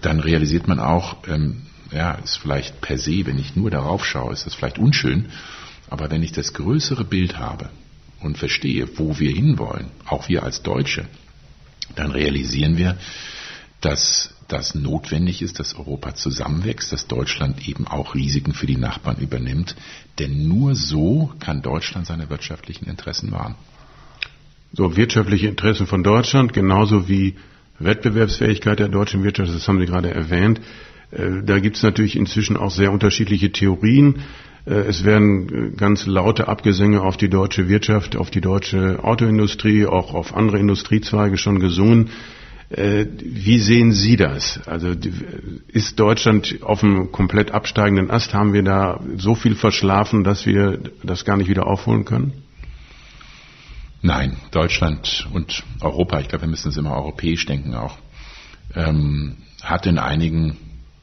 dann 0.03 0.21
realisiert 0.21 0.69
man 0.69 0.81
auch, 0.81 1.17
ähm, 1.27 1.63
ja, 1.91 2.13
ist 2.13 2.37
vielleicht 2.37 2.81
per 2.81 2.99
se, 2.99 3.27
wenn 3.27 3.39
ich 3.39 3.57
nur 3.57 3.71
darauf 3.71 4.05
schaue, 4.05 4.33
ist 4.33 4.47
das 4.47 4.55
vielleicht 4.55 4.79
unschön, 4.79 5.31
aber 5.89 6.11
wenn 6.11 6.23
ich 6.23 6.33
das 6.33 6.53
größere 6.53 7.05
Bild 7.05 7.39
habe 7.39 7.71
und 8.21 8.37
verstehe, 8.37 8.99
wo 8.99 9.19
wir 9.19 9.31
hinwollen, 9.31 9.91
auch 10.05 10.29
wir 10.29 10.43
als 10.43 10.63
Deutsche, 10.63 11.07
dann 11.95 12.11
realisieren 12.11 12.77
wir, 12.77 12.99
dass 13.81 14.35
das 14.49 14.75
notwendig 14.75 15.43
ist, 15.43 15.59
dass 15.61 15.75
Europa 15.75 16.15
zusammenwächst, 16.15 16.93
dass 16.93 17.07
Deutschland 17.07 17.69
eben 17.69 17.87
auch 17.87 18.15
Risiken 18.15 18.55
für 18.55 18.67
die 18.67 18.77
Nachbarn 18.77 19.19
übernimmt, 19.19 19.77
denn 20.19 20.49
nur 20.49 20.75
so 20.75 21.33
kann 21.39 21.63
Deutschland 21.63 22.07
seine 22.07 22.29
wirtschaftlichen 22.29 22.87
Interessen 22.87 23.31
wahren 23.31 23.57
so 24.73 24.97
wirtschaftliche 24.97 25.49
Interessen 25.49 25.87
von 25.87 26.03
Deutschland, 26.03 26.53
genauso 26.53 27.09
wie 27.09 27.35
Wettbewerbsfähigkeit 27.79 28.79
der 28.79 28.89
deutschen 28.89 29.23
Wirtschaft, 29.23 29.55
das 29.55 29.67
haben 29.69 29.79
Sie 29.79 29.87
gerade 29.87 30.11
erwähnt. 30.11 30.61
Äh, 31.11 31.43
da 31.45 31.59
gibt 31.59 31.77
es 31.77 31.83
natürlich 31.83 32.17
inzwischen 32.17 32.57
auch 32.57 32.71
sehr 32.71 32.93
unterschiedliche 32.93 33.51
Theorien. 33.53 34.17
Äh, 34.67 34.75
es 34.89 35.05
werden 35.05 35.77
ganz 35.77 36.07
laute 36.07 36.49
Abgesänge 36.49 37.03
auf 37.03 37.17
die 37.17 37.29
deutsche 37.29 37.69
Wirtschaft, 37.69 38.17
auf 38.17 38.31
die 38.31 38.41
deutsche 38.41 39.03
Autoindustrie, 39.03 39.87
auch 39.87 40.15
auf 40.15 40.35
andere 40.37 40.59
Industriezweige 40.59 41.39
schon 41.39 41.61
gesungen. 41.61 42.11
Äh, 42.71 43.07
wie 43.23 43.59
sehen 43.59 43.93
Sie 43.93 44.17
das? 44.17 44.61
Also 44.67 44.89
ist 45.69 45.99
Deutschland 45.99 46.59
auf 46.63 46.85
einem 46.85 47.11
komplett 47.13 47.53
absteigenden 47.53 48.11
Ast? 48.11 48.35
Haben 48.35 48.53
wir 48.53 48.63
da 48.63 49.01
so 49.17 49.35
viel 49.35 49.55
verschlafen, 49.55 50.23
dass 50.23 50.45
wir 50.45 50.79
das 51.03 51.25
gar 51.25 51.39
nicht 51.39 51.49
wieder 51.49 51.67
aufholen 51.67 52.05
können? 52.05 52.33
Nein, 54.01 54.37
Deutschland 54.53 55.29
und 55.33 55.65
Europa, 55.81 56.21
ich 56.21 56.29
glaube, 56.29 56.43
wir 56.43 56.49
müssen 56.49 56.69
es 56.69 56.77
immer 56.77 56.95
europäisch 56.95 57.47
denken 57.47 57.75
auch, 57.75 57.99
ähm, 58.75 59.39
hat 59.63 59.87
in 59.87 59.99
einigen 59.99 60.57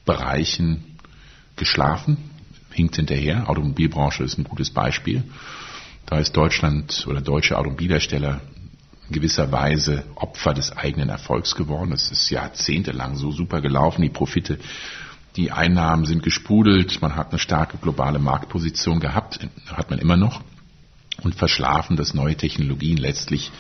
Bereichen 0.06 0.98
geschlafen, 1.58 2.18
hinkt 2.72 2.96
hinterher. 2.96 3.50
Automobilbranche 3.50 4.24
ist 4.24 4.38
ein 4.38 4.46
gutes 4.46 4.72
Beispiel. 4.72 5.24
Da 6.06 6.20
ist 6.20 6.38
Deutschland 6.38 7.06
oder 7.10 7.20
deutsche 7.22 7.58
Automobilhersteller 7.58 8.40
in 9.10 9.14
gewisser 9.14 9.52
Weise 9.52 10.04
Opfer 10.16 10.54
des 10.54 10.72
eigenen 10.72 11.10
Erfolgs 11.10 11.56
geworden. 11.56 11.92
Es 11.92 12.12
ist 12.12 12.30
jahrzehntelang 12.30 13.16
so 13.16 13.32
super 13.32 13.62
gelaufen. 13.62 14.04
Die 14.04 14.10
Profite, 14.10 14.58
die 15.36 15.52
Einnahmen 15.52 16.06
sind 16.06 16.24
gesprudelt. 16.24 17.02
Man 17.02 17.16
hat 17.16 17.32
eine 17.32 17.40
starke 17.40 17.78
globale 17.78 18.20
Marktposition 18.20 19.00
gehabt, 19.00 19.40
hat 19.68 19.90
man 19.90 20.00
immer 20.00 20.16
noch. 20.16 20.42
Und 21.22 21.36
verschlafen, 21.36 21.96
dass 21.96 22.14
neue 22.14 22.36
Technologien 22.36 22.98
letztlich 22.98 23.52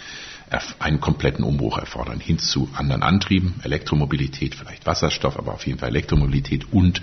einen 0.79 0.99
kompletten 0.99 1.43
Umbruch 1.43 1.77
erfordern, 1.77 2.19
hin 2.19 2.37
zu 2.37 2.69
anderen 2.75 3.01
Antrieben, 3.01 3.55
Elektromobilität, 3.63 4.55
vielleicht 4.55 4.85
Wasserstoff, 4.85 5.37
aber 5.37 5.53
auf 5.53 5.65
jeden 5.65 5.79
Fall 5.79 5.89
Elektromobilität 5.89 6.71
und 6.71 7.01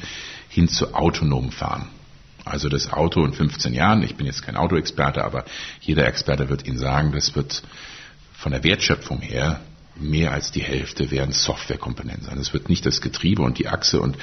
hin 0.48 0.68
zu 0.68 0.94
autonomem 0.94 1.50
Fahren. 1.50 1.88
Also 2.44 2.68
das 2.68 2.92
Auto 2.92 3.24
in 3.24 3.32
15 3.32 3.72
Jahren, 3.74 4.02
ich 4.02 4.16
bin 4.16 4.26
jetzt 4.26 4.42
kein 4.42 4.56
Autoexperte, 4.56 5.24
aber 5.24 5.44
jeder 5.80 6.06
Experte 6.06 6.48
wird 6.48 6.66
Ihnen 6.66 6.78
sagen, 6.78 7.12
das 7.12 7.34
wird 7.34 7.62
von 8.32 8.52
der 8.52 8.64
Wertschöpfung 8.64 9.20
her 9.20 9.60
mehr 9.96 10.32
als 10.32 10.50
die 10.50 10.62
Hälfte 10.62 11.10
werden 11.10 11.32
Softwarekomponenten 11.32 12.24
sein. 12.24 12.38
Es 12.38 12.52
wird 12.52 12.68
nicht 12.68 12.86
das 12.86 13.00
Getriebe 13.00 13.42
und 13.42 13.58
die 13.58 13.68
Achse 13.68 14.00
und 14.00 14.16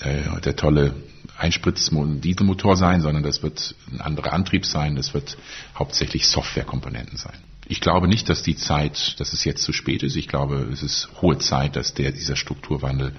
äh, 0.00 0.40
der 0.40 0.56
tolle 0.56 0.94
Einspritzdieselmotor 1.38 2.76
sein, 2.76 3.00
sondern 3.00 3.22
das 3.22 3.42
wird 3.42 3.74
ein 3.92 4.00
anderer 4.00 4.32
Antrieb 4.32 4.64
sein. 4.64 4.96
Das 4.96 5.14
wird 5.14 5.36
hauptsächlich 5.76 6.26
Softwarekomponenten 6.26 7.16
sein. 7.16 7.38
Ich 7.66 7.80
glaube 7.80 8.08
nicht, 8.08 8.28
dass 8.28 8.42
die 8.42 8.56
Zeit, 8.56 9.18
dass 9.18 9.32
es 9.32 9.44
jetzt 9.44 9.62
zu 9.62 9.72
spät 9.72 10.02
ist. 10.02 10.16
Ich 10.16 10.28
glaube, 10.28 10.68
es 10.72 10.82
ist 10.82 11.08
hohe 11.22 11.38
Zeit, 11.38 11.76
dass 11.76 11.94
der, 11.94 12.12
dieser 12.12 12.36
Strukturwandel 12.36 13.12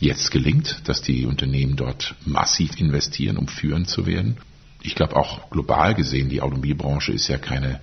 jetzt 0.00 0.32
gelingt, 0.32 0.80
dass 0.88 1.02
die 1.02 1.24
Unternehmen 1.24 1.76
dort 1.76 2.16
massiv 2.24 2.78
investieren, 2.80 3.36
um 3.36 3.46
führend 3.46 3.88
zu 3.88 4.06
werden. 4.06 4.38
Ich 4.82 4.96
glaube 4.96 5.14
auch 5.16 5.50
global 5.50 5.94
gesehen, 5.94 6.28
die 6.28 6.40
Automobilbranche 6.40 7.12
ist 7.12 7.28
ja 7.28 7.38
keine 7.38 7.80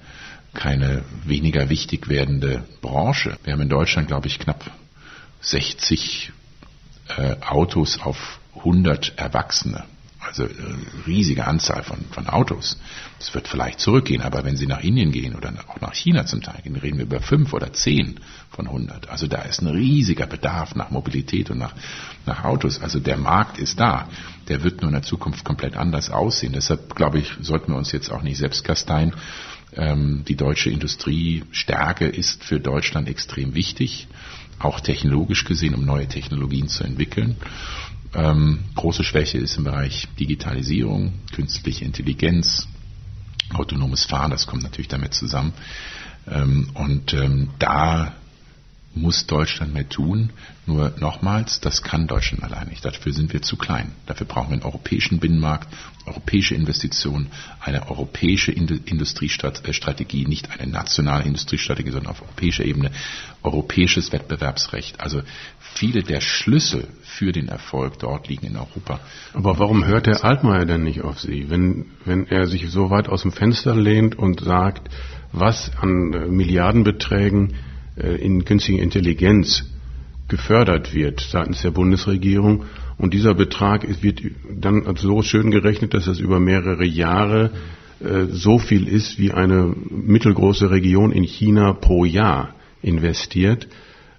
keine 0.54 1.04
weniger 1.26 1.70
wichtig 1.70 2.10
werdende 2.10 2.64
Branche. 2.82 3.38
Wir 3.44 3.54
haben 3.54 3.62
in 3.62 3.70
Deutschland, 3.70 4.08
glaube 4.08 4.28
ich, 4.28 4.40
knapp 4.40 4.70
60 5.42 6.32
äh, 7.18 7.36
Autos 7.42 8.00
auf 8.00 8.40
100 8.58 9.18
Erwachsene. 9.18 9.86
Also 10.22 10.44
äh, 10.44 10.50
riesige 11.08 11.48
Anzahl 11.48 11.82
von, 11.84 12.00
von 12.12 12.28
Autos. 12.28 12.78
Das 13.20 13.34
wird 13.34 13.48
vielleicht 13.48 13.80
zurückgehen, 13.80 14.22
aber 14.22 14.44
wenn 14.44 14.58
Sie 14.58 14.68
nach 14.68 14.82
Indien 14.82 15.12
gehen 15.12 15.36
oder 15.36 15.52
auch 15.68 15.80
nach 15.80 15.94
China 15.94 16.26
zum 16.26 16.42
Teil 16.42 16.62
gehen, 16.62 16.76
reden 16.76 16.98
wir 16.98 17.06
über 17.06 17.22
fünf 17.22 17.54
oder 17.54 17.72
zehn 17.72 18.20
von 18.52 18.68
100. 18.68 19.10
Also 19.10 19.28
da 19.28 19.42
ist 19.44 19.62
ein 19.62 19.68
riesiger 19.68 20.28
Bedarf 20.28 20.76
nach 20.76 20.92
Mobilität 20.92 21.50
und 21.50 21.58
nach, 21.58 21.74
nach 22.26 22.44
Autos. 22.44 22.82
Also 22.82 23.00
der 23.00 23.18
Markt 23.18 23.58
ist 23.58 23.80
da. 23.80 24.10
Der 24.50 24.64
wird 24.64 24.82
nur 24.82 24.90
in 24.90 24.96
der 24.96 25.04
Zukunft 25.04 25.46
komplett 25.46 25.78
anders 25.78 26.10
aussehen. 26.10 26.54
Deshalb, 26.54 26.96
glaube 26.96 27.20
ich, 27.20 27.32
sollten 27.40 27.72
wir 27.72 27.78
uns 27.78 27.92
jetzt 27.92 28.12
auch 28.12 28.22
nicht 28.22 28.38
selbst 28.38 28.64
kasteien, 28.64 29.14
die 29.72 30.36
deutsche 30.36 30.72
Industriestärke 30.72 32.08
ist 32.08 32.44
für 32.44 32.60
Deutschland 32.60 33.08
extrem 33.08 33.54
wichtig, 33.54 34.08
auch 34.58 34.80
technologisch 34.80 35.46
gesehen, 35.46 35.76
um 35.76 35.86
neue 35.86 36.08
Technologien 36.08 36.68
zu 36.68 36.84
entwickeln. 36.84 37.38
Ähm, 38.16 38.60
große 38.76 39.04
Schwäche 39.04 39.38
ist 39.38 39.58
im 39.58 39.66
Bereich 39.66 40.08
Digitalisierung, 40.20 41.14
künstliche 41.32 41.86
Intelligenz, 41.86 42.68
autonomes 43.54 44.06
Fahren, 44.06 44.32
das 44.32 44.48
kommt 44.48 44.64
natürlich 44.64 44.88
damit 44.88 45.14
zusammen. 45.14 45.54
Ähm, 46.28 46.70
und 46.74 47.16
da 47.60 48.16
muss 48.96 49.28
Deutschland 49.28 49.74
mehr 49.74 49.88
tun. 49.88 50.32
Nur 50.66 50.94
nochmals, 51.00 51.60
das 51.62 51.82
kann 51.84 52.08
Deutschland 52.08 52.44
allein 52.44 52.68
nicht. 52.68 52.84
Dafür 52.86 53.12
sind 53.14 53.34
wir 53.34 53.42
zu 53.42 53.56
klein. 53.56 53.92
Dafür 54.06 54.28
brauchen 54.28 54.50
wir 54.50 54.54
einen 54.54 54.64
europäischen 54.64 55.20
Binnenmarkt, 55.20 55.68
europäische 56.06 56.56
Investitionen, 56.56 57.28
eine 57.60 57.90
europäische 57.90 58.52
Industriestrategie, 58.52 60.26
nicht 60.26 60.52
eine 60.52 60.72
nationale 60.72 61.24
Industriestrategie, 61.26 61.92
sondern 61.92 62.12
auf 62.12 62.22
europäischer 62.22 62.66
Ebene, 62.66 62.92
europäisches 63.44 64.12
Wettbewerbsrecht. 64.12 65.00
Also 65.00 65.22
viele 65.60 66.04
der 66.04 66.22
Schlüssel 66.22 66.88
für 67.04 67.32
den 67.32 67.48
Erfolg 67.48 68.00
dort 68.00 68.28
liegen 68.28 68.48
in 68.48 68.58
Europa. 68.58 69.00
Aber 69.34 69.60
warum 69.60 69.86
hört 69.86 70.06
der 70.08 70.24
Altmaier 70.24 70.66
denn 70.66 70.84
nicht 70.84 71.02
auf 71.02 71.20
Sie, 71.20 71.50
wenn, 71.50 71.86
wenn 72.06 72.28
er 72.28 72.48
sich 72.48 72.70
so 72.70 72.90
weit 72.90 73.08
aus 73.10 73.22
dem 73.24 73.32
Fenster 73.32 73.76
lehnt 73.76 74.18
und 74.18 74.42
sagt, 74.42 74.90
was 75.32 75.72
an 75.78 76.14
äh, 76.14 76.26
Milliardenbeträgen 76.28 77.52
äh, 77.52 77.69
in 78.00 78.46
künstliche 78.46 78.82
Intelligenz 78.82 79.66
gefördert 80.30 80.94
wird 80.94 81.20
seitens 81.20 81.62
der 81.62 81.72
Bundesregierung. 81.72 82.66
Und 82.98 83.14
dieser 83.14 83.34
Betrag 83.34 83.86
wird 84.02 84.22
dann 84.50 84.96
so 84.98 85.22
schön 85.22 85.52
gerechnet, 85.52 85.94
dass 85.94 86.06
das 86.06 86.20
über 86.20 86.40
mehrere 86.40 86.86
Jahre 86.86 87.52
äh, 88.00 88.26
so 88.30 88.60
viel 88.60 88.88
ist, 88.88 89.20
wie 89.20 89.32
eine 89.32 89.74
mittelgroße 89.90 90.70
Region 90.70 91.12
in 91.12 91.24
China 91.24 91.74
pro 91.74 92.06
Jahr 92.06 92.54
investiert. 92.82 93.68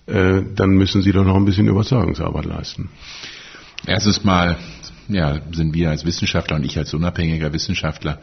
Äh, 0.07 0.43
dann 0.55 0.71
müssen 0.71 1.03
Sie 1.03 1.13
doch 1.13 1.25
noch 1.25 1.37
ein 1.37 1.45
bisschen 1.45 1.69
Überzeugungsarbeit 1.69 2.45
leisten. 2.45 2.91
Erstes 3.87 4.25
Mal 4.25 4.59
ja, 5.09 5.41
sind 5.53 5.75
wir 5.75 5.91
als 5.91 6.05
Wissenschaftler 6.05 6.57
und 6.57 6.65
ich 6.65 6.77
als 6.79 6.95
unabhängiger 6.95 7.53
Wissenschaftler 7.53 8.21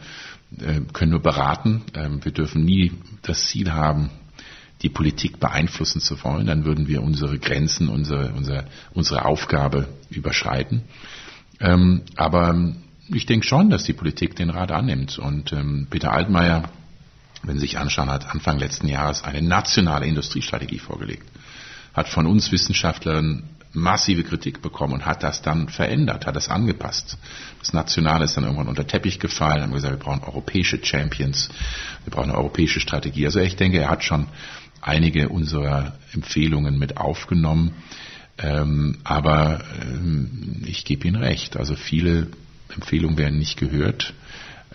können 0.94 1.10
nur 1.10 1.20
beraten. 1.20 1.82
Ähm, 1.94 2.24
wir 2.24 2.32
dürfen 2.32 2.64
nie 2.64 2.92
das 3.22 3.48
Ziel 3.48 3.70
haben, 3.70 4.10
die 4.82 4.88
Politik 4.88 5.40
beeinflussen 5.40 6.00
zu 6.00 6.22
wollen, 6.22 6.46
dann 6.46 6.64
würden 6.64 6.86
wir 6.86 7.02
unsere 7.02 7.38
Grenzen, 7.38 7.88
unsere, 7.88 8.32
unsere, 8.32 8.64
unsere 8.94 9.24
Aufgabe 9.24 9.88
überschreiten. 10.10 10.82
Ähm, 11.60 12.02
aber 12.16 12.74
ich 13.08 13.26
denke 13.26 13.46
schon, 13.46 13.70
dass 13.70 13.84
die 13.84 13.92
Politik 13.92 14.36
den 14.36 14.50
Rat 14.50 14.70
annimmt. 14.70 15.18
Und 15.18 15.52
ähm, 15.52 15.86
Peter 15.90 16.12
Altmaier, 16.12 16.64
wenn 17.42 17.56
Sie 17.56 17.62
sich 17.62 17.78
anschauen, 17.78 18.10
hat 18.10 18.30
Anfang 18.30 18.58
letzten 18.58 18.88
Jahres 18.88 19.24
eine 19.24 19.42
nationale 19.42 20.06
Industriestrategie 20.06 20.78
vorgelegt. 20.78 21.26
Hat 21.94 22.08
von 22.08 22.26
uns 22.26 22.52
Wissenschaftlern 22.52 23.44
massive 23.72 24.22
Kritik 24.24 24.62
bekommen 24.62 24.94
und 24.94 25.06
hat 25.06 25.22
das 25.22 25.42
dann 25.42 25.68
verändert, 25.68 26.26
hat 26.26 26.36
das 26.36 26.48
angepasst. 26.48 27.18
Das 27.60 27.72
Nationale 27.72 28.24
ist 28.24 28.36
dann 28.36 28.44
irgendwann 28.44 28.68
unter 28.68 28.86
Teppich 28.86 29.18
gefallen, 29.18 29.62
haben 29.62 29.72
gesagt, 29.72 29.94
wir 29.94 29.98
brauchen 29.98 30.22
europäische 30.24 30.82
Champions, 30.82 31.48
wir 32.04 32.10
brauchen 32.10 32.30
eine 32.30 32.38
europäische 32.38 32.80
Strategie. 32.80 33.26
Also 33.26 33.40
ich 33.40 33.56
denke, 33.56 33.78
er 33.78 33.90
hat 33.90 34.04
schon 34.04 34.26
einige 34.80 35.28
unserer 35.28 35.96
Empfehlungen 36.12 36.78
mit 36.78 36.96
aufgenommen. 36.96 37.72
Ähm, 38.38 38.98
aber 39.04 39.64
ähm, 39.82 40.62
ich 40.66 40.84
gebe 40.84 41.08
Ihnen 41.08 41.16
recht. 41.22 41.56
Also 41.56 41.74
viele 41.74 42.28
Empfehlungen 42.74 43.16
werden 43.16 43.38
nicht 43.38 43.58
gehört. 43.58 44.14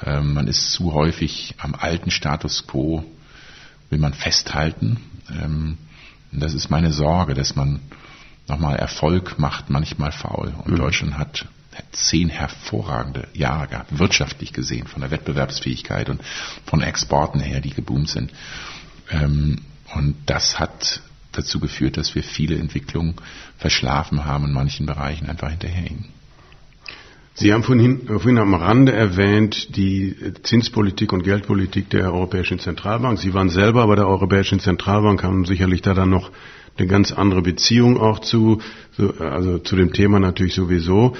Ähm, 0.05 0.33
man 0.33 0.47
ist 0.47 0.71
zu 0.71 0.93
häufig 0.93 1.55
am 1.57 1.75
alten 1.75 2.11
Status 2.11 2.67
quo, 2.67 3.05
will 3.89 3.99
man 3.99 4.13
festhalten. 4.13 4.97
Ähm, 5.29 5.77
das 6.31 6.53
ist 6.53 6.69
meine 6.69 6.91
Sorge, 6.91 7.35
dass 7.35 7.55
man 7.55 7.79
nochmal 8.47 8.75
Erfolg 8.75 9.39
macht, 9.39 9.69
manchmal 9.69 10.11
faul. 10.11 10.53
Und 10.65 10.73
mhm. 10.73 10.77
Deutschland 10.77 11.17
hat 11.17 11.45
zehn 11.91 12.29
hervorragende 12.29 13.27
Jahre 13.33 13.67
gehabt, 13.67 13.97
wirtschaftlich 13.97 14.53
gesehen, 14.53 14.87
von 14.87 15.01
der 15.01 15.11
Wettbewerbsfähigkeit 15.11 16.09
und 16.09 16.21
von 16.65 16.81
Exporten 16.81 17.39
her, 17.39 17.61
die 17.61 17.71
geboomt 17.71 18.09
sind. 18.09 18.31
Ähm, 19.09 19.59
und 19.95 20.15
das 20.25 20.59
hat 20.59 21.01
dazu 21.31 21.59
geführt, 21.59 21.97
dass 21.97 22.15
wir 22.15 22.23
viele 22.23 22.55
Entwicklungen 22.57 23.15
verschlafen 23.57 24.25
haben 24.25 24.45
in 24.45 24.53
manchen 24.53 24.85
Bereichen 24.85 25.27
einfach 25.27 25.49
hinterherhängen. 25.49 26.05
Sie 27.35 27.51
haben 27.51 27.63
vorhin, 27.63 28.01
vorhin 28.07 28.37
am 28.37 28.53
Rande 28.53 28.91
erwähnt 28.91 29.75
die 29.75 30.15
Zinspolitik 30.43 31.11
und 31.13 31.23
Geldpolitik 31.23 31.89
der 31.89 32.13
Europäischen 32.13 32.59
Zentralbank. 32.59 33.17
Sie 33.17 33.33
waren 33.33 33.49
selber 33.49 33.87
bei 33.87 33.95
der 33.95 34.07
Europäischen 34.07 34.59
Zentralbank, 34.59 35.23
haben 35.23 35.43
sicherlich 35.45 35.81
da 35.81 35.95
dann 35.95 36.11
noch 36.11 36.31
eine 36.77 36.87
ganz 36.87 37.11
andere 37.11 37.41
Beziehung 37.41 37.99
auch 37.99 38.19
zu, 38.19 38.61
also 39.19 39.57
zu 39.57 39.75
dem 39.75 39.93
Thema 39.93 40.19
natürlich 40.19 40.53
sowieso. 40.53 41.15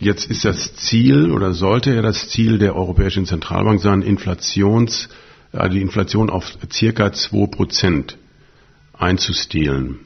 Jetzt 0.00 0.28
ist 0.28 0.44
das 0.44 0.74
Ziel 0.74 1.30
oder 1.30 1.52
sollte 1.52 1.94
ja 1.94 2.02
das 2.02 2.28
Ziel 2.28 2.58
der 2.58 2.74
Europäischen 2.74 3.24
Zentralbank 3.26 3.80
sein, 3.80 4.02
Inflations 4.02 5.08
die 5.70 5.80
Inflation 5.80 6.30
auf 6.30 6.58
circa 6.72 7.06
2% 7.06 8.14
einzustehlen. 8.92 10.00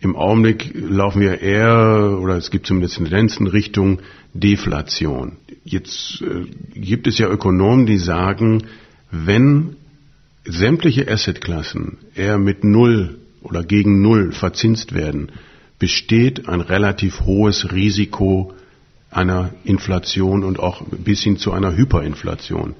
Im 0.00 0.16
Augenblick 0.16 0.72
laufen 0.74 1.20
wir 1.20 1.40
eher, 1.40 2.18
oder 2.20 2.36
es 2.36 2.50
gibt 2.50 2.66
zumindest 2.66 2.96
Tendenzen 2.96 3.46
Richtung 3.46 4.00
Deflation. 4.34 5.36
Jetzt 5.64 6.22
äh, 6.22 6.44
gibt 6.74 7.06
es 7.06 7.18
ja 7.18 7.28
Ökonomen, 7.28 7.86
die 7.86 7.98
sagen, 7.98 8.64
wenn 9.10 9.76
sämtliche 10.44 11.08
Assetklassen 11.08 11.98
eher 12.16 12.38
mit 12.38 12.64
Null 12.64 13.18
oder 13.42 13.62
gegen 13.62 14.02
Null 14.02 14.32
verzinst 14.32 14.92
werden, 14.92 15.30
besteht 15.78 16.48
ein 16.48 16.60
relativ 16.60 17.20
hohes 17.20 17.72
Risiko 17.72 18.54
einer 19.10 19.50
Inflation 19.64 20.42
und 20.42 20.58
auch 20.58 20.82
bis 20.90 21.22
hin 21.22 21.36
zu 21.36 21.52
einer 21.52 21.76
Hyperinflation. 21.76 22.74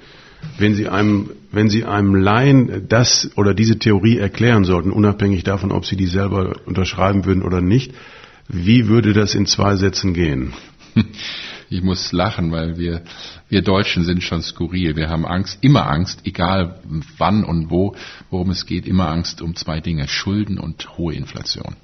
Wenn 0.58 0.74
Sie 0.74 0.88
einem, 0.88 1.30
wenn 1.50 1.70
Sie 1.70 1.84
einem 1.84 2.14
Laien 2.14 2.86
das 2.88 3.30
oder 3.36 3.54
diese 3.54 3.78
Theorie 3.78 4.18
erklären 4.18 4.64
sollten, 4.64 4.90
unabhängig 4.90 5.44
davon, 5.44 5.72
ob 5.72 5.86
Sie 5.86 5.96
die 5.96 6.06
selber 6.06 6.56
unterschreiben 6.66 7.24
würden 7.24 7.42
oder 7.42 7.60
nicht, 7.60 7.92
wie 8.48 8.88
würde 8.88 9.12
das 9.12 9.34
in 9.34 9.46
zwei 9.46 9.76
Sätzen 9.76 10.14
gehen? 10.14 10.52
Ich 11.72 11.82
muss 11.82 12.12
lachen, 12.12 12.52
weil 12.52 12.76
wir, 12.76 13.00
wir 13.48 13.62
Deutschen 13.62 14.04
sind 14.04 14.22
schon 14.22 14.42
skurril. 14.42 14.94
Wir 14.94 15.08
haben 15.08 15.24
Angst, 15.24 15.56
immer 15.62 15.88
Angst, 15.88 16.20
egal 16.24 16.82
wann 17.16 17.44
und 17.44 17.70
wo, 17.70 17.96
worum 18.28 18.50
es 18.50 18.66
geht, 18.66 18.86
immer 18.86 19.08
Angst 19.08 19.40
um 19.40 19.56
zwei 19.56 19.80
Dinge, 19.80 20.06
Schulden 20.06 20.58
und 20.58 20.98
hohe 20.98 21.14
Inflation. 21.14 21.76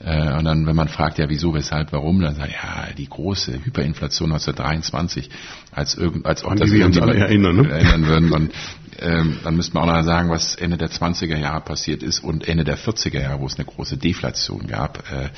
Äh, 0.00 0.36
und 0.36 0.44
dann, 0.44 0.66
wenn 0.66 0.76
man 0.76 0.88
fragt, 0.88 1.18
ja, 1.18 1.28
wieso, 1.28 1.54
weshalb, 1.54 1.92
warum, 1.92 2.20
dann 2.20 2.34
sagt 2.34 2.52
ja, 2.52 2.88
die 2.96 3.08
große 3.08 3.64
Hyperinflation 3.64 4.32
1923, 4.32 5.30
als 5.70 5.94
irgend, 5.94 6.26
als 6.26 6.44
ob 6.44 6.56
das 6.56 6.70
wir 6.70 6.84
uns 6.86 6.98
alle 6.98 7.14
erinnern, 7.16 7.56
ne? 7.56 7.70
erinnern 7.70 8.06
würden. 8.06 8.32
Und 8.32 8.52
ähm, 8.98 9.38
dann 9.42 9.56
müsste 9.56 9.74
man 9.74 9.88
auch 9.88 9.96
noch 9.96 10.04
sagen, 10.04 10.30
was 10.30 10.56
Ende 10.56 10.76
der 10.76 10.90
20er 10.90 11.36
Jahre 11.36 11.60
passiert 11.60 12.02
ist 12.02 12.20
und 12.20 12.46
Ende 12.46 12.64
der 12.64 12.78
40er 12.78 13.20
Jahre, 13.20 13.40
wo 13.40 13.46
es 13.46 13.56
eine 13.56 13.64
große 13.64 13.96
Deflation 13.96 14.66
gab, 14.66 15.10
äh, 15.10 15.30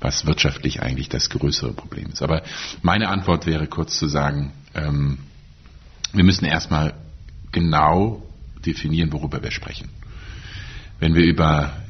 was 0.00 0.26
wirtschaftlich 0.26 0.82
eigentlich 0.82 1.08
das 1.08 1.28
größere 1.30 1.72
Problem 1.72 2.08
ist. 2.12 2.22
Aber 2.22 2.42
meine 2.82 3.08
Antwort 3.08 3.46
wäre 3.46 3.66
kurz 3.66 3.98
zu 3.98 4.08
sagen, 4.08 4.52
ähm, 4.74 5.18
wir 6.12 6.24
müssen 6.24 6.44
erstmal 6.44 6.94
genau 7.52 8.22
definieren, 8.64 9.12
worüber 9.12 9.42
wir 9.42 9.50
sprechen. 9.50 9.88
Wenn 11.00 11.14
wir 11.14 11.24
über 11.24 11.83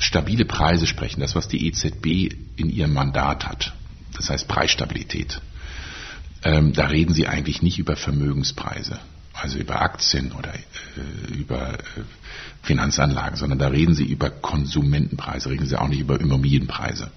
stabile 0.00 0.44
Preise 0.44 0.86
sprechen, 0.86 1.20
das 1.20 1.34
was 1.34 1.48
die 1.48 1.66
EZB 1.66 2.34
in 2.56 2.70
ihrem 2.70 2.92
Mandat 2.92 3.46
hat, 3.46 3.72
das 4.14 4.30
heißt 4.30 4.48
Preisstabilität, 4.48 5.40
ähm, 6.44 6.72
da 6.72 6.86
reden 6.86 7.14
sie 7.14 7.26
eigentlich 7.26 7.62
nicht 7.62 7.78
über 7.78 7.96
Vermögenspreise, 7.96 8.98
also 9.32 9.58
über 9.58 9.80
Aktien 9.82 10.32
oder 10.32 10.54
äh, 10.54 11.34
über 11.34 11.74
äh, 11.74 12.02
Finanzanlagen, 12.62 13.36
sondern 13.36 13.58
da 13.58 13.68
reden 13.68 13.94
sie 13.94 14.04
über 14.04 14.30
Konsumentenpreise, 14.30 15.50
reden 15.50 15.66
sie 15.66 15.80
auch 15.80 15.88
nicht 15.88 16.00
über 16.00 16.20
Immobilienpreise. 16.20 17.10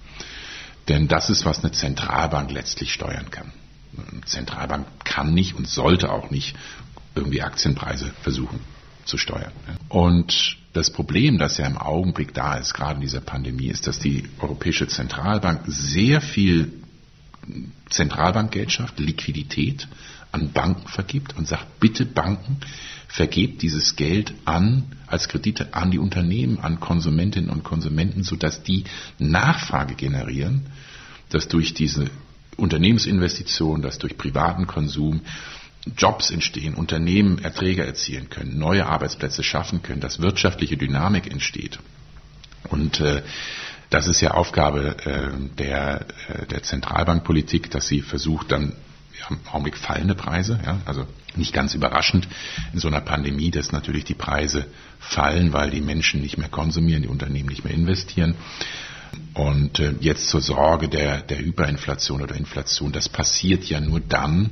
Denn 0.88 1.06
das 1.06 1.30
ist, 1.30 1.44
was 1.44 1.62
eine 1.62 1.72
Zentralbank 1.72 2.50
letztlich 2.50 2.92
steuern 2.92 3.30
kann. 3.30 3.52
Eine 3.96 4.22
Zentralbank 4.22 4.86
kann 5.04 5.34
nicht 5.34 5.54
und 5.54 5.68
sollte 5.68 6.10
auch 6.10 6.30
nicht 6.30 6.56
irgendwie 7.14 7.42
Aktienpreise 7.42 8.12
versuchen 8.22 8.60
zu 9.04 9.18
steuern. 9.18 9.52
Und 9.88 10.56
das 10.72 10.90
Problem, 10.90 11.38
das 11.38 11.58
ja 11.58 11.66
im 11.66 11.76
Augenblick 11.78 12.32
da 12.32 12.54
ist, 12.54 12.74
gerade 12.74 12.94
in 12.96 13.00
dieser 13.00 13.20
Pandemie, 13.20 13.66
ist, 13.68 13.86
dass 13.86 13.98
die 13.98 14.24
Europäische 14.38 14.86
Zentralbank 14.86 15.62
sehr 15.66 16.20
viel 16.20 16.72
Zentralbankgeld 17.88 18.70
schafft, 18.70 19.00
Liquidität 19.00 19.88
an 20.32 20.52
Banken 20.52 20.86
vergibt 20.86 21.36
und 21.36 21.48
sagt, 21.48 21.80
bitte 21.80 22.06
Banken, 22.06 22.58
vergebt 23.08 23.62
dieses 23.62 23.96
Geld 23.96 24.32
an, 24.44 24.84
als 25.08 25.28
Kredite 25.28 25.74
an 25.74 25.90
die 25.90 25.98
Unternehmen, 25.98 26.60
an 26.60 26.78
Konsumentinnen 26.78 27.50
und 27.50 27.64
Konsumenten, 27.64 28.22
sodass 28.22 28.62
die 28.62 28.84
Nachfrage 29.18 29.96
generieren, 29.96 30.66
dass 31.30 31.48
durch 31.48 31.74
diese 31.74 32.08
Unternehmensinvestitionen, 32.56 33.82
dass 33.82 33.98
durch 33.98 34.16
privaten 34.16 34.68
Konsum 34.68 35.22
Jobs 35.96 36.30
entstehen, 36.30 36.74
Unternehmen 36.74 37.38
Erträge 37.38 37.84
erzielen 37.84 38.28
können, 38.28 38.58
neue 38.58 38.86
Arbeitsplätze 38.86 39.42
schaffen 39.42 39.82
können, 39.82 40.00
dass 40.00 40.20
wirtschaftliche 40.20 40.76
Dynamik 40.76 41.30
entsteht. 41.30 41.78
Und 42.68 43.00
äh, 43.00 43.22
das 43.88 44.06
ist 44.06 44.20
ja 44.20 44.32
Aufgabe 44.32 44.96
äh, 45.04 45.56
der, 45.56 46.06
äh, 46.28 46.46
der 46.46 46.62
Zentralbankpolitik, 46.62 47.70
dass 47.70 47.88
sie 47.88 48.02
versucht, 48.02 48.52
dann 48.52 48.74
haben 49.22 49.40
im 49.44 49.48
Augenblick 49.48 49.76
fallende 49.76 50.14
Preise, 50.14 50.58
ja, 50.64 50.80
also 50.86 51.06
nicht 51.36 51.52
ganz 51.52 51.74
überraschend 51.74 52.26
in 52.72 52.78
so 52.78 52.88
einer 52.88 53.00
Pandemie, 53.00 53.50
dass 53.50 53.72
natürlich 53.72 54.04
die 54.04 54.14
Preise 54.14 54.66
fallen, 54.98 55.52
weil 55.52 55.70
die 55.70 55.80
Menschen 55.80 56.20
nicht 56.20 56.38
mehr 56.38 56.48
konsumieren, 56.48 57.02
die 57.02 57.08
Unternehmen 57.08 57.48
nicht 57.48 57.64
mehr 57.64 57.74
investieren. 57.74 58.34
Und 59.34 59.78
äh, 59.80 59.94
jetzt 60.00 60.28
zur 60.28 60.40
Sorge 60.40 60.88
der, 60.88 61.20
der 61.22 61.38
Hyperinflation 61.38 62.22
oder 62.22 62.36
Inflation, 62.36 62.92
das 62.92 63.08
passiert 63.08 63.64
ja 63.64 63.80
nur 63.80 64.00
dann, 64.00 64.50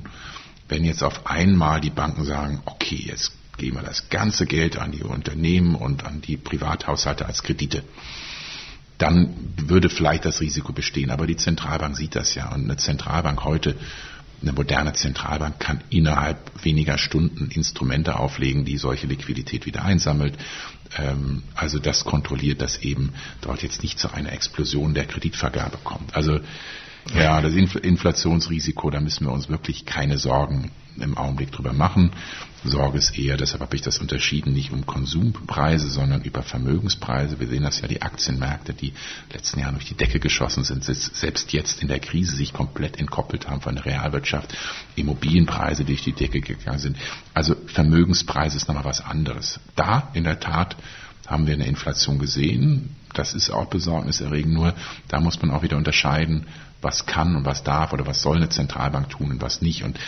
wenn 0.68 0.84
jetzt 0.84 1.02
auf 1.02 1.26
einmal 1.26 1.80
die 1.80 1.90
Banken 1.90 2.24
sagen, 2.24 2.60
okay, 2.66 3.02
jetzt 3.06 3.32
geben 3.56 3.76
wir 3.76 3.82
das 3.82 4.08
ganze 4.08 4.46
Geld 4.46 4.78
an 4.78 4.92
die 4.92 5.02
Unternehmen 5.02 5.74
und 5.74 6.04
an 6.04 6.20
die 6.20 6.36
Privathaushalte 6.36 7.26
als 7.26 7.42
Kredite, 7.42 7.82
dann 8.98 9.34
würde 9.56 9.90
vielleicht 9.90 10.24
das 10.24 10.40
Risiko 10.40 10.72
bestehen. 10.72 11.10
Aber 11.10 11.26
die 11.26 11.36
Zentralbank 11.36 11.96
sieht 11.96 12.14
das 12.14 12.34
ja. 12.34 12.52
Und 12.52 12.64
eine 12.64 12.76
Zentralbank 12.76 13.44
heute, 13.44 13.76
eine 14.42 14.52
moderne 14.52 14.92
Zentralbank 14.92 15.58
kann 15.58 15.82
innerhalb 15.90 16.64
weniger 16.64 16.98
Stunden 16.98 17.50
Instrumente 17.50 18.18
auflegen, 18.18 18.64
die 18.64 18.78
solche 18.78 19.06
Liquidität 19.06 19.66
wieder 19.66 19.84
einsammelt. 19.84 20.36
Ähm, 20.96 21.42
also 21.54 21.78
das 21.78 22.04
kontrolliert, 22.04 22.60
dass 22.60 22.78
eben 22.78 23.12
dort 23.40 23.62
jetzt 23.62 23.82
nicht 23.82 23.98
zu 23.98 24.12
einer 24.12 24.32
Explosion 24.32 24.94
der 24.94 25.06
Kreditvergabe 25.06 25.78
kommt. 25.82 26.14
Also 26.14 26.40
ja, 27.14 27.40
das 27.40 27.54
Inflationsrisiko, 27.54 28.90
da 28.90 29.00
müssen 29.00 29.26
wir 29.26 29.32
uns 29.32 29.48
wirklich 29.48 29.86
keine 29.86 30.18
Sorgen 30.18 30.70
im 31.00 31.16
Augenblick 31.16 31.52
drüber 31.52 31.72
machen. 31.72 32.10
Sorge 32.64 32.98
ist 32.98 33.16
eher, 33.16 33.36
deshalb 33.36 33.62
habe 33.62 33.76
ich 33.76 33.82
das 33.82 33.98
unterschieden, 33.98 34.52
nicht 34.52 34.72
um 34.72 34.84
Konsumpreise, 34.84 35.88
sondern 35.88 36.22
über 36.22 36.42
Vermögenspreise. 36.42 37.38
Wir 37.38 37.46
sehen 37.46 37.62
das 37.62 37.80
ja, 37.80 37.86
die 37.86 38.02
Aktienmärkte, 38.02 38.74
die 38.74 38.92
letzten 39.32 39.60
Jahre 39.60 39.74
durch 39.74 39.86
die 39.86 39.94
Decke 39.94 40.18
geschossen 40.18 40.64
sind, 40.64 40.84
selbst 40.84 41.52
jetzt 41.52 41.80
in 41.82 41.88
der 41.88 42.00
Krise 42.00 42.34
sich 42.34 42.52
komplett 42.52 42.98
entkoppelt 42.98 43.48
haben 43.48 43.60
von 43.60 43.76
der 43.76 43.86
Realwirtschaft, 43.86 44.56
Immobilienpreise 44.96 45.84
durch 45.84 46.02
die 46.02 46.12
Decke 46.12 46.40
gegangen 46.40 46.80
sind. 46.80 46.96
Also 47.32 47.54
Vermögenspreise 47.66 48.56
ist 48.56 48.66
nochmal 48.66 48.84
was 48.84 49.04
anderes. 49.04 49.60
Da 49.76 50.10
in 50.14 50.24
der 50.24 50.40
Tat 50.40 50.76
haben 51.28 51.46
wir 51.46 51.54
eine 51.54 51.66
Inflation 51.66 52.18
gesehen. 52.18 52.96
Das 53.14 53.34
ist 53.34 53.50
auch 53.50 53.66
besorgniserregend. 53.66 54.52
Nur 54.52 54.74
da 55.08 55.20
muss 55.20 55.40
man 55.40 55.50
auch 55.52 55.62
wieder 55.62 55.76
unterscheiden, 55.76 56.46
was 56.80 57.06
kann 57.06 57.36
und 57.36 57.44
was 57.44 57.64
darf 57.64 57.92
oder 57.92 58.06
was 58.06 58.22
soll 58.22 58.36
eine 58.36 58.48
Zentralbank 58.48 59.10
tun 59.10 59.32
und 59.32 59.42
was 59.42 59.62
nicht. 59.62 59.82
Und 59.82 59.98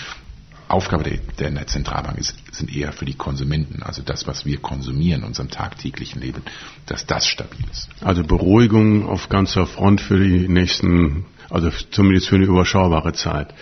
Aufgabe 0.69 1.19
der, 1.39 1.51
der 1.51 1.67
Zentralbank 1.67 2.19
ist, 2.19 2.35
sind 2.53 2.75
eher 2.75 2.93
für 2.93 3.05
die 3.05 3.15
Konsumenten, 3.15 3.83
also 3.83 4.03
das, 4.03 4.29
was 4.29 4.47
wir 4.47 4.59
konsumieren 4.59 5.23
in 5.23 5.27
unserem 5.27 5.51
tagtäglichen 5.51 6.21
Leben, 6.21 6.43
dass 6.87 7.07
das 7.07 7.27
stabil 7.27 7.65
ist. 7.71 7.89
Also 8.01 8.23
Beruhigung 8.23 9.09
auf 9.09 9.29
ganzer 9.29 9.67
Front 9.67 10.01
für 10.01 10.23
die 10.23 10.49
nächsten, 10.49 11.27
also 11.49 11.71
zumindest 11.91 12.29
für 12.29 12.37
eine 12.37 12.45
überschaubare 12.45 13.13
Zeit. 13.13 13.53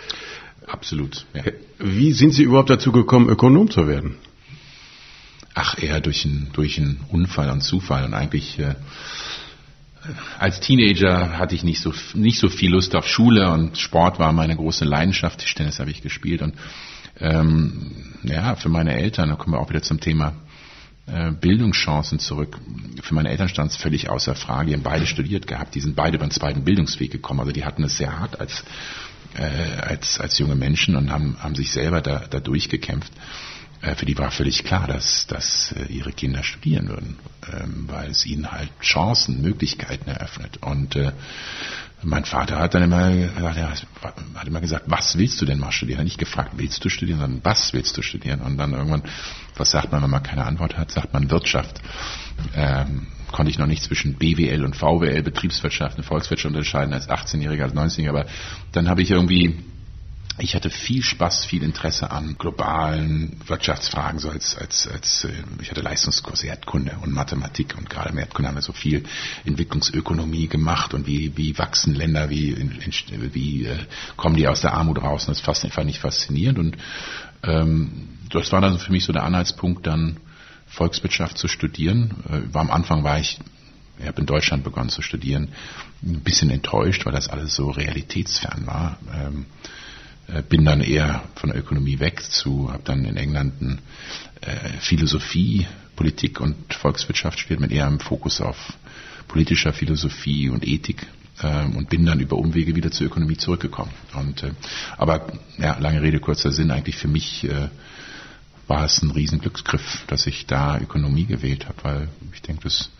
Absolut. 0.67 1.25
Ja. 1.33 1.45
Wie 1.79 2.13
sind 2.13 2.35
Sie 2.35 2.43
überhaupt 2.43 2.69
dazu 2.69 2.93
gekommen, 2.93 3.31
Ökonom 3.31 3.71
zu 3.71 3.89
werden? 3.89 4.17
Ach, 5.55 5.79
eher 5.83 6.01
durch 6.01 6.27
einen, 6.27 6.51
durch 6.53 6.79
einen 6.79 7.01
Unfall 7.09 7.51
und 7.51 7.63
Zufall 7.63 8.05
und 8.05 8.13
eigentlich 8.13 8.59
äh, 8.59 8.75
als 10.39 10.61
Teenager 10.61 11.39
hatte 11.39 11.55
ich 11.55 11.65
nicht 11.65 11.81
so, 11.81 11.93
nicht 12.15 12.39
so 12.39 12.49
viel 12.49 12.71
Lust 12.71 12.95
auf 12.95 13.07
Schule 13.07 13.51
und 13.51 13.79
Sport 13.79 14.19
war 14.19 14.33
meine 14.33 14.57
große 14.57 14.85
Leidenschaft. 14.85 15.41
Tischtennis 15.41 15.79
habe 15.79 15.91
ich 15.91 16.03
gespielt 16.03 16.43
und 16.43 16.55
ähm, 17.21 17.93
ja, 18.23 18.55
für 18.57 18.69
meine 18.69 18.95
Eltern, 18.95 19.31
da 19.31 19.37
kommen 19.37 19.55
wir 19.55 19.61
auch 19.61 19.71
wieder 19.71 19.83
zum 19.83 20.01
Thema 20.01 20.35
äh, 21.07 21.33
Bildungschancen 21.33 22.19
zurück. 22.19 22.59
Für 23.03 23.15
meine 23.15 23.31
Eltern 23.31 23.49
stand 23.49 23.71
es 23.71 23.77
völlig 23.77 24.09
außer 24.09 24.35
Frage. 24.35 24.69
Die 24.69 24.75
haben 24.75 24.83
beide 24.83 25.07
studiert 25.07 25.47
gehabt, 25.47 25.75
die 25.75 25.81
sind 25.81 25.97
beide 25.97 26.19
den 26.19 26.31
zweiten 26.31 26.65
Bildungsweg 26.65 27.11
gekommen. 27.11 27.41
Also 27.41 27.53
die 27.53 27.65
hatten 27.65 27.83
es 27.83 27.97
sehr 27.97 28.19
hart 28.19 28.39
als, 28.41 28.65
äh, 29.35 29.81
als, 29.81 30.21
als 30.21 30.39
junge 30.39 30.55
Menschen 30.55 30.97
und 30.97 31.11
haben, 31.11 31.37
haben 31.41 31.55
sich 31.55 31.71
selber 31.73 32.01
da, 32.01 32.25
da 32.31 32.41
durchgekämpft. 32.41 33.13
Äh, 33.81 33.95
für 33.95 34.07
die 34.07 34.19
war 34.19 34.31
völlig 34.31 34.65
klar, 34.65 34.87
dass, 34.87 35.27
dass 35.27 35.73
äh, 35.73 35.93
ihre 35.93 36.13
Kinder 36.13 36.43
studieren 36.43 36.89
würden, 36.89 37.19
ähm, 37.53 37.85
weil 37.89 38.11
es 38.11 38.27
ihnen 38.27 38.51
halt 38.51 38.71
Chancen, 38.81 39.43
Möglichkeiten 39.43 40.11
eröffnet. 40.11 40.59
Und 40.59 40.97
äh, 40.97 41.13
mein 42.03 42.25
Vater 42.25 42.59
hat 42.59 42.75
dann 42.75 42.85
immer 42.85 43.11
gesagt, 43.11 43.57
ja, 43.57 43.73
hat 44.35 44.49
immer 44.49 44.61
gesagt, 44.61 44.85
was 44.87 45.19
willst 45.19 45.41
du 45.41 45.45
denn 45.45 45.59
mal 45.59 45.73
studieren? 45.73 45.99
Er 45.99 46.01
hat 46.01 46.05
nicht 46.05 46.19
gefragt, 46.19 46.53
willst 46.57 46.85
du 46.85 46.89
studieren, 46.89 47.21
sondern 47.21 47.45
was 47.45 47.73
willst 47.73 47.97
du 47.97 48.03
studieren? 48.03 48.41
Und 48.41 48.57
dann 48.57 48.73
irgendwann, 48.73 49.03
was 49.57 49.71
sagt 49.71 49.91
man, 49.91 50.03
wenn 50.03 50.11
man 50.11 50.23
keine 50.23 50.45
Antwort 50.45 50.77
hat, 50.77 50.93
sagt 50.93 51.13
man 51.13 51.31
Wirtschaft. 51.31 51.81
Ähm, 52.55 53.09
konnte 53.33 53.51
ich 53.51 53.59
noch 53.59 53.67
nicht 53.67 53.83
zwischen 53.83 54.15
BWL 54.15 54.65
und 54.65 54.77
VWL, 54.77 55.23
Betriebswirtschaft 55.23 55.99
und 55.99 56.05
Volkswirtschaft 56.05 56.55
unterscheiden 56.55 56.95
als 56.95 57.09
18-Jähriger, 57.09 57.65
als 57.65 57.75
19-Jähriger, 57.75 58.11
aber 58.11 58.27
dann 58.73 58.89
habe 58.89 59.03
ich 59.03 59.11
irgendwie 59.11 59.59
Ich 60.41 60.55
hatte 60.55 60.71
viel 60.71 61.03
Spaß, 61.03 61.47
viel 61.47 61.65
Interesse 61.65 62.13
an 62.13 62.37
globalen 62.39 63.37
Wirtschaftsfragen, 63.47 64.21
so 64.21 64.31
als, 64.31 64.57
als, 64.57 64.87
als 64.87 65.25
äh, 65.25 65.33
ich 65.61 65.71
hatte 65.71 65.81
Leistungskurs 65.81 66.45
Erdkunde 66.45 66.97
und 67.03 67.13
Mathematik 67.13 67.75
und 67.77 67.91
gerade 67.91 68.11
im 68.11 68.19
Erdkunde 68.19 68.49
haben 68.49 68.55
wir 68.55 68.63
so 68.63 68.73
viel 68.73 69.05
Entwicklungsökonomie 69.45 70.47
gemacht 70.47 70.95
und 70.95 71.07
wie, 71.07 71.37
wie 71.37 71.59
wachsen 71.59 71.95
Länder, 71.95 72.31
wie, 72.31 72.57
wie 73.33 73.67
äh, 73.67 73.79
kommen 74.17 74.37
die 74.37 74.47
aus 74.47 74.61
der 74.61 74.75
Armut 74.75 75.03
raus. 75.03 75.27
Und 75.27 75.45
das 75.45 75.65
einfach 75.65 75.83
nicht 75.83 75.99
faszinierend 75.99 76.59
und 76.59 76.77
ähm, 77.43 78.09
das 78.31 78.53
war 78.53 78.61
dann 78.61 78.79
für 78.79 78.93
mich 78.93 79.05
so 79.05 79.13
der 79.13 79.25
Anhaltspunkt, 79.25 79.87
dann 79.87 80.19
Volkswirtschaft 80.67 81.37
zu 81.37 81.49
studieren. 81.49 82.15
Äh, 82.29 82.55
war 82.55 82.63
am 82.63 82.71
Anfang 82.71 83.03
war 83.03 83.19
ich 83.19 83.41
ich 83.99 84.07
habe 84.07 84.21
in 84.21 84.27
Deutschland 84.27 84.63
begonnen 84.63 84.91
zu 84.91 85.03
studieren, 85.03 85.49
ein 86.05 86.21
bisschen 86.21 86.51
enttäuscht, 86.51 87.05
weil 87.05 87.13
das 87.13 87.29
alles 87.29 87.57
so 87.57 87.71
realitätsfern 87.71 88.65
war. 88.65 88.99
Ähm, 89.13 89.47
äh, 89.65 89.69
bin 90.49 90.65
dann 90.65 90.81
eher 90.81 91.25
von 91.37 91.51
der 91.51 91.59
Ökonomie 91.59 92.01
weg 92.01 92.23
zu, 92.23 92.71
habe 92.71 92.83
dann 92.85 93.05
in 93.05 93.17
England 93.17 93.63
ein, 93.63 93.79
äh, 94.43 94.79
Philosophie, 94.81 95.67
Politik 95.97 96.41
und 96.41 96.75
Volkswirtschaft 96.75 97.41
studiert 97.41 97.61
mit 97.61 97.73
eher 97.73 97.87
einem 97.87 98.01
Fokus 98.01 98.41
auf 98.41 98.57
politischer 99.27 99.73
Philosophie 99.73 100.49
und 100.49 100.67
Ethik 100.67 101.07
äh, 101.43 101.65
und 101.65 101.89
bin 101.89 102.05
dann 102.07 102.21
über 102.21 102.37
Umwege 102.37 102.75
wieder 102.77 102.91
zur 102.91 103.07
Ökonomie 103.07 103.37
zurückgekommen. 103.37 103.93
Und, 104.15 104.43
äh, 104.43 104.53
aber 104.97 105.33
ja, 105.59 105.79
lange 105.79 106.03
Rede, 106.03 106.21
kurzer 106.21 106.53
Sinn, 106.53 106.71
eigentlich 106.71 106.97
für 106.97 107.09
mich 107.09 107.45
äh, 107.45 107.69
war 108.67 108.85
es 108.85 109.03
ein 109.03 109.11
Riesenglücksgriff, 109.11 110.05
dass 110.07 110.27
ich 110.27 110.47
da 110.47 110.79
Ökonomie 110.79 111.27
gewählt 111.27 111.67
habe, 111.67 111.85
weil 111.85 112.09
ich 112.33 112.43
denke, 112.43 112.65
das, 112.65 112.91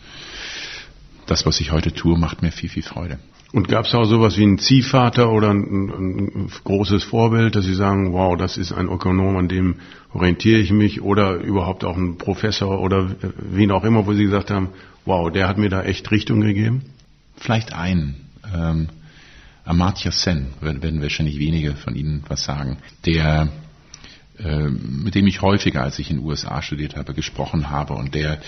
das, 1.25 1.45
was 1.45 1.59
ich 1.59 1.71
heute 1.71 1.93
tue, 1.93 2.17
macht 2.17 2.41
mir 2.41 2.51
viel, 2.51 2.69
viel 2.69 2.83
Freude. 2.83 3.19
Und 3.51 3.67
gab 3.67 3.85
es 3.85 3.95
auch 3.95 4.05
sowas 4.05 4.37
wie 4.37 4.43
einen 4.43 4.59
Ziehvater 4.59 5.31
oder 5.31 5.49
ein, 5.49 5.89
ein, 5.89 6.51
großes 6.63 7.03
Vorbild, 7.03 7.55
dass 7.55 7.65
Sie 7.65 7.73
sagen, 7.73 8.13
wow, 8.13 8.37
das 8.37 8.57
ist 8.57 8.71
ein 8.71 8.87
Ökonom, 8.87 9.37
an 9.37 9.47
dem 9.47 9.77
orientiere 10.13 10.59
ich 10.59 10.71
mich, 10.71 11.01
oder 11.01 11.35
überhaupt 11.35 11.83
auch 11.83 11.97
ein 11.97 12.17
Professor 12.17 12.79
oder 12.79 13.15
wen 13.37 13.71
auch 13.71 13.83
immer, 13.83 14.05
wo 14.05 14.13
Sie 14.13 14.25
gesagt 14.25 14.51
haben, 14.51 14.69
wow, 15.05 15.31
der 15.31 15.47
hat 15.47 15.57
mir 15.57 15.69
da 15.69 15.81
echt 15.81 16.11
Richtung 16.11 16.41
gegeben? 16.41 16.83
Vielleicht 17.37 17.73
einen. 17.73 18.27
Ähm, 18.53 18.89
Amartya 19.65 20.11
Sen, 20.11 20.47
werden 20.61 21.01
wahrscheinlich 21.01 21.39
wenige 21.39 21.75
von 21.75 21.95
Ihnen 21.95 22.23
was 22.27 22.43
sagen, 22.43 22.77
der 23.05 23.49
mit 24.69 25.15
dem 25.15 25.27
ich 25.27 25.41
häufiger, 25.41 25.83
als 25.83 25.99
ich 25.99 26.09
in 26.09 26.17
den 26.17 26.25
USA 26.25 26.61
studiert 26.61 26.95
habe, 26.95 27.13
gesprochen 27.13 27.69
habe 27.69 27.93
und 27.93 28.15
der 28.15 28.39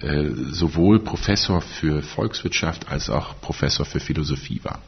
äh, 0.00 0.30
sowohl 0.50 1.00
Professor 1.00 1.60
für 1.60 2.02
Volkswirtschaft 2.02 2.88
als 2.88 3.10
auch 3.10 3.40
Professor 3.40 3.84
für 3.84 4.00
Philosophie 4.00 4.60
war 4.62 4.80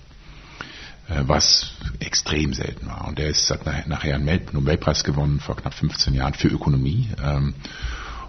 äh, 1.08 1.22
was 1.26 1.72
extrem 2.00 2.54
selten 2.54 2.86
war. 2.86 3.06
Und 3.08 3.18
der 3.18 3.28
ist 3.28 3.50
hat 3.50 3.66
nachher 3.86 4.14
einen 4.14 4.40
Nobelpreis 4.52 5.04
gewonnen 5.04 5.40
vor 5.40 5.56
knapp 5.56 5.74
15 5.74 6.14
Jahren 6.14 6.34
für 6.34 6.48
Ökonomie. 6.48 7.08
Ähm, 7.22 7.54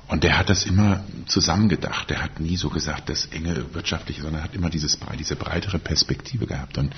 und 0.08 0.24
der 0.24 0.38
hat 0.38 0.50
das 0.50 0.66
immer 0.66 1.04
zusammengedacht. 1.26 2.10
Der 2.10 2.22
hat 2.22 2.40
nie 2.40 2.58
so 2.58 2.70
gesagt, 2.70 3.10
das 3.10 3.26
enge 3.28 3.74
wirtschaftliche, 3.74 4.22
sondern 4.22 4.44
hat 4.44 4.54
immer 4.54 4.70
dieses, 4.70 5.00
diese 5.18 5.36
breitere 5.36 5.80
Perspektive 5.80 6.46
gehabt. 6.46 6.78
Und 6.78 6.94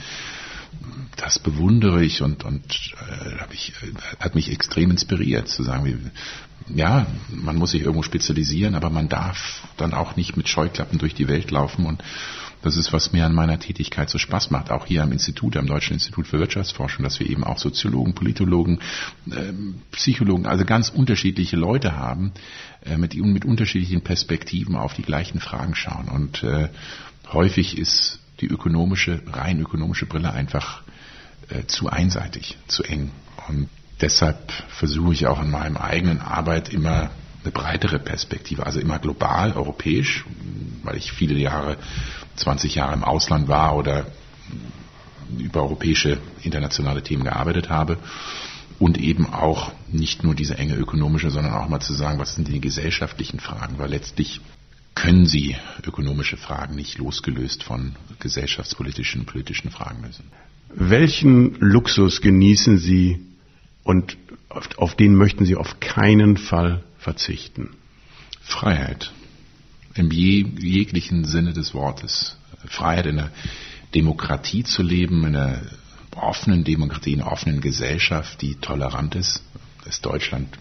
das 1.15 1.39
bewundere 1.39 2.03
ich 2.03 2.21
und, 2.21 2.43
und 2.43 2.93
äh, 3.09 3.53
ich, 3.53 3.73
äh, 3.81 4.23
hat 4.23 4.35
mich 4.35 4.51
extrem 4.51 4.91
inspiriert, 4.91 5.47
zu 5.47 5.63
sagen, 5.63 5.85
wie, 5.85 6.75
ja, 6.75 7.07
man 7.29 7.55
muss 7.55 7.71
sich 7.71 7.81
irgendwo 7.81 8.03
spezialisieren, 8.03 8.75
aber 8.75 8.89
man 8.89 9.09
darf 9.09 9.61
dann 9.77 9.93
auch 9.93 10.15
nicht 10.15 10.37
mit 10.37 10.47
Scheuklappen 10.47 10.99
durch 10.99 11.13
die 11.13 11.27
Welt 11.27 11.51
laufen 11.51 11.85
und 11.85 12.03
das 12.63 12.75
ist, 12.75 12.91
was 12.91 13.13
mir 13.13 13.25
an 13.25 13.35
meiner 13.35 13.59
Tätigkeit 13.59 14.09
so 14.09 14.17
Spaß 14.17 14.49
macht, 14.49 14.71
auch 14.71 14.87
hier 14.87 15.03
am 15.03 15.11
Institut, 15.11 15.55
am 15.57 15.67
Deutschen 15.67 15.93
Institut 15.93 16.27
für 16.27 16.39
Wirtschaftsforschung, 16.39 17.03
dass 17.03 17.19
wir 17.19 17.29
eben 17.29 17.43
auch 17.43 17.59
Soziologen, 17.59 18.15
Politologen, 18.15 18.79
äh, 19.29 19.53
Psychologen, 19.91 20.47
also 20.47 20.65
ganz 20.65 20.89
unterschiedliche 20.89 21.55
Leute 21.55 21.95
haben, 21.95 22.31
äh, 22.83 22.97
mit, 22.97 23.15
mit 23.15 23.45
unterschiedlichen 23.45 24.01
Perspektiven 24.01 24.75
auf 24.75 24.95
die 24.95 25.03
gleichen 25.03 25.39
Fragen 25.39 25.75
schauen. 25.75 26.09
Und 26.09 26.43
äh, 26.43 26.69
häufig 27.31 27.77
ist 27.77 28.19
die 28.39 28.47
ökonomische, 28.47 29.21
rein 29.31 29.59
ökonomische 29.59 30.05
Brille 30.05 30.31
einfach 30.31 30.81
äh, 31.49 31.65
zu 31.65 31.89
einseitig, 31.89 32.57
zu 32.67 32.83
eng. 32.83 33.11
Und 33.47 33.69
deshalb 34.01 34.51
versuche 34.69 35.13
ich 35.13 35.27
auch 35.27 35.41
in 35.41 35.51
meinem 35.51 35.77
eigenen 35.77 36.21
Arbeit 36.21 36.69
immer 36.73 37.09
eine 37.43 37.51
breitere 37.51 37.99
Perspektive, 37.99 38.65
also 38.65 38.79
immer 38.79 38.99
global, 38.99 39.53
europäisch, 39.53 40.25
weil 40.83 40.97
ich 40.97 41.11
viele 41.11 41.35
Jahre, 41.35 41.77
20 42.35 42.75
Jahre 42.75 42.93
im 42.93 43.03
Ausland 43.03 43.47
war 43.47 43.75
oder 43.75 44.05
über 45.37 45.61
europäische 45.61 46.19
internationale 46.43 47.01
Themen 47.03 47.23
gearbeitet 47.23 47.69
habe 47.69 47.97
und 48.79 48.97
eben 48.97 49.33
auch 49.33 49.71
nicht 49.91 50.23
nur 50.23 50.35
diese 50.35 50.57
enge 50.57 50.75
ökonomische, 50.75 51.31
sondern 51.31 51.53
auch 51.53 51.67
mal 51.67 51.79
zu 51.79 51.93
sagen, 51.93 52.19
was 52.19 52.35
sind 52.35 52.47
die 52.47 52.61
gesellschaftlichen 52.61 53.39
Fragen, 53.39 53.79
weil 53.79 53.89
letztlich 53.89 54.41
können 54.97 55.27
Sie 55.27 55.55
ökonomische 55.85 56.37
Fragen 56.37 56.75
nicht 56.75 56.97
losgelöst 56.97 57.63
von 57.63 57.95
gesellschaftspolitischen 58.19 59.21
und 59.21 59.27
politischen 59.27 59.69
Fragen 59.69 60.03
lösen. 60.03 60.25
Welchen 60.69 61.53
Luxus 61.59 62.19
genießen 62.19 62.79
Sie 62.79 63.19
und 63.83 64.17
auf, 64.49 64.69
auf 64.77 64.95
den 64.95 65.13
möchten 65.15 65.45
Sie 65.45 65.55
auf 65.55 65.79
keinen 65.79 66.35
Fall 66.35 66.83
verzichten? 66.97 67.75
Freiheit. 68.41 69.13
Im 69.93 70.09
je, 70.09 70.45
jeglichen 70.59 71.25
Sinne 71.25 71.53
des 71.53 71.75
Wortes. 71.75 72.37
Freiheit 72.65 73.05
in 73.05 73.19
einer 73.19 73.31
Demokratie 73.93 74.63
zu 74.63 74.81
leben, 74.81 75.25
in 75.25 75.35
einer 75.35 75.61
offenen 76.15 76.63
Demokratie, 76.63 77.13
in 77.13 77.21
einer 77.21 77.31
offenen 77.31 77.61
Gesellschaft, 77.61 78.41
die 78.41 78.55
tolerant 78.55 79.13
ist. 79.13 79.43
Das 79.85 79.95
ist 79.95 80.05
Deutschland 80.05 80.57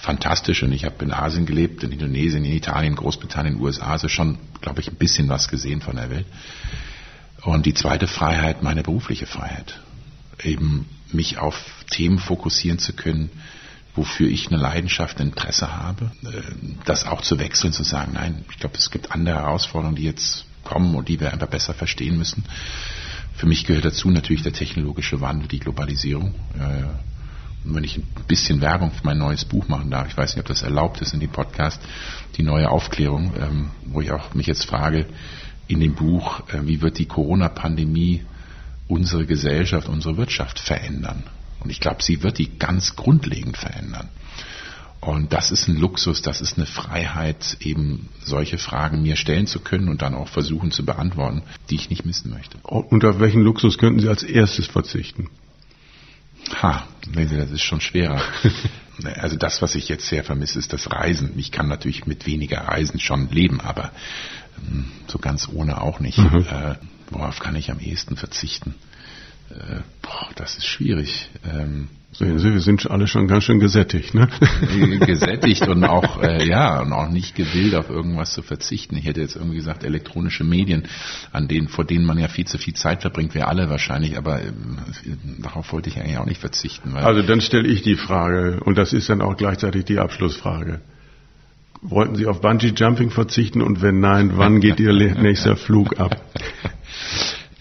fantastisch 0.00 0.62
und 0.62 0.72
ich 0.72 0.84
habe 0.84 1.04
in 1.04 1.12
Asien 1.12 1.46
gelebt, 1.46 1.82
in 1.82 1.92
Indonesien, 1.92 2.44
in 2.44 2.52
Italien, 2.52 2.96
Großbritannien, 2.96 3.60
USA, 3.60 3.92
also 3.92 4.08
schon, 4.08 4.38
glaube 4.60 4.80
ich, 4.80 4.88
ein 4.88 4.96
bisschen 4.96 5.28
was 5.28 5.48
gesehen 5.48 5.82
von 5.82 5.96
der 5.96 6.10
Welt. 6.10 6.26
Und 7.42 7.66
die 7.66 7.74
zweite 7.74 8.06
Freiheit, 8.06 8.62
meine 8.62 8.82
berufliche 8.82 9.26
Freiheit. 9.26 9.80
Eben 10.42 10.86
mich 11.12 11.38
auf 11.38 11.84
Themen 11.90 12.18
fokussieren 12.18 12.78
zu 12.78 12.92
können, 12.92 13.30
wofür 13.94 14.28
ich 14.28 14.48
eine 14.48 14.56
Leidenschaft, 14.56 15.20
ein 15.20 15.28
Interesse 15.28 15.76
habe. 15.76 16.10
Äh, 16.24 16.42
das 16.84 17.06
auch 17.06 17.20
zu 17.20 17.38
wechseln, 17.38 17.72
zu 17.72 17.82
sagen, 17.82 18.12
nein, 18.14 18.44
ich 18.50 18.58
glaube, 18.58 18.76
es 18.76 18.90
gibt 18.90 19.12
andere 19.12 19.36
Herausforderungen, 19.36 19.96
die 19.96 20.04
jetzt 20.04 20.46
kommen 20.64 20.94
und 20.94 21.08
die 21.08 21.20
wir 21.20 21.32
einfach 21.32 21.48
besser 21.48 21.74
verstehen 21.74 22.16
müssen. 22.16 22.44
Für 23.34 23.46
mich 23.46 23.64
gehört 23.64 23.84
dazu 23.84 24.10
natürlich 24.10 24.42
der 24.42 24.52
technologische 24.52 25.20
Wandel, 25.20 25.48
die 25.48 25.60
Globalisierung. 25.60 26.34
Wenn 27.64 27.84
ich 27.84 27.98
ein 27.98 28.06
bisschen 28.26 28.60
Werbung 28.60 28.90
für 28.90 29.04
mein 29.04 29.18
neues 29.18 29.44
Buch 29.44 29.68
machen 29.68 29.90
darf, 29.90 30.08
ich 30.08 30.16
weiß 30.16 30.34
nicht, 30.34 30.40
ob 30.40 30.48
das 30.48 30.62
erlaubt 30.62 31.00
ist 31.00 31.12
in 31.12 31.20
dem 31.20 31.30
Podcast, 31.30 31.80
die 32.36 32.42
neue 32.42 32.70
Aufklärung, 32.70 33.32
ähm, 33.38 33.70
wo 33.84 34.00
ich 34.00 34.10
auch 34.12 34.34
mich 34.34 34.46
jetzt 34.46 34.64
frage, 34.64 35.06
in 35.68 35.80
dem 35.80 35.94
Buch, 35.94 36.40
äh, 36.48 36.66
wie 36.66 36.80
wird 36.80 36.98
die 36.98 37.06
Corona-Pandemie 37.06 38.24
unsere 38.88 39.26
Gesellschaft, 39.26 39.88
unsere 39.88 40.16
Wirtschaft 40.16 40.58
verändern? 40.58 41.24
Und 41.60 41.70
ich 41.70 41.80
glaube, 41.80 42.02
sie 42.02 42.22
wird 42.22 42.38
die 42.38 42.58
ganz 42.58 42.96
grundlegend 42.96 43.56
verändern. 43.56 44.08
Und 45.00 45.32
das 45.32 45.50
ist 45.50 45.66
ein 45.66 45.76
Luxus, 45.76 46.20
das 46.20 46.42
ist 46.42 46.58
eine 46.58 46.66
Freiheit, 46.66 47.56
eben 47.60 48.10
solche 48.22 48.58
Fragen 48.58 49.02
mir 49.02 49.16
stellen 49.16 49.46
zu 49.46 49.60
können 49.60 49.88
und 49.88 50.02
dann 50.02 50.14
auch 50.14 50.28
versuchen 50.28 50.72
zu 50.72 50.84
beantworten, 50.84 51.42
die 51.70 51.76
ich 51.76 51.88
nicht 51.88 52.04
missen 52.04 52.30
möchte. 52.30 52.58
Auf 52.64 52.90
welchen 52.90 53.40
Luxus 53.40 53.78
könnten 53.78 54.00
Sie 54.00 54.08
als 54.08 54.22
erstes 54.22 54.66
verzichten? 54.66 55.28
Ha, 56.62 56.86
das 57.14 57.50
ist 57.50 57.62
schon 57.62 57.80
schwerer. 57.80 58.22
Also 59.16 59.36
das, 59.36 59.62
was 59.62 59.76
ich 59.76 59.88
jetzt 59.88 60.06
sehr 60.06 60.24
vermisse, 60.24 60.58
ist 60.58 60.74
das 60.74 60.90
Reisen. 60.90 61.32
Ich 61.38 61.50
kann 61.52 61.68
natürlich 61.68 62.06
mit 62.06 62.26
weniger 62.26 62.58
Reisen 62.58 63.00
schon 63.00 63.30
leben, 63.30 63.58
aber 63.62 63.92
ähm, 64.58 64.92
so 65.06 65.18
ganz 65.18 65.48
ohne 65.48 65.80
auch 65.80 66.00
nicht. 66.00 66.18
Mhm. 66.18 66.44
Äh, 66.50 66.74
worauf 67.08 67.38
kann 67.38 67.56
ich 67.56 67.70
am 67.70 67.80
ehesten 67.80 68.16
verzichten? 68.16 68.74
Äh, 69.50 69.80
boah, 70.02 70.28
das 70.36 70.56
ist 70.56 70.66
schwierig. 70.66 71.28
Ähm, 71.44 71.88
Sehen 72.12 72.40
Sie, 72.40 72.52
wir 72.52 72.60
sind 72.60 72.90
alle 72.90 73.06
schon 73.06 73.28
ganz 73.28 73.44
schön 73.44 73.60
gesättigt, 73.60 74.14
ne? 74.14 74.28
gesättigt 75.06 75.68
und 75.68 75.84
auch, 75.84 76.20
äh, 76.20 76.44
ja, 76.44 76.80
und 76.80 76.92
auch 76.92 77.08
nicht 77.08 77.36
gewillt, 77.36 77.76
auf 77.76 77.88
irgendwas 77.88 78.32
zu 78.32 78.42
verzichten. 78.42 78.96
Ich 78.96 79.04
hätte 79.04 79.20
jetzt 79.20 79.36
irgendwie 79.36 79.56
gesagt, 79.56 79.84
elektronische 79.84 80.42
Medien, 80.42 80.88
an 81.30 81.46
denen, 81.46 81.68
vor 81.68 81.84
denen 81.84 82.04
man 82.04 82.18
ja 82.18 82.26
viel 82.26 82.46
zu 82.46 82.58
viel 82.58 82.74
Zeit 82.74 83.02
verbringt, 83.02 83.34
wir 83.34 83.46
alle 83.46 83.70
wahrscheinlich, 83.70 84.18
aber 84.18 84.42
äh, 84.42 84.50
darauf 85.38 85.72
wollte 85.72 85.88
ich 85.88 86.00
eigentlich 86.00 86.18
auch 86.18 86.26
nicht 86.26 86.40
verzichten. 86.40 86.96
also 86.96 87.22
dann 87.22 87.40
stelle 87.40 87.68
ich 87.68 87.82
die 87.82 87.96
Frage, 87.96 88.60
und 88.64 88.76
das 88.76 88.92
ist 88.92 89.08
dann 89.08 89.22
auch 89.22 89.36
gleichzeitig 89.36 89.84
die 89.84 90.00
Abschlussfrage. 90.00 90.80
Wollten 91.80 92.16
Sie 92.16 92.26
auf 92.26 92.40
Bungee 92.40 92.72
Jumping 92.76 93.10
verzichten 93.10 93.62
und 93.62 93.82
wenn 93.82 94.00
nein, 94.00 94.32
wann 94.34 94.60
geht 94.60 94.80
Ihr 94.80 94.92
nächster 95.14 95.56
Flug 95.56 95.98
ab? 96.00 96.20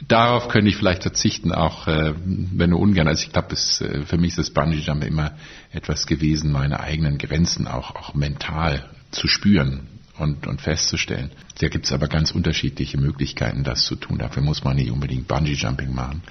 Darauf 0.10 0.49
könnte 0.49 0.70
ich 0.70 0.76
vielleicht 0.76 1.03
verzichten, 1.03 1.51
auch 1.51 1.88
äh, 1.88 2.14
wenn 2.26 2.72
nur 2.72 2.80
ungern. 2.80 3.07
Also 3.07 3.24
ich 3.24 3.32
glaube, 3.32 3.55
äh, 3.55 4.05
für 4.05 4.18
mich 4.18 4.32
ist 4.32 4.39
das 4.39 4.49
Bungee 4.49 4.80
Jump 4.80 5.03
immer 5.03 5.32
etwas 5.72 6.05
gewesen, 6.05 6.51
meine 6.51 6.80
eigenen 6.82 7.18
Grenzen 7.18 7.68
auch, 7.68 7.95
auch 7.95 8.14
mental 8.14 8.89
zu 9.12 9.28
spüren 9.28 9.88
und, 10.18 10.45
und 10.47 10.62
festzustellen. 10.62 11.32
Da 11.60 11.70
gibt 11.70 11.86
es 11.86 11.93
aber 11.93 12.07
ganz 12.07 12.32
unterschiedliche 12.32 12.97
Möglichkeiten, 12.97 13.64
das 13.64 13.86
zu 13.86 13.95
tun. 13.95 14.18
Dafür 14.18 14.43
muss 14.43 14.64
man 14.64 14.76
nicht 14.76 14.91
unbedingt 14.91 15.28
Bungee 15.28 15.53
Jumping 15.53 15.93
machen. 15.93 16.24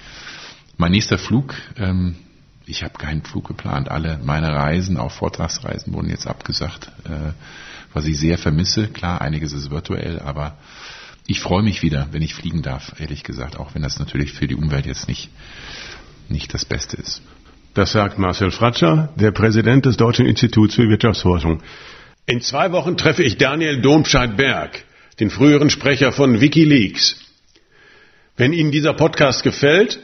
Mein 0.77 0.91
nächster 0.91 1.17
Flug 1.17 1.55
ähm, 1.77 2.15
ich 2.69 2.83
habe 2.83 2.93
keinen 2.99 3.23
Flug 3.23 3.47
geplant. 3.47 3.89
Alle 3.89 4.19
meine 4.23 4.53
Reisen, 4.53 4.97
auch 4.97 5.11
Vortragsreisen, 5.11 5.91
wurden 5.93 6.09
jetzt 6.09 6.27
abgesagt, 6.27 6.91
äh, 7.05 7.33
was 7.93 8.05
ich 8.05 8.19
sehr 8.19 8.37
vermisse. 8.37 8.87
Klar, 8.89 9.21
einiges 9.21 9.53
ist 9.53 9.71
virtuell, 9.71 10.19
aber 10.19 10.55
ich 11.29 11.41
freue 11.41 11.61
mich 11.61 11.83
wieder, 11.83 12.07
wenn 12.11 12.23
ich 12.23 12.33
fliegen 12.33 12.63
darf, 12.63 12.99
ehrlich 12.99 13.23
gesagt, 13.23 13.59
auch 13.59 13.75
wenn 13.75 13.83
das 13.83 13.99
natürlich 13.99 14.33
für 14.33 14.47
die 14.47 14.55
Umwelt 14.55 14.87
jetzt 14.87 15.07
nicht, 15.07 15.29
nicht 16.27 16.51
das 16.55 16.65
Beste 16.65 16.97
ist. 16.97 17.21
Das 17.75 17.91
sagt 17.91 18.17
Marcel 18.17 18.49
Fratscher, 18.49 19.13
der 19.15 19.29
Präsident 19.31 19.85
des 19.85 19.95
Deutschen 19.95 20.25
Instituts 20.25 20.73
für 20.73 20.89
Wirtschaftsforschung. 20.89 21.61
In 22.25 22.41
zwei 22.41 22.71
Wochen 22.71 22.97
treffe 22.97 23.21
ich 23.21 23.37
Daniel 23.37 23.79
Domscheit-Berg, 23.79 24.83
den 25.19 25.29
früheren 25.29 25.69
Sprecher 25.69 26.11
von 26.11 26.41
Wikileaks. 26.41 27.19
Wenn 28.35 28.51
Ihnen 28.51 28.71
dieser 28.71 28.93
Podcast 28.93 29.43
gefällt, 29.43 29.99